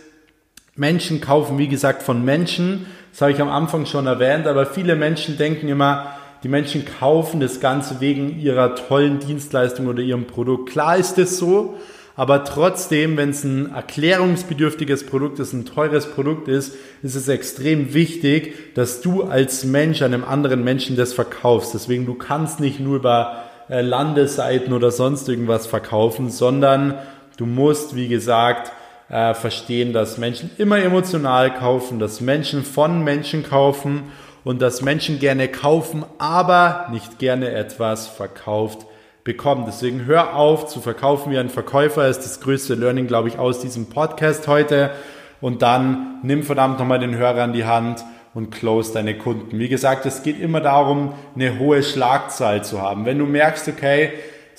Menschen 0.75 1.21
kaufen, 1.21 1.59
wie 1.59 1.69
gesagt, 1.69 2.03
von 2.03 2.25
Menschen 2.25 2.87
das 3.13 3.21
habe 3.21 3.33
ich 3.33 3.41
am 3.41 3.51
Anfang 3.51 3.87
schon 3.87 4.07
erwähnt, 4.07 4.47
aber 4.47 4.67
viele 4.67 4.97
Menschen 4.97 5.37
denken 5.37 5.69
immer, 5.69 6.15
die 6.43 6.49
Menschen 6.49 6.85
kaufen 6.85 7.41
das 7.41 7.61
Ganze 7.61 8.01
wegen 8.01 8.41
ihrer 8.41 8.75
tollen 8.75 9.21
Dienstleistung 9.21 9.87
oder 9.87 10.01
ihrem 10.01 10.27
Produkt. 10.27 10.71
Klar 10.71 10.97
ist 10.97 11.19
es 11.19 11.39
so, 11.39 11.77
aber 12.17 12.45
trotzdem, 12.45 13.17
wenn 13.17 13.31
es 13.31 13.45
ein 13.45 13.73
erklärungsbedürftiges 13.73 15.07
Produkt 15.07 15.39
ist, 15.39 15.53
ein 15.53 15.67
teures 15.67 16.07
Produkt 16.07 16.49
ist, 16.49 16.75
ist 17.03 17.15
es 17.15 17.29
extrem 17.29 17.95
wichtig, 17.95 18.75
dass 18.75 19.03
du 19.03 19.23
als 19.23 19.65
Mensch 19.65 20.03
einem 20.03 20.25
anderen 20.25 20.65
Menschen 20.65 20.97
das 20.97 21.13
verkaufst. 21.13 21.75
Deswegen, 21.75 22.07
du 22.07 22.15
kannst 22.15 22.61
nicht 22.61 22.81
nur 22.81 22.97
über 22.97 23.45
äh, 23.69 23.83
Landeseiten 23.83 24.73
oder 24.73 24.91
sonst 24.91 25.29
irgendwas 25.29 25.67
verkaufen, 25.67 26.31
sondern 26.31 26.95
du 27.37 27.47
musst, 27.47 27.95
wie 27.95 28.09
gesagt, 28.09 28.73
äh, 29.13 29.35
verstehen, 29.35 29.93
dass 29.93 30.17
Menschen 30.17 30.51
immer 30.57 30.83
emotional 30.83 31.53
kaufen, 31.55 31.99
dass 31.99 32.23
Menschen 32.23 32.65
von 32.65 33.05
Menschen 33.05 33.45
kaufen 33.45 34.05
und 34.43 34.63
dass 34.63 34.81
Menschen 34.81 35.19
gerne 35.19 35.49
kaufen, 35.49 36.05
aber 36.19 36.87
nicht 36.91 37.19
gerne 37.19 37.51
etwas 37.51 38.09
verkauft 38.09 38.87
bekommen. 39.23 39.65
Deswegen 39.67 40.07
hör 40.07 40.35
auf 40.35 40.67
zu 40.67 40.81
verkaufen 40.81 41.31
wie 41.31 41.39
ein 41.39 41.51
Verkäufer, 41.51 42.09
ist 42.09 42.21
das 42.21 42.41
größte 42.41 42.75
Learning, 42.75 43.07
glaube 43.07 43.29
ich, 43.29 43.39
aus 43.39 43.61
diesem 43.61 43.91
Podcast 43.91 44.49
heute. 44.49 44.91
Und 45.43 45.61
dann 45.61 46.21
nimm 46.23 46.43
verdammt 46.43 46.79
nochmal 46.79 46.99
den 46.99 47.15
Hörer 47.15 47.43
an 47.43 47.53
die 47.53 47.67
Hand 47.67 48.03
und 48.33 48.51
close 48.51 48.95
deine 48.95 49.19
Kunden. 49.19 49.59
Wie 49.59 49.69
gesagt, 49.69 50.07
es 50.07 50.23
geht 50.23 50.41
immer 50.41 50.63
darum, 50.63 51.13
eine 51.35 51.59
hohe 51.59 51.83
Schlagzahl 51.83 52.65
zu 52.65 52.81
haben. 52.81 53.05
Wenn 53.05 53.19
du 53.19 53.27
merkst, 53.27 53.69
okay, 53.69 54.13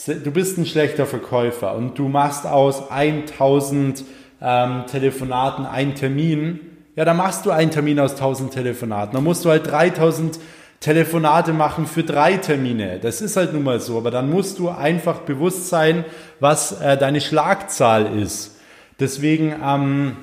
du 0.06 0.32
bist 0.32 0.60
ein 0.60 0.68
schlechter 0.68 1.08
Verkäufer 1.08 1.74
und 1.76 1.98
du 1.98 2.08
machst 2.08 2.46
aus 2.46 2.92
1000 2.92 4.04
ähm, 4.44 4.84
Telefonaten 4.92 5.66
einen 5.66 5.96
Termin, 5.96 6.60
ja, 6.96 7.06
dann 7.06 7.18
machst 7.18 7.46
du 7.46 7.52
einen 7.52 7.72
Termin 7.72 8.00
aus 8.00 8.12
1000 8.12 8.54
Telefonaten. 8.54 9.16
Dann 9.16 9.24
musst 9.24 9.46
du 9.46 9.50
halt 9.50 9.66
3000 9.66 10.40
Telefonate 10.80 11.54
machen 11.54 11.88
für 11.88 12.04
drei 12.04 12.36
Termine. 12.38 13.00
Das 13.00 13.22
ist 13.22 13.38
halt 13.38 13.54
nun 13.54 13.64
mal 13.64 13.80
so. 13.80 13.98
Aber 13.98 14.12
dann 14.12 14.30
musst 14.30 14.60
du 14.60 14.70
einfach 14.70 15.20
bewusst 15.20 15.70
sein, 15.70 16.06
was 16.40 16.82
äh, 16.82 16.98
deine 16.98 17.22
Schlagzahl 17.22 18.20
ist. 18.20 18.58
Deswegen 19.00 19.56
ähm, 19.64 20.18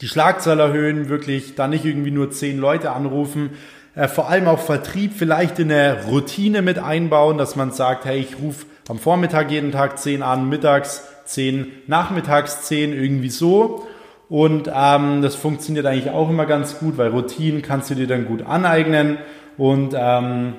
die 0.00 0.08
Schlagzahl 0.08 0.60
erhöhen, 0.60 1.08
wirklich 1.08 1.54
da 1.54 1.68
nicht 1.68 1.84
irgendwie 1.84 2.10
nur 2.10 2.32
zehn 2.32 2.58
Leute 2.58 2.90
anrufen. 2.90 3.50
Äh, 3.94 4.08
vor 4.08 4.28
allem 4.28 4.48
auch 4.48 4.58
Vertrieb 4.58 5.12
vielleicht 5.16 5.58
in 5.58 5.70
eine 5.70 6.04
Routine 6.06 6.60
mit 6.60 6.78
einbauen, 6.78 7.38
dass 7.38 7.56
man 7.56 7.70
sagt, 7.70 8.04
hey, 8.04 8.18
ich 8.18 8.40
rufe 8.42 8.66
am 8.88 8.98
Vormittag 8.98 9.50
jeden 9.50 9.72
Tag 9.72 9.98
zehn 9.98 10.22
an, 10.22 10.48
mittags 10.48 11.11
10, 11.32 11.66
nachmittags 11.86 12.62
10, 12.62 12.92
irgendwie 12.92 13.30
so. 13.30 13.86
Und 14.28 14.70
ähm, 14.74 15.20
das 15.20 15.34
funktioniert 15.34 15.84
eigentlich 15.84 16.10
auch 16.10 16.30
immer 16.30 16.46
ganz 16.46 16.78
gut, 16.78 16.96
weil 16.96 17.08
Routinen 17.08 17.60
kannst 17.60 17.90
du 17.90 17.94
dir 17.94 18.06
dann 18.06 18.24
gut 18.24 18.42
aneignen 18.46 19.18
und 19.58 19.94
ähm, 19.94 20.54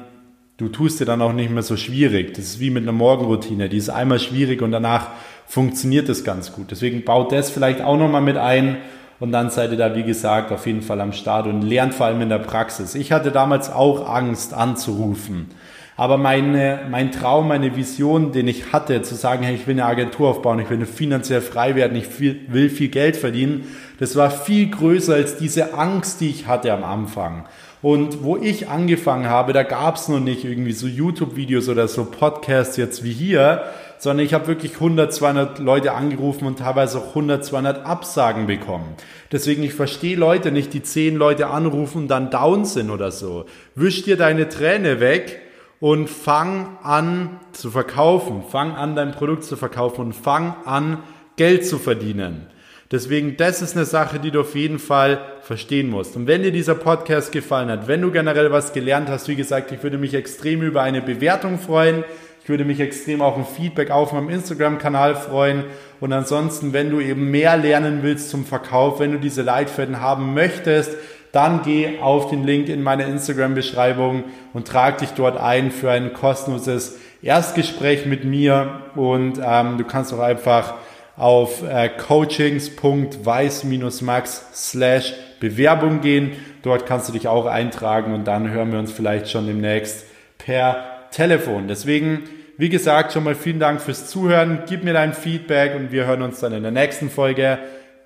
du 0.58 0.70
tust 0.70 1.00
dir 1.00 1.06
dann 1.06 1.22
auch 1.22 1.34
nicht 1.34 1.50
mehr 1.50 1.64
so 1.64 1.76
schwierig. 1.76 2.36
Das 2.36 2.46
ist 2.46 2.60
wie 2.60 2.70
mit 2.70 2.84
einer 2.84 2.92
Morgenroutine. 2.92 3.70
Die 3.70 3.78
ist 3.78 3.90
einmal 3.90 4.20
schwierig 4.20 4.62
und 4.62 4.72
danach 4.72 5.08
funktioniert 5.48 6.08
das 6.08 6.24
ganz 6.24 6.54
gut. 6.54 6.70
Deswegen 6.70 7.04
baut 7.04 7.32
das 7.32 7.50
vielleicht 7.50 7.82
auch 7.82 7.98
nochmal 7.98 8.22
mit 8.22 8.38
ein 8.38 8.78
und 9.20 9.32
dann 9.32 9.50
seid 9.50 9.72
ihr 9.72 9.78
da, 9.78 9.96
wie 9.96 10.04
gesagt, 10.04 10.52
auf 10.52 10.68
jeden 10.68 10.82
Fall 10.82 11.02
am 11.02 11.14
Start 11.14 11.48
und 11.48 11.62
lernt 11.62 11.94
vor 11.94 12.08
allem 12.08 12.22
in 12.22 12.30
der 12.30 12.40
Praxis. 12.40 12.94
Ich 12.94 13.12
hatte 13.12 13.32
damals 13.32 13.72
auch 13.72 14.08
Angst 14.08 14.54
anzurufen. 14.54 15.48
Aber 15.96 16.18
meine, 16.18 16.82
mein 16.90 17.12
Traum, 17.12 17.48
meine 17.48 17.76
Vision, 17.76 18.32
den 18.32 18.48
ich 18.48 18.74
hatte, 18.74 19.04
zu 19.04 19.14
sagen, 19.14 19.44
hey, 19.44 19.56
ich 19.56 19.68
will 19.68 19.76
eine 19.76 19.86
Agentur 19.86 20.30
aufbauen, 20.30 20.60
ich 20.60 20.70
will 20.70 20.86
finanziell 20.86 21.42
frei 21.42 21.76
werden, 21.76 21.96
ich 21.96 22.20
will 22.20 22.70
viel 22.70 22.90
Geld 22.90 23.16
verdienen, 23.16 23.66
das 24.00 24.16
war 24.16 24.32
viel 24.32 24.70
größer 24.72 25.14
als 25.14 25.38
diese 25.38 25.76
Angst, 25.76 26.20
die 26.22 26.30
ich 26.30 26.48
hatte 26.48 26.74
am 26.74 26.84
Anfang. 26.84 27.46
Und 27.84 28.24
wo 28.24 28.38
ich 28.38 28.70
angefangen 28.70 29.28
habe, 29.28 29.54
da 29.54 29.64
gab 29.64 29.98
es 29.98 30.08
noch 30.08 30.22
nicht 30.22 30.46
irgendwie 30.46 30.72
so 30.72 30.88
YouTube-Videos 30.88 31.68
oder 31.70 31.88
so 31.88 32.06
Podcasts 32.06 32.78
jetzt 32.78 33.04
wie 33.04 33.12
hier, 33.12 33.64
sondern 33.98 34.26
ich 34.26 34.34
habe 34.34 34.48
wirklich 34.48 34.76
100, 34.76 35.14
200 35.14 35.60
Leute 35.60 35.94
angerufen 35.94 36.48
und 36.48 36.60
teilweise 36.60 36.98
auch 37.00 37.10
100, 37.10 37.44
200 37.46 37.86
Absagen 37.86 38.48
bekommen. 38.48 38.96
Deswegen, 39.32 39.64
ich 39.64 39.74
verstehe 39.74 40.16
Leute 40.16 40.52
nicht, 40.52 40.74
die 40.74 40.82
10 40.82 41.16
Leute 41.18 41.48
anrufen 41.48 42.04
und 42.04 42.08
dann 42.08 42.30
down 42.30 42.66
sind 42.66 42.90
oder 42.90 43.12
so. 43.12 43.46
Wisch 43.76 44.04
dir 44.04 44.18
deine 44.18 44.50
Träne 44.50 45.00
weg 45.00 45.43
und 45.84 46.10
fang 46.10 46.78
an 46.82 47.42
zu 47.52 47.70
verkaufen. 47.70 48.42
Fang 48.50 48.74
an, 48.74 48.96
dein 48.96 49.12
Produkt 49.12 49.44
zu 49.44 49.58
verkaufen 49.58 50.00
und 50.00 50.14
fang 50.14 50.56
an, 50.64 51.00
Geld 51.36 51.68
zu 51.68 51.78
verdienen. 51.78 52.48
Deswegen, 52.90 53.36
das 53.36 53.62
ist 53.62 53.76
eine 53.76 53.84
Sache, 53.84 54.18
die 54.18 54.32
du 54.32 54.40
auf 54.40 54.56
jeden 54.56 54.80
Fall 54.80 55.20
verstehen 55.42 55.90
musst. 55.90 56.16
Und 56.16 56.26
wenn 56.26 56.42
dir 56.42 56.54
dieser 56.54 56.76
Podcast 56.76 57.34
gefallen 57.34 57.70
hat, 57.70 57.90
wenn 57.90 58.02
du 58.02 58.12
generell 58.12 58.50
was 58.50 58.72
gelernt 58.72 59.10
hast, 59.10 59.28
wie 59.28 59.36
gesagt, 59.36 59.74
ich 59.74 59.84
würde 59.84 59.98
mich 59.98 60.14
extrem 60.14 60.62
über 60.62 60.84
eine 60.84 61.02
Bewertung 61.02 61.60
freuen. 61.60 62.06
Ich 62.42 62.48
würde 62.48 62.64
mich 62.64 62.80
extrem 62.80 63.22
auch 63.22 63.36
ein 63.36 63.46
Feedback 63.46 63.92
auf 63.92 64.14
meinem 64.14 64.30
Instagram-Kanal 64.30 65.16
freuen. 65.16 65.66
Und 66.00 66.14
ansonsten, 66.14 66.72
wenn 66.72 66.92
du 66.92 67.02
eben 67.02 67.30
mehr 67.30 67.58
lernen 67.58 68.04
willst 68.04 68.30
zum 68.30 68.46
Verkauf, 68.46 69.02
wenn 69.02 69.12
du 69.12 69.20
diese 69.20 69.42
Leitfäden 69.42 70.00
haben 70.00 70.34
möchtest, 70.34 70.96
dann 71.34 71.64
geh 71.64 72.00
auf 72.00 72.30
den 72.30 72.46
Link 72.46 72.70
in 72.70 72.82
meiner 72.84 73.08
Instagram-Beschreibung 73.08 74.24
und 74.54 74.68
trag 74.68 75.00
dich 75.00 75.10
dort 75.10 75.36
ein 75.36 75.72
für 75.72 75.92
ein 75.92 76.14
kostenloses 76.14 77.00
Erstgespräch 77.24 78.06
mit 78.06 78.24
mir. 78.24 78.84
Und 78.96 79.42
ähm, 79.44 79.80
du 79.80 79.84
kannst 79.84 80.14
auch 80.14 80.20
einfach 80.20 80.76
auf 81.18 81.64
äh, 81.64 81.90
coachings.weiß-max 81.90 84.46
slash 84.54 85.16
Bewerbung 85.40 86.02
gehen. 86.02 86.34
Dort 86.62 86.86
kannst 86.86 87.10
du 87.10 87.14
dich 87.14 87.28
auch 87.28 87.48
eintragen 87.48 88.14
und 88.14 88.26
dann 88.26 88.52
hören 88.52 88.72
wir 88.72 88.78
uns 88.78 88.92
vielleicht 88.92 89.28
schon 89.28 89.48
demnächst 89.48 90.06
per 90.38 91.08
Telefon. 91.10 91.68
Deswegen, 91.68 92.30
wie 92.58 92.70
gesagt, 92.70 93.12
schon 93.12 93.24
mal 93.24 93.34
vielen 93.34 93.60
Dank 93.60 93.82
fürs 93.82 94.08
Zuhören. 94.08 94.62
Gib 94.68 94.84
mir 94.84 94.94
dein 94.94 95.14
Feedback 95.14 95.76
und 95.76 95.92
wir 95.92 96.06
hören 96.06 96.22
uns 96.22 96.40
dann 96.40 96.54
in 96.54 96.62
der 96.62 96.72
nächsten 96.72 97.10
Folge. 97.10 97.58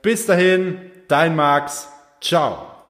Bis 0.02 0.26
dahin, 0.26 0.78
dein 1.10 1.36
Max. 1.36 1.90
Ciao. 2.22 2.77